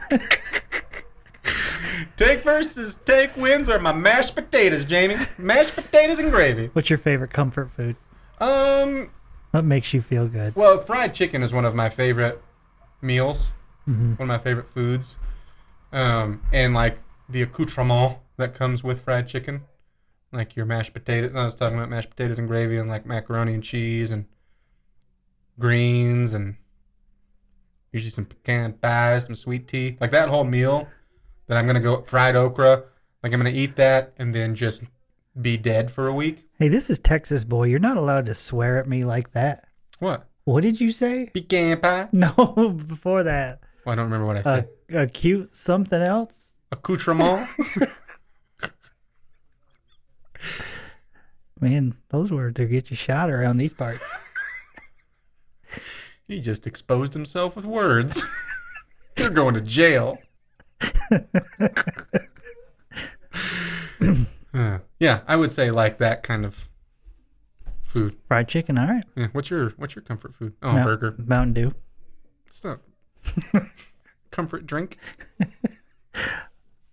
Take 2.19 2.43
versus 2.43 2.97
take 3.05 3.33
wins 3.37 3.69
are 3.69 3.79
my 3.79 3.93
mashed 3.93 4.35
potatoes, 4.35 4.83
Jamie. 4.83 5.15
Mashed 5.37 5.73
potatoes 5.73 6.19
and 6.19 6.29
gravy. 6.29 6.69
What's 6.73 6.89
your 6.89 6.99
favorite 6.99 7.31
comfort 7.31 7.71
food? 7.71 7.95
Um. 8.39 9.09
What 9.51 9.63
makes 9.63 9.93
you 9.93 10.01
feel 10.01 10.27
good? 10.27 10.53
Well, 10.53 10.81
fried 10.81 11.13
chicken 11.13 11.43
is 11.43 11.53
one 11.53 11.63
of 11.63 11.75
my 11.75 11.87
favorite 11.87 12.43
meals. 13.01 13.53
Mm-hmm. 13.87 14.15
One 14.15 14.23
of 14.23 14.27
my 14.27 14.37
favorite 14.37 14.67
foods. 14.67 15.15
Um, 15.93 16.41
and 16.51 16.73
like 16.73 16.97
the 17.29 17.41
accoutrement 17.41 18.17
that 18.35 18.53
comes 18.53 18.83
with 18.83 18.99
fried 18.99 19.29
chicken, 19.29 19.61
like 20.33 20.57
your 20.57 20.65
mashed 20.65 20.91
potatoes. 20.91 21.33
I 21.33 21.45
was 21.45 21.55
talking 21.55 21.77
about 21.77 21.89
mashed 21.89 22.09
potatoes 22.09 22.37
and 22.37 22.49
gravy, 22.49 22.75
and 22.75 22.89
like 22.89 23.05
macaroni 23.05 23.53
and 23.53 23.63
cheese 23.63 24.11
and 24.11 24.25
greens, 25.57 26.33
and 26.33 26.57
usually 27.93 28.11
some 28.11 28.25
pecan 28.25 28.73
pie, 28.73 29.19
some 29.19 29.35
sweet 29.35 29.69
tea, 29.69 29.95
like 30.01 30.11
that 30.11 30.27
whole 30.27 30.43
meal. 30.43 30.89
Then 31.49 31.57
I'm 31.57 31.65
gonna 31.65 31.79
go 31.79 32.03
fried 32.03 32.35
okra. 32.35 32.83
Like 33.23 33.33
I'm 33.33 33.39
gonna 33.39 33.49
eat 33.49 33.75
that 33.77 34.13
and 34.17 34.33
then 34.33 34.53
just 34.53 34.83
be 35.41 35.57
dead 35.57 35.89
for 35.89 36.07
a 36.07 36.13
week. 36.13 36.47
Hey, 36.59 36.67
this 36.67 36.91
is 36.91 36.99
Texas 36.99 37.43
boy. 37.43 37.63
You're 37.63 37.79
not 37.79 37.97
allowed 37.97 38.27
to 38.27 38.35
swear 38.35 38.77
at 38.77 38.87
me 38.87 39.03
like 39.03 39.31
that. 39.31 39.65
What? 39.97 40.27
What 40.43 40.61
did 40.61 40.79
you 40.79 40.91
say? 40.91 41.31
Pecan 41.33 41.79
pie? 41.81 42.07
No, 42.13 42.29
before 42.87 43.23
that. 43.23 43.61
Well, 43.83 43.93
I 43.93 43.95
don't 43.95 44.05
remember 44.05 44.27
what 44.27 44.37
I 44.37 44.41
said. 44.43 44.69
a 44.93 45.07
cute 45.07 45.55
something 45.55 46.01
else? 46.01 46.45
accoutrement. 46.71 47.49
Man, 51.59 51.95
those 52.09 52.31
words 52.31 52.59
will 52.59 52.67
get 52.67 52.91
you 52.91 52.95
shot 52.95 53.31
around 53.31 53.57
these 53.57 53.73
parts. 53.73 54.15
he 56.27 56.39
just 56.41 56.67
exposed 56.67 57.15
himself 57.15 57.55
with 57.55 57.65
words. 57.65 58.23
You're 59.17 59.31
going 59.31 59.55
to 59.55 59.61
jail. 59.61 60.19
Uh, 64.53 64.79
yeah, 64.99 65.21
I 65.27 65.35
would 65.35 65.51
say 65.51 65.71
like 65.71 65.97
that 65.99 66.23
kind 66.23 66.45
of 66.45 66.67
food. 67.83 68.15
Fried 68.25 68.47
chicken, 68.47 68.77
all 68.77 68.87
right. 68.87 69.03
Yeah. 69.15 69.27
What's 69.31 69.49
your 69.49 69.69
What's 69.71 69.95
your 69.95 70.03
comfort 70.03 70.35
food? 70.35 70.53
Oh, 70.61 70.71
Mount- 70.73 70.85
burger. 70.85 71.15
Mountain 71.17 71.53
Dew. 71.53 71.71
It's 72.47 72.63
not 72.63 72.79
comfort 74.31 74.65
drink. 74.65 74.97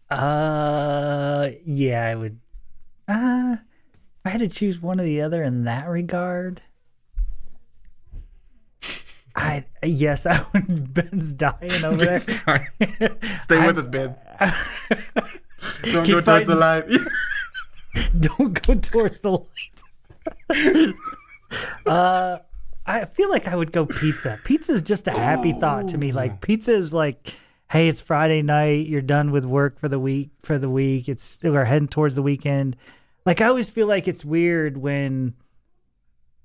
Uh, 0.08 1.50
yeah, 1.64 2.06
I 2.06 2.14
would. 2.14 2.38
Uh, 3.08 3.56
I 4.24 4.28
had 4.28 4.38
to 4.38 4.46
choose 4.48 4.80
one 4.80 5.00
or 5.00 5.04
the 5.04 5.20
other 5.20 5.42
in 5.42 5.64
that 5.64 5.88
regard, 5.88 6.62
I 9.36 9.64
yes, 9.84 10.26
I 10.30 10.44
would. 10.52 10.94
Ben's 10.94 11.32
dying 11.34 11.84
over 11.84 11.96
there. 11.96 12.18
Stay 13.38 13.64
with 13.66 13.76
I'm- 13.76 13.78
us, 13.78 13.86
Ben. 13.86 14.14
Don't 15.92 16.06
go 16.08 16.20
towards 16.20 16.46
the 16.46 16.54
light. 16.54 16.84
Don't 18.18 18.62
go 18.66 18.74
towards 18.74 19.18
the 19.18 19.30
light. 20.50 20.94
uh, 21.86 22.38
I 22.86 23.04
feel 23.06 23.30
like 23.30 23.48
I 23.48 23.56
would 23.56 23.72
go 23.72 23.86
pizza. 23.86 24.38
Pizza 24.44 24.72
is 24.72 24.82
just 24.82 25.08
a 25.08 25.12
happy 25.12 25.52
thought 25.52 25.88
to 25.88 25.98
me. 25.98 26.12
Like 26.12 26.40
pizza 26.40 26.74
is 26.74 26.94
like, 26.94 27.34
hey, 27.70 27.88
it's 27.88 28.00
Friday 28.00 28.42
night. 28.42 28.86
You're 28.86 29.00
done 29.02 29.32
with 29.32 29.44
work 29.44 29.78
for 29.80 29.88
the 29.88 29.98
week. 29.98 30.30
For 30.42 30.58
the 30.58 30.70
week, 30.70 31.08
it's 31.08 31.38
we're 31.42 31.64
heading 31.64 31.88
towards 31.88 32.14
the 32.14 32.22
weekend. 32.22 32.76
Like 33.24 33.40
I 33.40 33.46
always 33.46 33.68
feel 33.68 33.86
like 33.88 34.06
it's 34.06 34.24
weird 34.24 34.76
when 34.76 35.34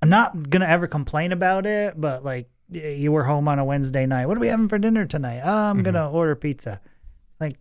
I'm 0.00 0.08
not 0.08 0.50
gonna 0.50 0.66
ever 0.66 0.86
complain 0.88 1.32
about 1.32 1.64
it, 1.66 2.00
but 2.00 2.24
like 2.24 2.48
you 2.72 3.12
were 3.12 3.24
home 3.24 3.48
on 3.48 3.58
a 3.58 3.64
Wednesday 3.64 4.06
night. 4.06 4.26
What 4.26 4.36
are 4.36 4.40
we 4.40 4.48
having 4.48 4.68
for 4.68 4.78
dinner 4.78 5.06
tonight? 5.06 5.42
Oh, 5.44 5.50
I'm 5.50 5.76
mm-hmm. 5.76 5.84
gonna 5.84 6.10
order 6.10 6.34
pizza. 6.34 6.80
Like 7.40 7.58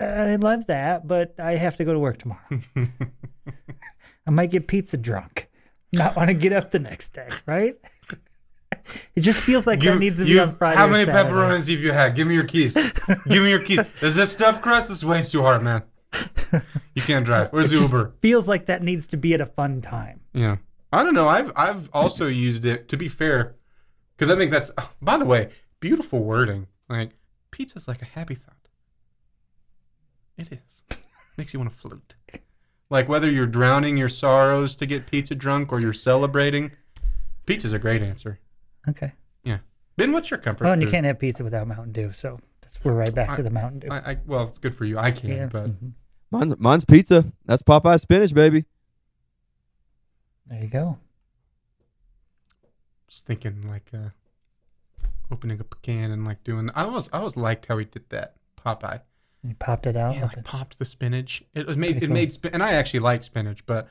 I 0.00 0.36
love 0.36 0.66
that, 0.66 1.06
but 1.06 1.34
I 1.38 1.56
have 1.56 1.76
to 1.76 1.84
go 1.84 1.92
to 1.92 1.98
work 1.98 2.18
tomorrow. 2.18 2.40
I 4.26 4.30
might 4.30 4.50
get 4.50 4.66
pizza 4.66 4.96
drunk. 4.96 5.48
Not 5.92 6.16
want 6.16 6.28
to 6.28 6.34
get 6.34 6.52
up 6.52 6.70
the 6.70 6.78
next 6.78 7.12
day, 7.12 7.28
right? 7.46 7.76
It 9.14 9.20
just 9.20 9.40
feels 9.40 9.66
like 9.66 9.80
that 9.80 9.98
needs 9.98 10.18
to 10.18 10.24
be 10.24 10.38
on 10.38 10.56
Friday. 10.56 10.76
How 10.76 10.86
many 10.86 11.10
pepperonis 11.10 11.70
have 11.70 11.80
you 11.80 11.92
had? 11.92 12.14
Give 12.14 12.26
me 12.26 12.34
your 12.34 12.44
keys. 12.44 12.74
Give 13.28 13.42
me 13.42 13.50
your 13.50 13.62
keys. 13.62 13.80
Is 14.02 14.16
this 14.16 14.32
stuffed 14.32 14.62
crust? 14.62 14.88
This 14.88 15.04
weighs 15.04 15.30
too 15.30 15.42
hard, 15.42 15.62
man. 15.62 15.82
You 16.94 17.02
can't 17.02 17.24
drive. 17.24 17.52
Where's 17.52 17.70
the 17.70 17.76
Just 17.76 17.92
Uber? 17.92 18.14
feels 18.20 18.46
like 18.46 18.66
that 18.66 18.82
needs 18.82 19.08
to 19.08 19.16
be 19.16 19.34
at 19.34 19.40
a 19.40 19.46
fun 19.46 19.80
time. 19.80 20.20
Yeah. 20.32 20.56
I 20.92 21.02
don't 21.02 21.14
know. 21.14 21.26
I've 21.26 21.50
I've 21.56 21.90
also 21.92 22.28
used 22.28 22.64
it 22.64 22.88
to 22.90 22.96
be 22.96 23.08
fair, 23.08 23.56
because 24.16 24.30
I 24.30 24.36
think 24.36 24.50
that's. 24.50 24.70
oh, 24.78 24.90
by 25.00 25.16
the 25.16 25.24
way, 25.24 25.50
beautiful 25.80 26.20
wording. 26.20 26.66
Like 26.88 27.10
pizza's 27.50 27.88
like 27.88 28.02
a 28.02 28.06
happy 28.06 28.34
thought. 28.34 28.56
It 30.36 30.52
is. 30.52 30.82
Makes 31.36 31.52
you 31.52 31.60
want 31.60 31.72
to 31.72 31.76
float. 31.76 32.14
Like 32.90 33.08
whether 33.08 33.30
you're 33.30 33.46
drowning 33.46 33.96
your 33.96 34.08
sorrows 34.08 34.76
to 34.76 34.86
get 34.86 35.06
pizza 35.06 35.34
drunk 35.34 35.72
or 35.72 35.80
you're 35.80 35.92
celebrating, 35.92 36.72
pizza's 37.46 37.72
a 37.72 37.78
great 37.78 38.02
answer. 38.02 38.38
Okay. 38.88 39.12
Yeah. 39.42 39.58
Ben, 39.96 40.12
what's 40.12 40.30
your 40.30 40.38
comfort? 40.38 40.64
Well, 40.64 40.72
and 40.72 40.82
you 40.82 40.88
can't 40.88 41.06
have 41.06 41.18
pizza 41.18 41.42
without 41.42 41.66
Mountain 41.66 41.92
Dew, 41.92 42.12
so 42.12 42.38
that's 42.60 42.82
we're 42.84 42.92
right 42.92 43.14
back 43.14 43.36
to 43.36 43.42
the 43.42 43.50
Mountain 43.50 43.80
Dew. 43.80 43.88
I, 43.90 44.12
I 44.12 44.18
well, 44.26 44.44
it's 44.44 44.58
good 44.58 44.74
for 44.74 44.84
you. 44.84 44.98
I 44.98 45.10
can, 45.10 45.30
yeah. 45.30 45.46
but 45.46 45.66
mhm. 45.66 45.92
Mine's 46.30 46.58
mine's 46.58 46.84
pizza. 46.84 47.24
That's 47.46 47.62
Popeye 47.62 48.00
spinach, 48.00 48.34
baby. 48.34 48.64
There 50.46 50.60
you 50.60 50.68
go. 50.68 50.98
Just 53.14 53.26
thinking 53.26 53.62
like 53.68 53.90
uh, 53.94 54.08
opening 55.30 55.60
up 55.60 55.72
a 55.72 55.76
can 55.82 56.10
and 56.10 56.24
like 56.24 56.42
doing. 56.42 56.68
I 56.74 56.82
always 56.82 57.08
I 57.12 57.18
always 57.18 57.36
liked 57.36 57.66
how 57.66 57.78
he 57.78 57.84
did 57.84 58.08
that 58.10 58.34
Popeye. 58.64 59.00
You 59.44 59.54
popped 59.54 59.86
it 59.86 59.96
out. 59.96 60.16
Yeah, 60.16 60.24
like 60.24 60.42
popped 60.44 60.78
the 60.78 60.84
spinach. 60.84 61.42
It 61.54 61.66
was 61.66 61.76
made. 61.76 61.92
Pretty 61.92 62.06
It 62.06 62.08
cool. 62.08 62.14
made 62.14 62.54
and 62.54 62.62
I 62.62 62.72
actually 62.72 63.00
like 63.00 63.22
spinach, 63.22 63.64
but 63.66 63.88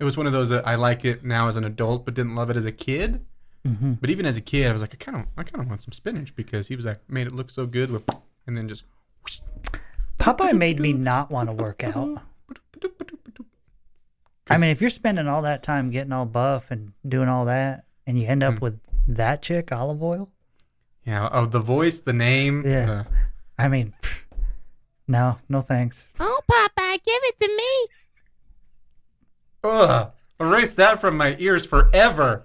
it 0.00 0.04
was 0.04 0.16
one 0.16 0.26
of 0.26 0.32
those 0.32 0.48
that 0.48 0.66
I 0.66 0.74
like 0.74 1.04
it 1.04 1.24
now 1.24 1.46
as 1.48 1.56
an 1.56 1.64
adult, 1.64 2.04
but 2.04 2.14
didn't 2.14 2.34
love 2.34 2.50
it 2.50 2.56
as 2.56 2.64
a 2.64 2.72
kid. 2.72 3.24
hmm 3.64 3.92
But 4.00 4.10
even 4.10 4.26
as 4.26 4.36
a 4.36 4.40
kid, 4.40 4.68
I 4.68 4.72
was 4.72 4.82
like, 4.82 4.94
I 4.94 4.96
kind 4.96 5.18
of, 5.18 5.26
I 5.36 5.42
kind 5.44 5.62
of 5.62 5.68
want 5.68 5.82
some 5.82 5.92
spinach 5.92 6.34
because 6.34 6.66
he 6.68 6.74
was 6.76 6.86
like 6.86 6.98
made 7.08 7.26
it 7.28 7.32
look 7.34 7.50
so 7.50 7.66
good 7.66 7.90
with, 7.92 8.02
and 8.46 8.56
then 8.56 8.68
just. 8.68 8.82
Popeye 10.18 10.56
made 10.56 10.80
me 10.80 10.92
not 10.92 11.30
want 11.30 11.48
to 11.48 11.52
work 11.52 11.84
out. 11.84 12.20
I 14.48 14.58
mean, 14.58 14.70
if 14.70 14.80
you're 14.80 14.90
spending 14.90 15.28
all 15.28 15.42
that 15.42 15.62
time 15.62 15.90
getting 15.90 16.12
all 16.12 16.26
buff 16.26 16.70
and 16.72 16.92
doing 17.06 17.28
all 17.28 17.44
that, 17.44 17.84
and 18.10 18.18
you 18.20 18.26
end 18.26 18.42
up 18.42 18.58
Hmm. 18.58 18.64
with 18.64 18.80
that 19.06 19.40
chick, 19.40 19.70
olive 19.70 20.02
oil, 20.02 20.28
yeah, 21.06 21.26
of 21.28 21.52
the 21.52 21.60
voice, 21.60 22.00
the 22.00 22.12
name. 22.12 22.64
Yeah. 22.68 22.90
uh, 22.90 23.04
I 23.56 23.68
mean, 23.68 23.94
no, 25.08 25.38
no 25.48 25.60
thanks. 25.60 26.12
Oh, 26.18 26.40
Popeye, 26.50 26.94
give 27.04 27.22
it 27.22 27.38
to 27.40 27.48
me. 27.48 27.88
Ugh. 29.62 30.10
Erase 30.40 30.74
that 30.74 31.00
from 31.00 31.16
my 31.16 31.36
ears 31.38 31.64
forever. 31.66 32.42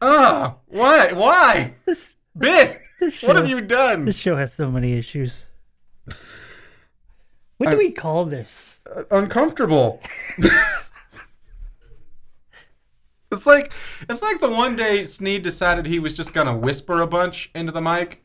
Ugh. 0.00 0.54
Why? 0.66 1.12
Why? 1.12 1.74
This, 1.86 2.16
Ben, 2.36 2.78
this 3.00 3.14
show, 3.14 3.26
what 3.28 3.36
have 3.36 3.48
you 3.48 3.60
done? 3.62 4.04
This 4.04 4.16
show 4.16 4.36
has 4.36 4.52
so 4.52 4.70
many 4.70 4.92
issues. 4.92 5.46
What 7.56 7.70
do 7.70 7.76
I- 7.76 7.78
we 7.78 7.90
call 7.92 8.26
this? 8.26 8.82
Uh, 8.94 9.02
uncomfortable. 9.10 10.00
it's 13.34 13.46
like 13.46 13.72
it's 14.08 14.22
like 14.22 14.40
the 14.40 14.48
one 14.48 14.76
day 14.76 15.04
Snead 15.04 15.42
decided 15.42 15.86
he 15.86 15.98
was 15.98 16.14
just 16.14 16.32
gonna 16.32 16.56
whisper 16.56 17.02
a 17.02 17.06
bunch 17.06 17.50
into 17.54 17.72
the 17.72 17.80
mic, 17.80 18.24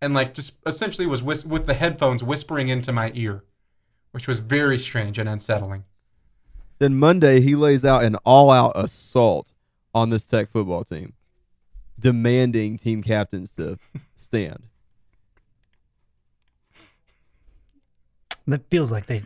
and 0.00 0.14
like 0.14 0.34
just 0.34 0.52
essentially 0.66 1.06
was 1.06 1.22
whis- 1.22 1.44
with 1.44 1.66
the 1.66 1.74
headphones 1.74 2.22
whispering 2.22 2.68
into 2.68 2.92
my 2.92 3.10
ear, 3.14 3.44
which 4.12 4.28
was 4.28 4.40
very 4.40 4.78
strange 4.78 5.18
and 5.18 5.28
unsettling. 5.28 5.84
Then 6.78 6.96
Monday 6.96 7.40
he 7.40 7.56
lays 7.56 7.84
out 7.84 8.04
an 8.04 8.14
all-out 8.24 8.72
assault 8.76 9.52
on 9.92 10.10
this 10.10 10.26
Tech 10.26 10.48
football 10.48 10.84
team, 10.84 11.14
demanding 11.98 12.78
team 12.78 13.02
captains 13.02 13.52
to 13.52 13.78
stand. 14.14 14.62
That 18.46 18.62
feels 18.70 18.90
like 18.92 19.06
they 19.06 19.24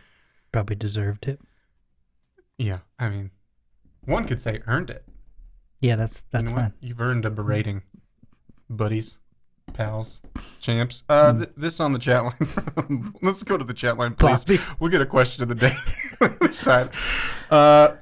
probably 0.51 0.75
deserved 0.75 1.27
it. 1.27 1.39
Yeah, 2.57 2.79
I 2.99 3.09
mean, 3.09 3.31
one 4.05 4.25
could 4.25 4.41
say 4.41 4.61
earned 4.67 4.89
it. 4.89 5.03
Yeah, 5.81 5.95
that's 5.95 6.21
that's 6.31 6.49
you 6.49 6.55
know 6.55 6.61
fine. 6.61 6.73
You've 6.81 7.01
earned 7.01 7.25
a 7.25 7.29
berating, 7.29 7.81
buddies, 8.69 9.17
pals, 9.73 10.21
champs. 10.61 11.03
Uh, 11.09 11.33
Hmm. 11.33 11.39
th- 11.39 11.51
this 11.57 11.79
on 11.79 11.91
the 11.93 11.99
chat 11.99 12.23
line. 12.23 13.13
Let's 13.21 13.43
go 13.43 13.57
to 13.57 13.63
the 13.63 13.73
chat 13.73 13.97
line, 13.97 14.13
please. 14.15 14.43
Floppy. 14.43 14.61
We'll 14.79 14.89
get 14.91 15.01
a 15.01 15.05
question 15.05 15.43
of 15.43 15.49
the 15.49 15.55
day. 15.55 15.73
Side. 16.53 16.89
Uh, 17.49 17.95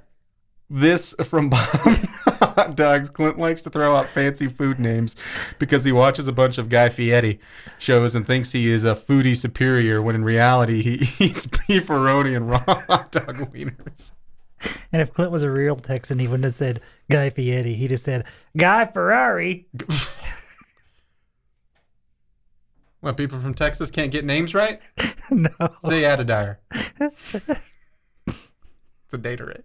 this 0.69 1.13
from 1.23 1.49
Bob 1.49 1.67
Hot 1.69 2.75
Dogs. 2.77 3.09
Clint 3.09 3.37
likes 3.37 3.61
to 3.63 3.69
throw 3.69 3.95
out 3.95 4.07
fancy 4.07 4.47
food 4.47 4.79
names 4.79 5.15
because 5.59 5.83
he 5.83 5.91
watches 5.91 6.27
a 6.27 6.31
bunch 6.31 6.57
of 6.57 6.69
Guy 6.69 6.87
Fieri 6.89 7.39
shows 7.77 8.15
and 8.15 8.25
thinks 8.25 8.51
he 8.53 8.69
is 8.69 8.85
a 8.85 8.95
foodie 8.95 9.35
superior 9.35 10.01
when 10.01 10.15
in 10.15 10.23
reality 10.23 10.81
he 10.81 11.25
eats 11.25 11.45
beefaroni 11.47 12.35
and 12.37 12.49
raw 12.49 12.59
hot 12.63 13.11
dog 13.11 13.37
wieners. 13.51 14.13
And 14.91 15.01
if 15.01 15.13
Clint 15.13 15.31
was 15.31 15.43
a 15.43 15.49
real 15.49 15.75
Texan, 15.75 16.19
he 16.19 16.27
wouldn't 16.27 16.43
have 16.43 16.53
said 16.53 16.81
Guy 17.09 17.29
Fieri. 17.29 17.73
He'd 17.73 17.91
have 17.91 17.99
said 17.99 18.25
Guy 18.55 18.85
Ferrari. 18.85 19.67
What, 23.01 23.17
people 23.17 23.39
from 23.39 23.55
Texas 23.55 23.89
can't 23.89 24.11
get 24.11 24.25
names 24.25 24.53
right? 24.53 24.79
no. 25.31 25.49
Say 25.83 26.05
Adedire. 26.05 26.59
it's 26.99 27.57
a 29.11 29.17
data 29.17 29.45
rate. 29.45 29.63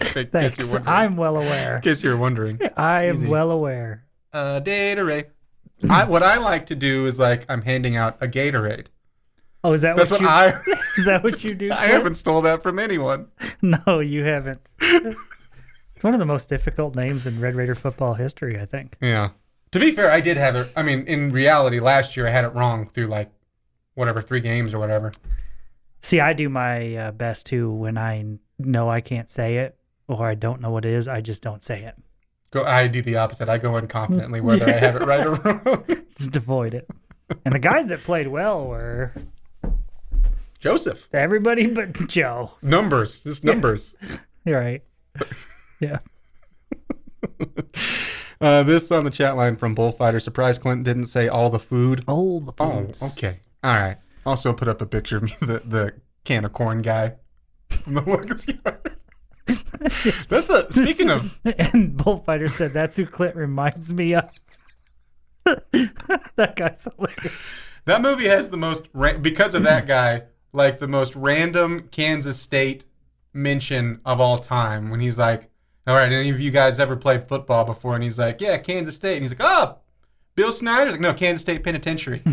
In 0.00 0.06
case 0.06 0.26
Thanks. 0.30 0.76
I'm 0.86 1.16
well 1.16 1.36
aware. 1.36 1.76
In 1.76 1.82
case 1.82 2.04
you're 2.04 2.16
wondering. 2.16 2.60
I 2.76 3.06
am 3.06 3.28
well 3.28 3.50
aware. 3.50 4.04
Uh, 4.32 4.60
data 4.60 5.04
rate. 5.04 5.26
I, 5.90 6.04
what 6.04 6.22
I 6.22 6.36
like 6.38 6.66
to 6.66 6.76
do 6.76 7.06
is 7.06 7.18
like 7.18 7.44
I'm 7.48 7.62
handing 7.62 7.96
out 7.96 8.16
a 8.20 8.28
Gatorade. 8.28 8.86
Oh, 9.64 9.72
is 9.72 9.82
that 9.82 9.96
That's 9.96 10.10
what, 10.10 10.20
what 10.22 10.26
you? 10.66 10.74
I. 10.74 10.78
Is 10.96 11.06
that 11.06 11.22
what 11.22 11.42
you 11.42 11.54
do? 11.54 11.70
I 11.72 11.86
haven't 11.86 12.16
stole 12.16 12.42
that 12.42 12.62
from 12.62 12.78
anyone. 12.78 13.28
No, 13.62 14.00
you 14.00 14.24
haven't. 14.24 14.60
it's 14.80 16.02
one 16.02 16.14
of 16.14 16.18
the 16.18 16.26
most 16.26 16.48
difficult 16.48 16.96
names 16.96 17.28
in 17.28 17.40
Red 17.40 17.54
Raider 17.54 17.76
football 17.76 18.14
history, 18.14 18.58
I 18.58 18.64
think. 18.64 18.96
Yeah. 19.00 19.30
To 19.70 19.78
be 19.78 19.92
fair, 19.92 20.10
I 20.10 20.20
did 20.20 20.36
have 20.36 20.56
it. 20.56 20.70
I 20.76 20.82
mean, 20.82 21.06
in 21.06 21.30
reality, 21.30 21.78
last 21.78 22.16
year 22.16 22.26
I 22.26 22.30
had 22.30 22.44
it 22.44 22.48
wrong 22.48 22.86
through 22.88 23.06
like 23.06 23.30
whatever 23.94 24.20
three 24.20 24.40
games 24.40 24.74
or 24.74 24.80
whatever. 24.80 25.12
See, 26.00 26.18
I 26.18 26.32
do 26.32 26.48
my 26.48 26.96
uh, 26.96 27.12
best 27.12 27.46
too 27.46 27.70
when 27.70 27.96
I 27.96 28.24
know 28.58 28.90
I 28.90 29.00
can't 29.00 29.30
say 29.30 29.58
it 29.58 29.78
or 30.08 30.26
I 30.26 30.34
don't 30.34 30.60
know 30.60 30.70
what 30.70 30.84
it 30.84 30.92
is. 30.92 31.06
I 31.06 31.20
just 31.20 31.40
don't 31.40 31.62
say 31.62 31.84
it. 31.84 31.94
Go. 32.50 32.64
I 32.64 32.88
do 32.88 33.00
the 33.00 33.16
opposite. 33.16 33.48
I 33.48 33.58
go 33.58 33.76
in 33.76 33.86
confidently 33.86 34.40
whether 34.40 34.66
I 34.66 34.72
have 34.72 34.96
it 34.96 35.06
right 35.06 35.24
or 35.24 35.34
wrong. 35.34 35.84
Just 36.18 36.36
avoid 36.36 36.74
it. 36.74 36.90
And 37.44 37.54
the 37.54 37.60
guys 37.60 37.86
that 37.86 38.02
played 38.02 38.26
well 38.28 38.66
were 38.66 39.14
Joseph. 40.62 41.08
everybody 41.12 41.66
but 41.66 41.92
Joe. 42.08 42.52
Numbers. 42.62 43.20
Just 43.20 43.42
numbers. 43.44 43.94
You're 44.46 44.60
right. 44.60 44.82
Yeah. 45.80 45.98
Uh, 48.40 48.64
this 48.64 48.90
on 48.90 49.04
the 49.04 49.10
chat 49.10 49.36
line 49.36 49.54
from 49.54 49.72
Bullfighter. 49.72 50.18
Surprise 50.18 50.58
Clint 50.58 50.82
didn't 50.82 51.04
say 51.04 51.28
all 51.28 51.48
the 51.48 51.60
food. 51.60 52.02
Oh, 52.08 52.40
the 52.40 52.52
Oh, 52.58 52.88
okay. 53.12 53.34
All 53.62 53.72
right. 53.76 53.98
Also 54.26 54.52
put 54.52 54.66
up 54.66 54.82
a 54.82 54.86
picture 54.86 55.18
of 55.18 55.22
me, 55.22 55.32
the, 55.38 55.62
the 55.64 55.94
can 56.24 56.44
of 56.44 56.52
corn 56.52 56.82
guy 56.82 57.14
from 57.70 57.94
the 57.94 58.00
Longest 58.00 58.48
Yard. 58.48 58.96
That's 60.28 60.50
a 60.50 60.72
speaking 60.72 61.08
of 61.08 61.38
And 61.72 61.96
Bullfighter 61.96 62.48
said 62.48 62.72
that's 62.72 62.96
who 62.96 63.06
Clint 63.06 63.36
reminds 63.36 63.92
me 63.92 64.14
of. 64.16 64.28
that 65.44 66.54
guy's 66.56 66.88
hilarious. 66.96 67.60
that 67.84 68.02
movie 68.02 68.26
has 68.26 68.50
the 68.50 68.56
most 68.56 68.88
ra- 68.92 69.18
because 69.18 69.54
of 69.54 69.62
that 69.62 69.86
guy, 69.86 70.24
like 70.52 70.78
the 70.78 70.88
most 70.88 71.14
random 71.16 71.88
Kansas 71.90 72.38
State 72.38 72.84
mention 73.32 74.00
of 74.04 74.20
all 74.20 74.38
time. 74.38 74.90
When 74.90 75.00
he's 75.00 75.18
like, 75.18 75.50
"All 75.86 75.94
right, 75.94 76.12
any 76.12 76.30
of 76.30 76.40
you 76.40 76.50
guys 76.50 76.78
ever 76.78 76.96
played 76.96 77.28
football 77.28 77.64
before?" 77.64 77.94
And 77.94 78.04
he's 78.04 78.18
like, 78.18 78.40
"Yeah, 78.40 78.58
Kansas 78.58 78.96
State." 78.96 79.16
And 79.16 79.22
he's 79.24 79.32
like, 79.32 79.40
"Oh, 79.42 79.78
Bill 80.34 80.52
Snyder's 80.52 80.92
like, 80.92 81.00
no, 81.00 81.14
Kansas 81.14 81.42
State 81.42 81.62
Penitentiary." 81.64 82.22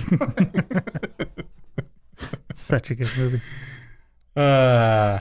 Such 2.53 2.91
a 2.91 2.95
good 2.95 3.09
movie. 3.17 3.41
Uh, 4.36 5.20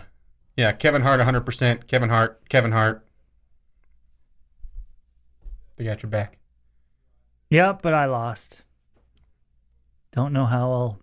yeah, 0.56 0.72
Kevin 0.72 1.02
Hart, 1.02 1.20
100%. 1.20 1.86
Kevin 1.86 2.08
Hart, 2.08 2.48
Kevin 2.48 2.72
Hart. 2.72 3.06
They 5.76 5.84
got 5.84 6.02
your 6.02 6.10
back. 6.10 6.38
Yep, 7.50 7.82
but 7.82 7.94
I 7.94 8.06
lost. 8.06 8.62
Don't 10.12 10.32
know 10.32 10.46
how 10.46 10.72
I'll 10.72 11.00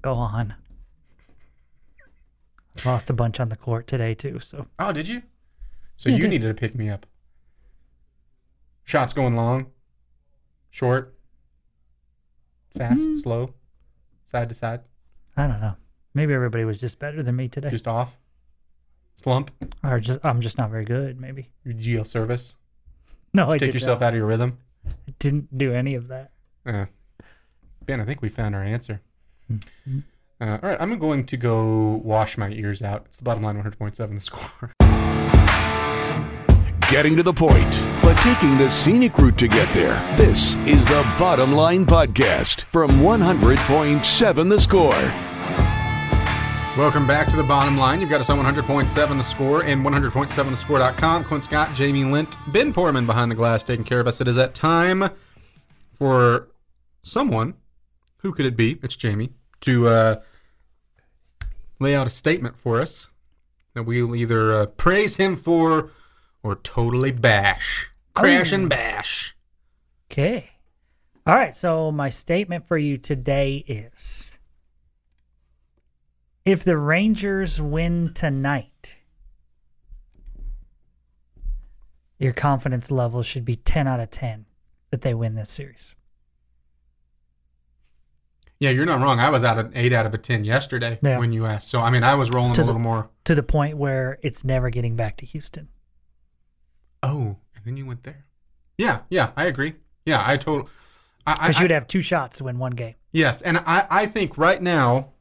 go 0.00 0.14
on. 0.14 0.54
Lost 2.84 3.08
a 3.10 3.12
bunch 3.12 3.38
on 3.40 3.48
the 3.48 3.56
court 3.56 3.86
today 3.86 4.14
too, 4.14 4.38
so 4.40 4.66
Oh, 4.78 4.92
did 4.92 5.06
you? 5.08 5.22
So 5.96 6.08
Yeah, 6.10 6.16
you 6.16 6.28
needed 6.28 6.48
to 6.48 6.54
pick 6.54 6.74
me 6.74 6.88
up. 6.90 7.06
Shots 8.84 9.12
going 9.12 9.34
long, 9.36 9.66
short, 10.70 11.14
fast, 12.76 13.00
Mm-hmm. 13.00 13.14
slow, 13.20 13.54
side 14.26 14.48
to 14.48 14.54
side, 14.54 14.80
I 15.36 15.46
don't 15.46 15.60
know. 15.60 15.74
Maybe 16.14 16.32
everybody 16.34 16.64
was 16.64 16.78
just 16.78 16.98
better 16.98 17.22
than 17.22 17.36
me 17.36 17.48
today. 17.48 17.70
just 17.70 17.88
off, 17.88 18.16
slump, 19.16 19.50
or 19.82 20.00
just 20.00 20.20
I'm 20.24 20.40
just 20.40 20.58
not 20.58 20.70
very 20.70 20.84
good, 20.84 21.18
maybe. 21.20 21.50
your 21.64 21.74
GL 21.74 22.06
service. 22.06 22.56
No, 23.32 23.50
I 23.50 23.58
Take 23.58 23.72
yourself 23.74 24.00
not. 24.00 24.08
out 24.08 24.12
of 24.14 24.18
your 24.18 24.26
rhythm. 24.26 24.58
didn't 25.18 25.56
do 25.56 25.72
any 25.72 25.94
of 25.94 26.08
that. 26.08 26.30
Uh, 26.66 26.86
ben, 27.86 28.00
I 28.00 28.04
think 28.04 28.20
we 28.22 28.28
found 28.28 28.54
our 28.54 28.62
answer. 28.62 29.00
Mm-hmm. 29.50 30.00
Uh, 30.40 30.58
all 30.62 30.68
right, 30.70 30.80
I'm 30.80 30.98
going 30.98 31.24
to 31.26 31.36
go 31.36 32.00
wash 32.04 32.36
my 32.36 32.50
ears 32.50 32.82
out. 32.82 33.04
It's 33.06 33.18
the 33.18 33.24
bottom 33.24 33.42
line 33.42 33.62
100.7 33.62 34.14
the 34.14 34.20
score. 34.20 34.72
Getting 36.90 37.16
to 37.16 37.22
the 37.22 37.32
point, 37.32 37.70
but 38.02 38.14
taking 38.18 38.58
the 38.58 38.70
scenic 38.70 39.16
route 39.16 39.38
to 39.38 39.48
get 39.48 39.72
there. 39.72 39.94
This 40.16 40.54
is 40.66 40.86
the 40.86 41.02
Bottom 41.18 41.52
Line 41.52 41.86
Podcast 41.86 42.62
from 42.62 42.90
100.7 43.00 44.50
The 44.50 44.60
Score. 44.60 44.92
Welcome 46.76 47.06
back 47.06 47.28
to 47.30 47.36
the 47.36 47.42
bottom 47.44 47.78
line. 47.78 48.00
You've 48.00 48.10
got 48.10 48.20
us 48.20 48.28
on 48.30 48.38
100.7 48.38 48.92
the 48.92 49.22
score 49.22 49.62
and 49.62 49.84
100.7thescore.com. 49.84 51.24
Clint 51.24 51.44
Scott, 51.44 51.72
Jamie 51.74 52.04
Lent, 52.04 52.36
Ben 52.52 52.72
Portman 52.72 53.06
behind 53.06 53.30
the 53.30 53.36
glass 53.36 53.62
taking 53.62 53.84
care 53.84 54.00
of 54.00 54.06
us. 54.08 54.20
It 54.20 54.28
is 54.28 54.36
that 54.36 54.54
time 54.54 55.08
for 55.92 56.48
someone, 57.02 57.54
who 58.18 58.32
could 58.32 58.44
it 58.46 58.56
be? 58.56 58.78
It's 58.82 58.96
Jamie, 58.96 59.30
to 59.64 59.88
uh, 59.88 60.20
lay 61.78 61.94
out 61.94 62.06
a 62.06 62.10
statement 62.10 62.56
for 62.56 62.80
us 62.80 63.08
that 63.74 63.84
we'll 63.84 64.14
either 64.14 64.52
uh, 64.52 64.66
praise 64.66 65.16
him 65.16 65.36
for 65.36 65.90
or 66.42 66.56
totally 66.56 67.12
bash. 67.12 67.90
Crash 68.14 68.52
and 68.52 68.68
bash. 68.68 69.34
Okay. 70.10 70.50
All 71.26 71.34
right. 71.34 71.54
So 71.54 71.90
my 71.90 72.10
statement 72.10 72.68
for 72.68 72.78
you 72.78 72.96
today 72.96 73.64
is 73.66 74.38
if 76.44 76.62
the 76.62 76.76
Rangers 76.76 77.60
win 77.60 78.12
tonight, 78.14 79.00
your 82.18 82.32
confidence 82.32 82.90
level 82.90 83.22
should 83.22 83.44
be 83.44 83.56
10 83.56 83.88
out 83.88 84.00
of 84.00 84.10
10 84.10 84.46
that 84.90 85.00
they 85.00 85.14
win 85.14 85.34
this 85.34 85.50
series. 85.50 85.94
Yeah, 88.60 88.70
you're 88.70 88.86
not 88.86 89.00
wrong. 89.00 89.18
I 89.20 89.30
was 89.30 89.44
out 89.44 89.58
of 89.58 89.72
8 89.76 89.92
out 89.92 90.06
of 90.06 90.14
a 90.14 90.18
10 90.18 90.44
yesterday 90.44 90.98
Yeah. 91.02 91.18
when 91.18 91.32
you 91.32 91.44
asked. 91.46 91.68
So, 91.68 91.80
I 91.80 91.90
mean, 91.90 92.02
I 92.04 92.14
was 92.14 92.30
rolling 92.30 92.54
To 92.54 92.60
a 92.60 92.64
the- 92.64 92.68
little 92.68 92.80
more. 92.80 93.10
To 93.24 93.34
the 93.34 93.42
point 93.42 93.76
where 93.76 94.18
it's 94.22 94.44
never 94.44 94.70
getting 94.70 94.96
back 94.96 95.16
to 95.18 95.26
Houston. 95.26 95.68
Oh, 97.02 97.36
and 97.54 97.64
then 97.64 97.76
you 97.76 97.84
went 97.86 98.04
there. 98.04 98.24
Yeah, 98.78 99.00
yeah, 99.10 99.30
I 99.36 99.44
agree. 99.44 99.74
Yeah, 100.06 100.22
I 100.24 100.36
total. 100.36 100.68
I, 101.26 101.32
I, 101.32 101.34
Because 101.48 101.60
you'd 101.60 101.70
have 101.70 101.86
two 101.86 102.02
shots 102.02 102.38
to 102.38 102.44
win 102.44 102.58
one 102.58 102.72
game. 102.72 102.94
yes, 103.12 103.42
and 103.42 103.58
I, 103.58 103.86
I 103.90 104.06
think 104.06 104.36
right 104.38 104.60
now, 104.60 105.12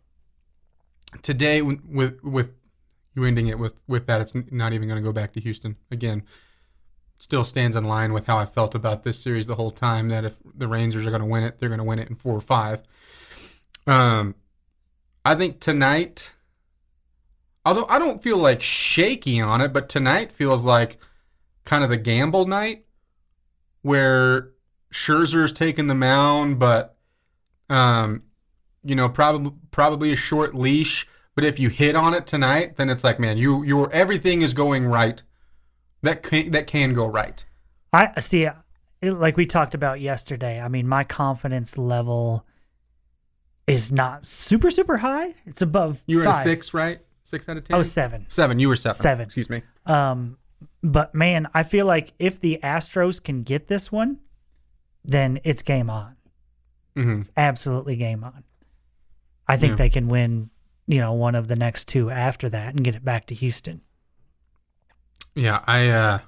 today 1.22 1.62
with, 1.62 2.22
with 2.24 2.54
you 3.16 3.24
ending 3.26 3.48
it 3.48 3.60
with 3.60 3.76
with 3.88 4.08
that, 4.08 4.22
it's 4.22 4.34
not 4.52 4.74
even 4.74 4.88
going 4.88 5.02
to 5.02 5.06
go 5.08 5.14
back 5.14 5.34
to 5.34 5.40
Houston 5.40 5.76
again. 5.92 6.24
Still 7.20 7.44
stands 7.44 7.76
in 7.76 7.84
line 7.86 8.12
with 8.12 8.26
how 8.26 8.38
I 8.38 8.46
felt 8.46 8.76
about 8.76 9.04
this 9.04 9.20
series 9.22 9.48
the 9.48 9.56
whole 9.56 9.72
time. 9.72 10.10
That 10.10 10.26
if 10.26 10.38
the 10.56 10.68
Rangers 10.68 11.06
are 11.06 11.10
going 11.12 11.22
to 11.22 11.28
win 11.28 11.44
it, 11.44 11.60
they're 11.60 11.70
going 11.70 11.78
to 11.80 11.84
win 11.86 12.00
it 12.00 12.10
in 12.10 12.16
four 12.16 12.36
or 12.36 12.42
five. 12.42 12.82
Um, 13.88 14.36
I 15.26 15.36
think 15.36 15.60
tonight. 15.60 16.32
Although 17.66 17.86
I 17.88 17.98
don't 17.98 18.22
feel 18.22 18.38
like 18.38 18.62
shaky 18.62 19.40
on 19.40 19.62
it, 19.62 19.72
but 19.72 19.88
tonight 19.88 20.32
feels 20.34 20.66
like 20.66 20.98
kind 21.64 21.84
of 21.84 21.90
the 21.90 21.98
gamble 21.98 22.46
night 22.46 22.84
where 23.84 24.52
Scherzer's 24.92 25.54
taking 25.54 25.88
the 25.88 25.96
mound, 25.96 26.60
but 26.60 26.98
um, 27.70 28.24
you 28.84 28.96
know, 28.96 29.08
probably 29.08 29.54
probably 29.72 30.12
a 30.12 30.18
short 30.18 30.54
leash. 30.56 31.08
But 31.36 31.46
if 31.46 31.58
you 31.58 31.70
hit 31.70 31.96
on 31.96 32.14
it 32.14 32.28
tonight, 32.28 32.76
then 32.76 32.90
it's 32.90 33.04
like, 33.04 33.20
man, 33.20 33.38
you 33.38 33.64
you 33.64 33.90
everything 33.92 34.42
is 34.42 34.54
going 34.54 34.86
right. 34.86 35.24
That 36.02 36.22
can 36.22 36.52
that 36.52 36.68
can 36.68 36.94
go 36.94 37.06
right. 37.06 37.46
I 37.94 38.20
see, 38.20 38.44
it- 38.44 38.56
like 39.14 39.38
we 39.38 39.46
talked 39.46 39.74
about 39.74 40.02
yesterday. 40.02 40.60
I 40.60 40.68
mean, 40.68 40.88
my 40.88 41.04
confidence 41.06 41.78
level 41.78 42.46
is 43.68 43.92
not 43.92 44.26
super, 44.26 44.70
super 44.70 44.98
high. 44.98 45.34
It's 45.46 45.62
above 45.62 46.04
You 46.06 46.18
were 46.20 46.28
at 46.28 46.40
a 46.40 46.44
six, 46.44 46.74
right? 46.74 47.00
Six 47.24 47.48
out 47.50 47.58
of 47.58 47.64
ten. 47.64 47.78
Was 47.78 47.92
seven. 47.92 48.26
seven. 48.30 48.60
You 48.60 48.68
were 48.68 48.76
seven. 48.76 48.96
Seven. 48.96 49.26
Excuse 49.26 49.50
me. 49.50 49.62
Um, 49.86 50.38
but 50.82 51.16
man, 51.16 51.48
I 51.54 51.64
feel 51.64 51.86
like 51.86 52.14
if 52.20 52.40
the 52.40 52.60
Astros 52.64 53.24
can 53.24 53.44
get 53.44 53.68
this 53.68 53.92
one, 53.92 54.20
then 55.06 55.40
it's 55.44 55.62
game 55.62 55.90
on. 55.90 56.16
hmm 56.96 57.20
It's 57.20 57.32
absolutely 57.38 57.96
game 57.96 58.24
on. 58.24 58.44
I 59.48 59.58
think 59.58 59.72
Yeah. 59.72 59.76
they 59.78 59.90
can 59.90 60.08
win, 60.08 60.50
you 60.88 61.00
know, 61.00 61.14
one 61.14 61.36
of 61.36 61.48
the 61.48 61.56
next 61.56 61.88
two 61.88 62.10
after 62.10 62.50
that 62.50 62.74
and 62.76 62.84
get 62.84 62.96
it 62.96 63.04
back 63.06 63.28
to 63.28 63.36
Houston. 63.36 63.82
Yeah, 65.36 65.64
I. 65.66 65.90
uh 65.90 66.20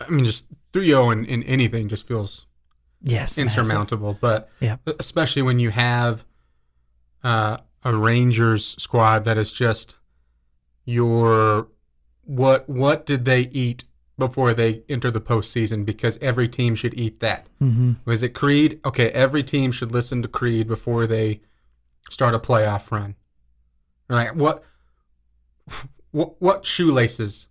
I 0.00 0.08
mean, 0.10 0.24
just 0.24 0.46
3-0 0.72 1.12
in, 1.12 1.24
in 1.24 1.42
anything 1.44 1.88
just 1.88 2.06
feels 2.06 2.46
Yes, 3.02 3.36
massive. 3.38 3.58
insurmountable. 3.60 4.18
But 4.20 4.50
Yeah. 4.60 4.76
especially 4.98 5.42
when 5.42 5.58
you 5.58 5.70
have 5.70 6.24
uh, 7.24 7.58
a 7.84 7.94
Rangers 7.96 8.74
squad 8.78 9.24
that 9.24 9.36
is 9.38 9.52
just 9.52 9.96
your 10.84 11.68
what 12.24 12.68
what 12.68 13.06
did 13.06 13.24
they 13.24 13.42
eat 13.42 13.84
before 14.18 14.52
they 14.52 14.82
enter 14.88 15.10
the 15.10 15.20
postseason? 15.20 15.84
Because 15.84 16.18
every 16.20 16.48
team 16.48 16.74
should 16.74 16.94
eat 16.98 17.20
that. 17.20 17.48
Mhm. 17.62 17.96
Was 18.04 18.22
it 18.22 18.30
Creed? 18.30 18.80
Okay, 18.84 19.10
every 19.10 19.42
team 19.42 19.70
should 19.72 19.92
listen 19.92 20.22
to 20.22 20.28
Creed 20.28 20.66
before 20.66 21.06
they 21.06 21.40
start 22.10 22.34
a 22.34 22.38
playoff 22.38 22.90
run. 22.90 23.14
Right? 24.08 24.34
What 24.34 24.64
what 26.10 26.40
what 26.40 26.64
shoelaces 26.66 27.48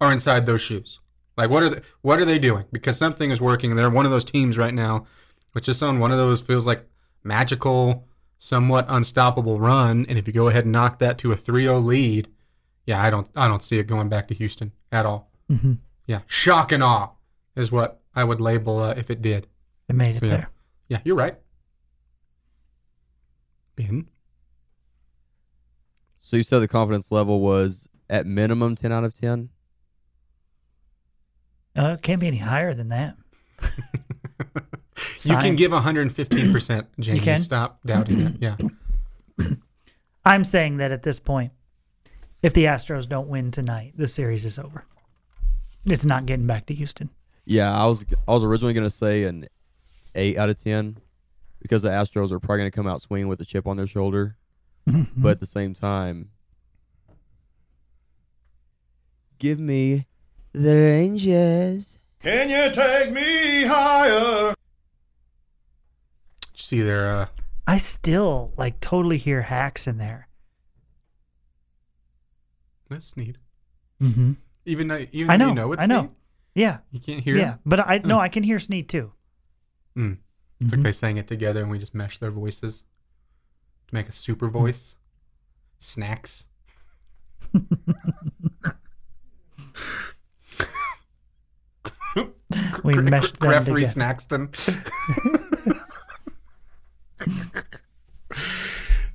are 0.00 0.12
inside 0.12 0.46
those 0.46 0.62
shoes? 0.62 1.00
Like 1.36 1.50
what 1.50 1.62
are 1.62 1.68
they, 1.70 1.80
what 2.02 2.20
are 2.20 2.24
they 2.24 2.38
doing? 2.38 2.64
Because 2.72 2.96
something 2.98 3.30
is 3.30 3.40
working. 3.40 3.74
They're 3.76 3.90
one 3.90 4.04
of 4.04 4.10
those 4.10 4.24
teams 4.24 4.58
right 4.58 4.74
now, 4.74 5.06
which 5.52 5.68
is 5.68 5.82
on 5.82 5.98
one 5.98 6.10
of 6.12 6.18
those 6.18 6.40
feels 6.40 6.66
like 6.66 6.84
magical 7.24 8.06
somewhat 8.38 8.86
unstoppable 8.88 9.58
run, 9.60 10.06
and 10.08 10.18
if 10.18 10.26
you 10.26 10.32
go 10.32 10.48
ahead 10.48 10.64
and 10.64 10.72
knock 10.72 10.98
that 10.98 11.18
to 11.18 11.30
a 11.30 11.36
3-0 11.36 11.84
lead, 11.84 12.28
yeah, 12.86 13.00
I 13.02 13.10
don't 13.10 13.28
I 13.36 13.46
don't 13.46 13.62
see 13.62 13.78
it 13.78 13.86
going 13.86 14.08
back 14.08 14.28
to 14.28 14.34
Houston 14.34 14.72
at 14.90 15.06
all. 15.06 15.30
Mm-hmm. 15.50 15.74
Yeah, 16.06 16.20
shock 16.26 16.72
and 16.72 16.82
awe 16.82 17.10
is 17.54 17.70
what 17.70 18.00
I 18.14 18.24
would 18.24 18.40
label 18.40 18.80
uh, 18.80 18.94
if 18.96 19.10
it 19.10 19.22
did. 19.22 19.46
It 19.88 19.94
made 19.94 20.16
it 20.16 20.20
So, 20.20 20.26
yeah. 20.26 20.32
there. 20.32 20.50
Yeah, 20.88 21.00
you're 21.04 21.16
right. 21.16 21.36
Ben, 23.76 24.08
So 26.18 26.36
you 26.36 26.42
said 26.42 26.60
the 26.60 26.68
confidence 26.68 27.12
level 27.12 27.40
was 27.40 27.88
at 28.08 28.26
minimum 28.26 28.74
10 28.76 28.90
out 28.92 29.04
of 29.04 29.14
10? 29.14 29.50
Uh, 31.76 31.94
it 31.98 32.02
can't 32.02 32.20
be 32.20 32.26
any 32.26 32.38
higher 32.38 32.74
than 32.74 32.88
that. 32.88 33.16
you 35.22 35.36
can 35.36 35.56
give 35.56 35.72
115 35.72 36.52
percent. 36.52 36.86
Jamie, 36.98 37.20
can? 37.20 37.42
stop 37.42 37.80
doubting 37.84 38.20
it. 38.20 38.36
Yeah, 38.40 38.56
I'm 40.24 40.44
saying 40.44 40.78
that 40.78 40.92
at 40.92 41.02
this 41.02 41.20
point, 41.20 41.52
if 42.42 42.54
the 42.54 42.64
Astros 42.64 43.08
don't 43.08 43.28
win 43.28 43.50
tonight, 43.50 43.92
the 43.96 44.08
series 44.08 44.44
is 44.44 44.58
over. 44.58 44.84
It's 45.84 46.04
not 46.04 46.26
getting 46.26 46.46
back 46.46 46.66
to 46.66 46.74
Houston. 46.74 47.10
Yeah, 47.44 47.72
I 47.72 47.86
was 47.86 48.04
I 48.26 48.32
was 48.32 48.44
originally 48.44 48.74
going 48.74 48.86
to 48.86 48.94
say 48.94 49.24
an 49.24 49.46
8 50.14 50.38
out 50.38 50.50
of 50.50 50.62
10 50.62 50.98
because 51.60 51.82
the 51.82 51.88
Astros 51.88 52.32
are 52.32 52.40
probably 52.40 52.58
going 52.58 52.70
to 52.70 52.76
come 52.76 52.86
out 52.86 53.02
swinging 53.02 53.28
with 53.28 53.40
a 53.40 53.44
chip 53.44 53.66
on 53.66 53.76
their 53.76 53.86
shoulder. 53.86 54.36
Mm-hmm. 54.88 55.22
But 55.22 55.32
at 55.32 55.40
the 55.40 55.46
same 55.46 55.74
time, 55.74 56.30
give 59.38 59.58
me 59.58 60.06
the 60.52 60.74
Rangers. 60.74 61.98
Can 62.22 62.50
you 62.50 62.70
take 62.72 63.12
me 63.12 63.64
higher? 63.64 64.54
see 66.54 66.82
their 66.82 67.16
uh, 67.16 67.26
I 67.66 67.78
still 67.78 68.52
like 68.56 68.78
totally 68.80 69.16
hear 69.16 69.42
hacks 69.42 69.86
in 69.88 69.98
there. 69.98 70.28
that's 72.88 73.16
neat. 73.16 73.36
Mm-hmm. 74.02 74.32
Even 74.66 74.88
though, 74.88 75.06
even 75.12 75.30
I 75.30 75.36
know. 75.36 75.48
you 75.48 75.54
know 75.54 75.72
it's 75.72 75.82
I 75.82 75.86
know. 75.86 76.02
neat, 76.02 76.10
Yeah. 76.54 76.78
you 76.90 77.00
can't 77.00 77.20
hear. 77.24 77.36
Yeah. 77.36 77.54
But 77.64 77.80
I 77.80 77.98
no, 77.98 78.16
Hmm. 78.16 78.20
I 78.20 78.28
can 78.28 78.42
hear 78.42 78.58
Snead 78.58 78.88
too. 78.88 79.12
Mm. 79.96 80.18
It's 80.60 80.72
like 80.72 80.82
they 80.82 80.92
sang 80.92 81.16
it 81.16 81.26
together 81.26 81.60
and 81.62 81.70
we 81.70 81.78
just 81.78 81.94
meshed 81.94 82.20
their 82.20 82.30
voices 82.30 82.84
to 83.88 83.94
make 83.94 84.08
a 84.08 84.12
super 84.12 84.48
voice. 84.48 84.96
Snacks. 85.78 86.44
We 92.84 92.94
meshed 92.94 93.38
them 93.38 93.48
Gregory 93.48 93.84
together. 93.84 94.14
Snaxton. 94.14 95.76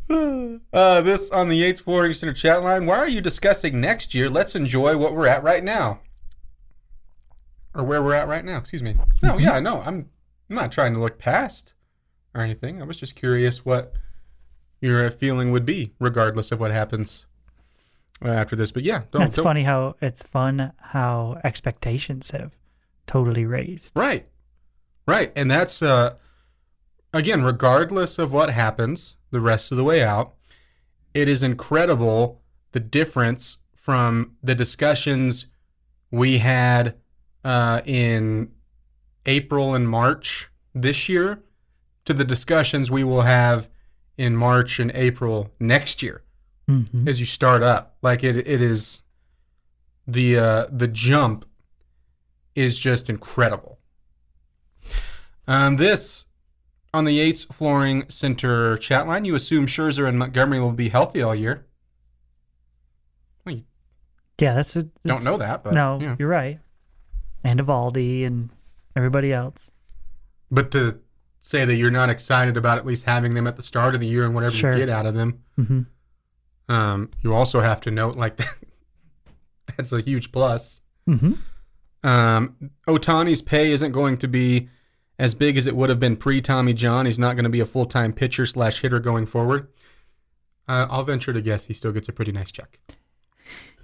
uh, 0.73 1.01
this 1.01 1.31
on 1.31 1.49
the 1.49 1.55
Yates 1.55 1.81
Flooring 1.81 2.13
Center 2.13 2.33
chat 2.33 2.63
line. 2.63 2.85
Why 2.85 2.97
are 2.97 3.07
you 3.07 3.21
discussing 3.21 3.81
next 3.81 4.13
year? 4.13 4.29
Let's 4.29 4.55
enjoy 4.55 4.97
what 4.97 5.13
we're 5.13 5.27
at 5.27 5.43
right 5.43 5.63
now. 5.63 5.99
Or 7.73 7.83
where 7.83 8.01
we're 8.01 8.13
at 8.13 8.27
right 8.27 8.45
now, 8.45 8.57
excuse 8.57 8.81
me. 8.83 8.95
No, 9.21 9.37
yeah, 9.37 9.59
no, 9.59 9.81
I'm 9.81 10.09
I'm 10.49 10.55
not 10.55 10.71
trying 10.71 10.93
to 10.93 10.99
look 10.99 11.17
past 11.17 11.73
or 12.33 12.41
anything. 12.41 12.81
I 12.81 12.85
was 12.85 12.97
just 12.97 13.15
curious 13.15 13.65
what 13.65 13.93
your 14.79 15.09
feeling 15.09 15.51
would 15.51 15.65
be, 15.65 15.91
regardless 15.99 16.51
of 16.51 16.59
what 16.59 16.71
happens 16.71 17.25
uh, 18.23 18.29
after 18.29 18.55
this. 18.55 18.71
But 18.71 18.83
yeah, 18.83 19.03
don't, 19.11 19.21
That's 19.21 19.35
don't- 19.35 19.43
funny 19.43 19.63
how 19.63 19.95
it's 20.01 20.23
fun 20.23 20.71
how 20.77 21.41
expectations 21.43 22.31
have 22.31 22.53
totally 23.07 23.45
raised. 23.45 23.93
Right. 23.97 24.27
Right. 25.07 25.31
And 25.35 25.49
that's 25.51 25.81
uh 25.81 26.15
again, 27.13 27.43
regardless 27.43 28.17
of 28.19 28.33
what 28.33 28.49
happens 28.49 29.15
the 29.31 29.39
rest 29.41 29.71
of 29.71 29.77
the 29.77 29.83
way 29.83 30.03
out, 30.03 30.33
it 31.13 31.27
is 31.29 31.43
incredible 31.43 32.41
the 32.71 32.79
difference 32.79 33.57
from 33.75 34.35
the 34.43 34.55
discussions 34.55 35.45
we 36.11 36.39
had 36.39 36.95
uh, 37.43 37.81
in 37.85 38.51
April 39.25 39.73
and 39.75 39.87
March 39.89 40.49
this 40.73 41.07
year 41.07 41.43
to 42.05 42.13
the 42.13 42.25
discussions 42.25 42.89
we 42.91 43.03
will 43.03 43.21
have 43.21 43.69
in 44.17 44.35
March 44.35 44.79
and 44.79 44.91
April 44.93 45.51
next 45.59 46.01
year 46.03 46.21
Mm-hmm. 46.69 47.07
as 47.07 47.19
you 47.19 47.27
start 47.27 47.61
up. 47.61 47.95
Like 48.01 48.23
it, 48.23 48.35
it 48.35 48.59
is 48.59 49.03
the 50.07 50.37
uh, 50.39 50.65
the 50.71 50.87
jump 50.87 51.45
is 52.55 52.79
just 52.79 53.09
incredible. 53.09 53.79
Um, 55.47 55.75
this 55.77 56.25
on 56.93 57.05
the 57.05 57.11
Yates 57.11 57.43
Flooring 57.43 58.09
Center 58.09 58.77
chat 58.77 59.05
line. 59.07 59.25
You 59.25 59.35
assume 59.35 59.67
Scherzer 59.67 60.07
and 60.07 60.17
Montgomery 60.17 60.59
will 60.59 60.71
be 60.71 60.89
healthy 60.89 61.21
all 61.21 61.35
year. 61.35 61.65
Well, 63.45 63.59
Yeah, 64.39 64.53
that's 64.55 64.75
a, 64.75 64.83
don't 65.03 65.23
know 65.23 65.37
that, 65.37 65.63
but 65.63 65.73
no, 65.73 65.99
yeah. 66.01 66.15
you're 66.17 66.29
right. 66.29 66.59
And 67.43 67.59
Eovaldi 67.59 68.25
and 68.25 68.49
everybody 68.95 69.31
else. 69.33 69.69
But 70.49 70.71
to 70.71 70.99
say 71.41 71.63
that 71.65 71.75
you're 71.75 71.91
not 71.91 72.09
excited 72.09 72.57
about 72.57 72.77
at 72.79 72.85
least 72.85 73.03
having 73.03 73.35
them 73.35 73.45
at 73.45 73.55
the 73.55 73.61
start 73.61 73.93
of 73.93 73.99
the 74.01 74.07
year 74.07 74.25
and 74.25 74.33
whatever 74.33 74.55
Sure. 74.55 74.71
you 74.71 74.79
get 74.79 74.89
out 74.89 75.05
of 75.05 75.13
them, 75.13 75.43
Mm-hmm. 75.59 76.73
um, 76.73 77.11
you 77.21 77.33
also 77.33 77.59
have 77.59 77.81
to 77.81 77.91
note 77.91 78.15
like 78.17 78.37
that. 78.37 78.55
That's 79.77 79.91
a 79.91 80.01
huge 80.01 80.31
plus. 80.31 80.81
Mm-hmm. 81.07 81.33
Um, 82.05 82.71
Ohtani's 82.87 83.41
pay 83.41 83.71
isn't 83.71 83.91
going 83.91 84.17
to 84.17 84.27
be 84.27 84.69
as 85.17 85.33
big 85.33 85.57
as 85.57 85.65
it 85.67 85.75
would 85.75 85.89
have 85.89 85.99
been 85.99 86.15
pre 86.15 86.41
Tommy 86.41 86.73
John. 86.73 87.05
He's 87.05 87.17
not 87.19 87.35
going 87.35 87.45
to 87.45 87.49
be 87.49 87.59
a 87.59 87.65
full 87.65 87.85
time 87.85 88.13
pitcher 88.13 88.45
slash 88.45 88.81
hitter 88.81 88.99
going 88.99 89.25
forward. 89.25 89.67
Uh, 90.67 90.87
I'll 90.89 91.03
venture 91.03 91.33
to 91.33 91.41
guess 91.41 91.65
he 91.65 91.73
still 91.73 91.91
gets 91.91 92.07
a 92.09 92.13
pretty 92.13 92.31
nice 92.31 92.51
check. 92.51 92.79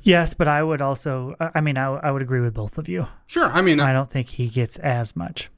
Yes, 0.03 0.33
but 0.33 0.47
I 0.47 0.63
would 0.63 0.81
also. 0.81 1.35
I 1.39 1.61
mean, 1.61 1.77
I, 1.77 1.85
I 1.93 2.11
would 2.11 2.21
agree 2.23 2.39
with 2.41 2.53
both 2.55 2.77
of 2.79 2.89
you. 2.89 3.07
Sure, 3.27 3.45
I 3.51 3.61
mean, 3.61 3.79
I 3.79 3.93
don't 3.93 4.09
think 4.09 4.27
he 4.27 4.47
gets 4.47 4.77
as 4.79 5.15
much. 5.15 5.49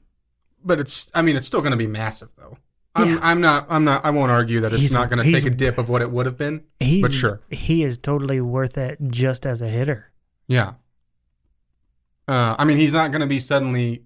but 0.64 0.78
it's 0.78 1.10
I 1.14 1.22
mean 1.22 1.36
it's 1.36 1.46
still 1.46 1.60
going 1.60 1.70
to 1.72 1.76
be 1.78 1.86
massive 1.86 2.28
though. 2.36 2.58
I'm, 2.94 3.08
Yeah. 3.14 3.18
I'm 3.22 3.40
not 3.40 3.66
I'm 3.70 3.84
not 3.84 4.04
I 4.04 4.10
won't 4.10 4.30
argue 4.30 4.60
that 4.60 4.72
it's 4.72 4.80
He's- 4.82 4.92
not 4.92 5.10
going 5.10 5.24
to 5.26 5.32
take 5.32 5.44
a 5.46 5.50
dip 5.50 5.78
of 5.78 5.88
what 5.88 6.00
it 6.02 6.10
would 6.10 6.26
have 6.26 6.36
been. 6.38 6.62
He's 6.78 7.02
But 7.02 7.10
sure. 7.12 7.40
he 7.50 7.84
is 7.84 7.96
totally 7.98 8.40
worth 8.40 8.76
it 8.78 8.98
just 9.08 9.46
as 9.46 9.60
a 9.62 9.68
hitter. 9.68 10.10
Yeah. 10.46 10.74
Uh, 12.26 12.56
I 12.58 12.64
mean 12.64 12.78
he's 12.78 12.92
not 12.92 13.10
going 13.10 13.20
to 13.20 13.26
be 13.26 13.40
suddenly 13.40 14.04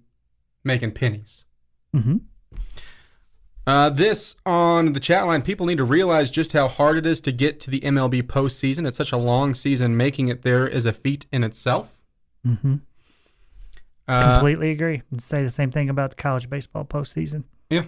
making 0.63 0.91
pennies. 0.91 1.45
Mm-hmm. 1.95 2.17
Uh, 3.65 3.89
this 3.89 4.35
on 4.45 4.93
the 4.93 4.99
chat 4.99 5.27
line, 5.27 5.43
people 5.43 5.65
need 5.65 5.77
to 5.77 5.83
realize 5.83 6.31
just 6.31 6.53
how 6.53 6.67
hard 6.67 6.97
it 6.97 7.05
is 7.05 7.21
to 7.21 7.31
get 7.31 7.59
to 7.59 7.69
the 7.69 7.81
MLB 7.81 8.23
postseason. 8.23 8.87
It's 8.87 8.97
such 8.97 9.11
a 9.11 9.17
long 9.17 9.53
season. 9.53 9.95
Making 9.95 10.27
it 10.27 10.41
there 10.41 10.67
is 10.67 10.85
a 10.85 10.93
feat 10.93 11.27
in 11.31 11.43
itself. 11.43 11.95
Mm-hmm. 12.45 12.77
Uh, 14.07 14.33
Completely 14.33 14.71
agree. 14.71 15.03
And 15.11 15.21
say 15.21 15.43
the 15.43 15.51
same 15.51 15.69
thing 15.69 15.87
about 15.87 16.09
the 16.09 16.15
college 16.15 16.49
baseball 16.49 16.83
postseason. 16.83 17.43
Yeah. 17.69 17.83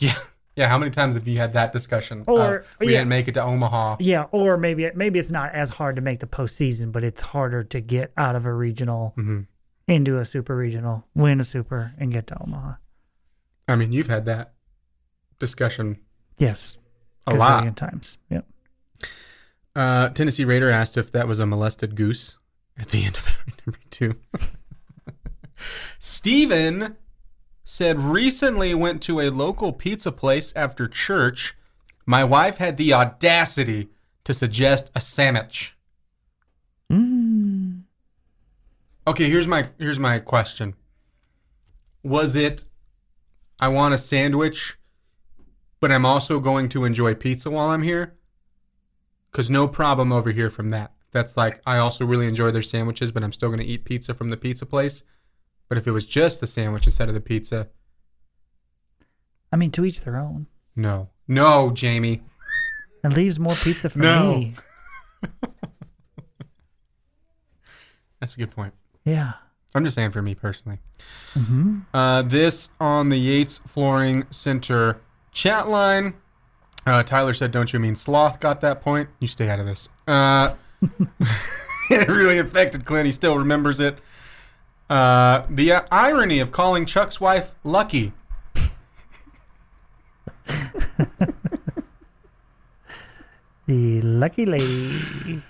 Yeah. 0.00 0.16
Yeah. 0.56 0.68
How 0.68 0.78
many 0.78 0.90
times 0.90 1.14
have 1.14 1.26
you 1.26 1.38
had 1.38 1.52
that 1.54 1.72
discussion? 1.72 2.24
Or- 2.26 2.56
of, 2.58 2.66
we 2.80 2.86
yeah. 2.86 2.98
didn't 2.98 3.08
make 3.08 3.28
it 3.28 3.32
to 3.34 3.42
Omaha. 3.42 3.96
Yeah, 4.00 4.24
or 4.32 4.56
maybe 4.56 4.90
maybe 4.94 5.18
it's 5.18 5.30
not 5.32 5.52
as 5.54 5.70
hard 5.70 5.96
to 5.96 6.02
make 6.02 6.20
the 6.20 6.26
postseason, 6.26 6.92
but 6.92 7.02
it's 7.04 7.20
harder 7.20 7.64
to 7.64 7.80
get 7.80 8.12
out 8.16 8.36
of 8.36 8.46
a 8.46 8.52
regional 8.52 9.12
hmm 9.16 9.40
into 9.86 10.16
a 10.16 10.24
super 10.24 10.56
regional, 10.56 11.04
win 11.14 11.40
a 11.40 11.44
super, 11.44 11.92
and 11.98 12.10
get 12.10 12.26
to 12.28 12.42
Omaha. 12.42 12.72
I 13.68 13.76
mean, 13.76 13.92
you've 13.92 14.06
had 14.08 14.24
that 14.24 14.54
discussion 15.38 16.00
Yes, 16.38 16.78
a 17.26 17.34
lot. 17.34 17.62
gazillion 17.64 17.74
times. 17.76 18.16
Yep. 18.30 18.46
Uh, 19.76 20.08
Tennessee 20.08 20.46
Raider 20.46 20.70
asked 20.70 20.96
if 20.96 21.12
that 21.12 21.28
was 21.28 21.38
a 21.38 21.44
molested 21.44 21.96
goose 21.96 22.38
at 22.78 22.88
the 22.88 23.04
end 23.04 23.16
of 23.18 23.28
number 23.66 23.78
two. 23.90 24.14
Steven 25.98 26.96
said 27.64 27.98
recently 27.98 28.74
went 28.74 29.02
to 29.02 29.20
a 29.20 29.30
local 29.30 29.72
pizza 29.72 30.12
place 30.12 30.52
after 30.54 30.86
church. 30.86 31.56
My 32.06 32.22
wife 32.22 32.58
had 32.58 32.76
the 32.76 32.92
audacity 32.92 33.88
to 34.24 34.34
suggest 34.34 34.90
a 34.94 35.00
sandwich. 35.00 35.76
Mm. 36.92 37.82
Okay, 39.06 39.28
here's 39.28 39.46
my 39.46 39.68
here's 39.78 39.98
my 39.98 40.18
question. 40.18 40.74
Was 42.02 42.36
it 42.36 42.64
I 43.58 43.68
want 43.68 43.94
a 43.94 43.98
sandwich, 43.98 44.78
but 45.80 45.90
I'm 45.90 46.04
also 46.04 46.40
going 46.40 46.68
to 46.70 46.84
enjoy 46.84 47.14
pizza 47.14 47.50
while 47.50 47.68
I'm 47.68 47.82
here? 47.82 48.14
Cuz 49.32 49.48
no 49.48 49.66
problem 49.66 50.12
over 50.12 50.30
here 50.30 50.50
from 50.50 50.70
that. 50.70 50.92
That's 51.10 51.36
like 51.36 51.62
I 51.66 51.78
also 51.78 52.04
really 52.04 52.26
enjoy 52.26 52.50
their 52.50 52.62
sandwiches, 52.62 53.10
but 53.10 53.24
I'm 53.24 53.32
still 53.32 53.48
going 53.48 53.60
to 53.60 53.66
eat 53.66 53.84
pizza 53.84 54.12
from 54.12 54.30
the 54.30 54.36
pizza 54.36 54.66
place. 54.66 55.02
But 55.68 55.78
if 55.78 55.86
it 55.86 55.90
was 55.92 56.06
just 56.06 56.40
the 56.40 56.46
sandwich 56.46 56.84
instead 56.86 57.08
of 57.08 57.14
the 57.14 57.20
pizza, 57.20 57.68
I 59.52 59.56
mean, 59.56 59.70
to 59.72 59.84
each 59.84 60.00
their 60.02 60.16
own. 60.16 60.46
no. 60.76 61.08
No, 61.26 61.70
Jamie. 61.70 62.22
It 63.02 63.08
leaves 63.14 63.40
more 63.40 63.54
pizza 63.54 63.88
for 63.88 63.98
No. 63.98 64.34
me. 64.34 64.54
That's 68.20 68.34
a 68.34 68.38
good 68.38 68.50
point. 68.50 68.74
Yeah. 69.04 69.32
I'm 69.74 69.84
just 69.84 69.94
saying 69.96 70.10
for 70.12 70.22
me 70.22 70.34
personally. 70.34 70.78
Mm-hmm. 71.34 71.80
Uh, 71.92 72.22
this 72.22 72.68
on 72.80 73.08
the 73.08 73.16
Yates 73.16 73.58
Flooring 73.66 74.26
Center 74.30 75.00
chat 75.32 75.68
line. 75.68 76.14
Uh, 76.86 77.02
Tyler 77.02 77.34
said, 77.34 77.50
"Don't 77.50 77.72
you 77.72 77.80
mean 77.80 77.96
sloth?" 77.96 78.38
Got 78.40 78.60
that 78.60 78.82
point. 78.82 79.08
You 79.18 79.26
stay 79.26 79.48
out 79.48 79.58
of 79.58 79.66
this. 79.66 79.88
Uh, 80.06 80.54
it 81.90 82.08
really 82.08 82.38
affected 82.38 82.84
Clint. 82.84 83.06
He 83.06 83.12
still 83.12 83.36
remembers 83.38 83.80
it. 83.80 83.98
Uh, 84.94 85.44
the 85.50 85.72
uh, 85.72 85.82
irony 85.90 86.38
of 86.38 86.52
calling 86.52 86.86
Chuck's 86.86 87.20
wife 87.20 87.52
Lucky. 87.64 88.12
The 93.66 94.02
lucky 94.02 94.44
lady. 94.44 95.42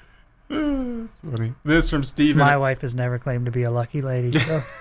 Funny. 0.48 1.52
This 1.64 1.90
from 1.90 2.04
Steven. 2.04 2.38
My 2.38 2.56
wife 2.56 2.80
has 2.82 2.94
never 2.94 3.18
claimed 3.18 3.44
to 3.46 3.50
be 3.50 3.64
a 3.64 3.70
lucky 3.70 4.00
lady. 4.00 4.38
So. 4.38 4.62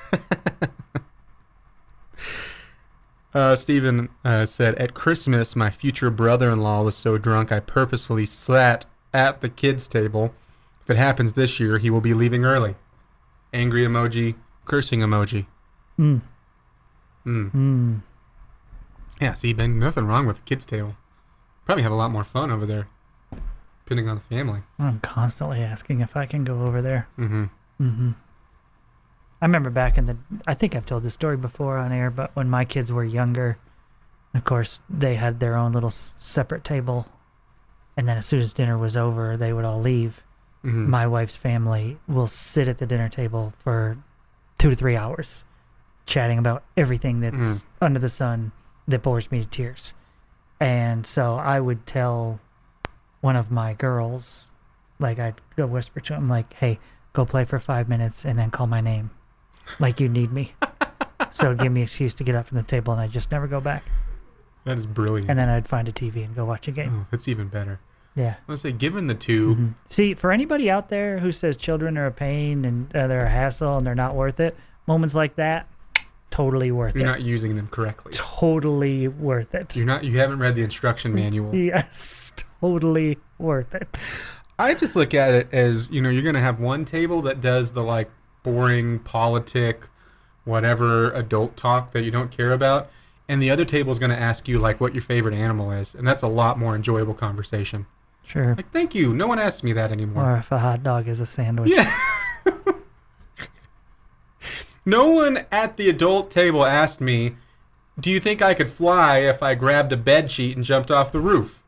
Uh, 3.33 3.55
Stephen 3.55 4.09
uh, 4.23 4.45
said, 4.45 4.75
At 4.75 4.93
Christmas, 4.93 5.55
my 5.55 5.71
future 5.71 6.11
brother 6.11 6.51
in 6.51 6.59
law 6.59 6.83
was 6.83 6.95
so 6.95 7.17
drunk 7.17 7.51
I 7.51 7.61
purposefully 7.61 8.27
sat 8.27 8.85
at 9.11 9.41
the 9.41 9.49
kids' 9.49 9.87
table. 9.87 10.35
If 10.83 10.91
it 10.91 10.97
happens 10.97 11.33
this 11.33 11.59
year, 11.59 11.79
he 11.79 11.89
will 11.89 11.99
be 11.99 12.13
leaving 12.13 12.45
early. 12.45 12.75
Angry 13.51 13.81
emoji, 13.81 14.35
cursing 14.65 14.99
emoji. 15.01 15.45
Mm. 15.99 16.21
Mm. 17.25 17.51
Mm. 17.51 18.01
Yeah, 19.21 19.33
see, 19.33 19.53
Ben, 19.53 19.79
nothing 19.79 20.05
wrong 20.05 20.25
with 20.25 20.37
the 20.37 20.41
kids' 20.43 20.65
table. 20.65 20.95
Probably 21.65 21.83
have 21.83 21.91
a 21.91 21.95
lot 21.95 22.11
more 22.11 22.23
fun 22.23 22.51
over 22.51 22.65
there, 22.65 22.87
depending 23.83 24.09
on 24.09 24.15
the 24.15 24.21
family. 24.35 24.61
I'm 24.79 24.99
constantly 24.99 25.61
asking 25.61 26.01
if 26.01 26.17
I 26.17 26.25
can 26.25 26.43
go 26.43 26.65
over 26.65 26.81
there. 26.81 27.07
Mm-hmm. 27.17 27.45
Mm-hmm. 27.81 28.11
I 29.41 29.45
remember 29.45 29.69
back 29.69 29.97
in 29.97 30.05
the. 30.05 30.17
I 30.47 30.53
think 30.53 30.75
I've 30.75 30.85
told 30.85 31.03
this 31.03 31.13
story 31.13 31.37
before 31.37 31.77
on 31.77 31.91
air, 31.91 32.09
but 32.09 32.35
when 32.35 32.49
my 32.49 32.65
kids 32.65 32.91
were 32.91 33.03
younger, 33.03 33.57
of 34.33 34.43
course 34.43 34.81
they 34.89 35.15
had 35.15 35.39
their 35.39 35.55
own 35.55 35.73
little 35.73 35.89
separate 35.89 36.63
table, 36.63 37.07
and 37.95 38.07
then 38.07 38.17
as 38.17 38.25
soon 38.25 38.39
as 38.39 38.53
dinner 38.53 38.77
was 38.77 38.97
over, 38.97 39.37
they 39.37 39.53
would 39.53 39.65
all 39.65 39.79
leave. 39.79 40.23
Mm-hmm. 40.63 40.89
My 40.89 41.07
wife's 41.07 41.35
family 41.35 41.97
will 42.07 42.27
sit 42.27 42.67
at 42.67 42.77
the 42.77 42.85
dinner 42.85 43.09
table 43.09 43.53
for 43.63 43.97
two 44.63 44.69
to 44.69 44.75
three 44.77 44.95
hours, 44.95 45.43
chatting 46.05 46.39
about 46.39 46.63
everything 46.77 47.19
that's 47.19 47.35
mm. 47.35 47.65
under 47.81 47.99
the 47.99 48.07
sun 48.07 48.49
that 48.87 49.03
bores 49.03 49.29
me 49.29 49.41
to 49.43 49.49
tears. 49.49 49.93
And 50.57 51.05
so 51.05 51.35
I 51.35 51.59
would 51.59 51.85
tell 51.85 52.39
one 53.19 53.35
of 53.35 53.51
my 53.51 53.73
girls, 53.73 54.53
like 54.99 55.19
I'd 55.19 55.41
go 55.57 55.67
whisper 55.67 55.99
to 55.99 56.13
him, 56.13 56.29
like, 56.29 56.53
"Hey, 56.53 56.79
go 57.11 57.25
play 57.25 57.43
for 57.43 57.59
five 57.59 57.89
minutes 57.89 58.23
and 58.23 58.39
then 58.39 58.51
call 58.51 58.67
my 58.67 58.79
name, 58.79 59.09
like 59.81 59.99
you 59.99 60.07
need 60.07 60.31
me." 60.31 60.53
so 61.29 61.53
give 61.53 61.69
me 61.69 61.81
an 61.81 61.83
excuse 61.83 62.13
to 62.13 62.23
get 62.23 62.33
up 62.33 62.47
from 62.47 62.55
the 62.55 62.63
table, 62.63 62.93
and 62.93 63.01
I'd 63.01 63.11
just 63.11 63.31
never 63.31 63.47
go 63.47 63.59
back. 63.59 63.83
That 64.63 64.77
is 64.77 64.85
brilliant. 64.85 65.29
And 65.29 65.37
then 65.37 65.49
I'd 65.49 65.67
find 65.67 65.89
a 65.89 65.91
TV 65.91 66.23
and 66.23 66.33
go 66.33 66.45
watch 66.45 66.69
a 66.69 66.71
game. 66.71 67.01
oh, 67.01 67.07
that's 67.11 67.27
even 67.27 67.49
better. 67.49 67.81
Yeah. 68.15 68.35
Let's 68.47 68.61
say, 68.61 68.71
given 68.71 69.07
the 69.07 69.15
2 69.15 69.55
Mhm. 69.55 69.73
See, 69.89 70.13
for 70.13 70.31
anybody 70.31 70.69
out 70.69 70.89
there 70.89 71.19
who 71.19 71.31
says 71.31 71.57
children 71.57 71.97
are 71.97 72.05
a 72.05 72.11
pain 72.11 72.63
and 72.65 72.95
uh, 72.95 73.07
they're 73.07 73.25
a 73.25 73.29
hassle 73.29 73.77
and 73.77 73.85
they're 73.87 73.95
not 73.95 74.15
worth 74.15 74.39
it, 74.39 74.55
moments 74.87 75.15
like 75.15 75.35
that, 75.37 75.67
totally 76.29 76.71
worth 76.71 76.95
it. 76.95 76.99
you're 76.99 77.07
not 77.07 77.21
using 77.21 77.55
them 77.55 77.67
correctly. 77.71 78.11
totally 78.13 79.07
worth 79.07 79.55
it. 79.55 79.75
You're 79.75 79.85
not. 79.85 80.03
You 80.03 80.17
haven't 80.19 80.39
read 80.39 80.55
the 80.55 80.63
instruction 80.63 81.13
manual. 81.21 81.55
Yes, 81.55 82.31
totally 82.61 83.17
worth 83.39 83.73
it. 83.75 83.87
I 84.59 84.75
just 84.75 84.95
look 84.95 85.13
at 85.15 85.33
it 85.33 85.47
as 85.51 85.89
you 85.89 86.01
know 86.01 86.09
you're 86.09 86.21
gonna 86.23 86.39
have 86.39 86.59
one 86.59 86.85
table 86.85 87.21
that 87.23 87.41
does 87.41 87.71
the 87.71 87.83
like 87.83 88.09
boring 88.43 88.99
politic, 88.99 89.87
whatever 90.45 91.11
adult 91.13 91.55
talk 91.57 91.91
that 91.93 92.03
you 92.03 92.11
don't 92.11 92.29
care 92.29 92.51
about, 92.51 92.89
and 93.27 93.41
the 93.41 93.49
other 93.49 93.65
table 93.65 93.91
is 93.91 93.97
gonna 93.99 94.13
ask 94.13 94.47
you 94.47 94.59
like 94.59 94.79
what 94.79 94.93
your 94.93 95.01
favorite 95.01 95.33
animal 95.33 95.71
is, 95.71 95.95
and 95.95 96.05
that's 96.07 96.21
a 96.21 96.27
lot 96.27 96.59
more 96.59 96.75
enjoyable 96.75 97.13
conversation. 97.15 97.87
Sure. 98.25 98.55
Like, 98.55 98.71
thank 98.71 98.95
you. 98.95 99.13
No 99.13 99.27
one 99.27 99.39
asks 99.39 99.63
me 99.63 99.73
that 99.73 99.91
anymore. 99.91 100.31
Or 100.31 100.37
if 100.37 100.51
a 100.51 100.59
hot 100.59 100.83
dog 100.83 101.07
is 101.07 101.21
a 101.21 101.25
sandwich. 101.25 101.71
Yeah. 101.71 101.93
no 104.85 105.07
one 105.07 105.45
at 105.51 105.77
the 105.77 105.89
adult 105.89 106.31
table 106.31 106.65
asked 106.65 107.01
me, 107.01 107.35
"Do 107.99 108.09
you 108.09 108.19
think 108.19 108.41
I 108.41 108.53
could 108.53 108.69
fly 108.69 109.19
if 109.19 109.43
I 109.43 109.55
grabbed 109.55 109.91
a 109.91 109.97
bed 109.97 110.31
sheet 110.31 110.55
and 110.55 110.65
jumped 110.65 110.89
off 110.89 111.11
the 111.11 111.19
roof?" 111.19 111.59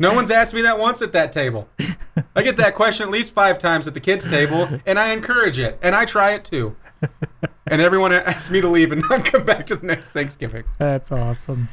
No 0.00 0.14
one's 0.14 0.30
asked 0.30 0.54
me 0.54 0.62
that 0.62 0.78
once 0.78 1.02
at 1.02 1.12
that 1.12 1.32
table. 1.32 1.68
I 2.36 2.42
get 2.42 2.56
that 2.56 2.74
question 2.76 3.04
at 3.04 3.10
least 3.10 3.34
five 3.34 3.58
times 3.58 3.88
at 3.88 3.94
the 3.94 4.00
kids' 4.00 4.26
table, 4.26 4.68
and 4.86 4.98
I 4.98 5.12
encourage 5.12 5.58
it, 5.58 5.76
and 5.82 5.94
I 5.94 6.04
try 6.04 6.32
it 6.32 6.44
too. 6.44 6.76
And 7.66 7.82
everyone 7.82 8.12
asks 8.12 8.50
me 8.50 8.60
to 8.60 8.68
leave 8.68 8.92
and 8.92 9.02
not 9.10 9.24
come 9.32 9.44
back 9.44 9.66
to 9.66 9.76
the 9.76 9.86
next 9.86 10.10
Thanksgiving. 10.10 10.64
That's 10.78 11.10
awesome. 11.10 11.68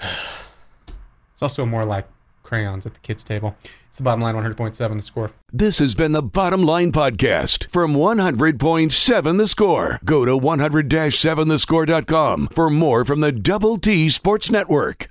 It's 0.00 1.42
also 1.42 1.66
more 1.66 1.84
like 1.84 2.06
crayons 2.54 2.86
at 2.86 2.94
the 2.94 3.00
kids' 3.00 3.24
table. 3.24 3.56
It's 3.88 3.98
the 3.98 4.04
bottom 4.04 4.22
line 4.22 4.36
100.7 4.36 4.96
the 4.96 5.02
score. 5.02 5.30
This 5.52 5.78
has 5.78 5.94
been 5.94 6.12
the 6.12 6.22
Bottom 6.22 6.62
Line 6.62 6.90
Podcast 6.92 7.70
from 7.70 7.92
100.7 7.94 9.38
The 9.38 9.48
Score. 9.48 10.00
Go 10.04 10.24
to 10.24 10.32
100-7thescore.com 10.32 12.48
for 12.48 12.70
more 12.70 13.04
from 13.04 13.20
the 13.20 13.30
Double 13.32 13.78
T 13.78 14.08
Sports 14.08 14.50
Network. 14.50 15.08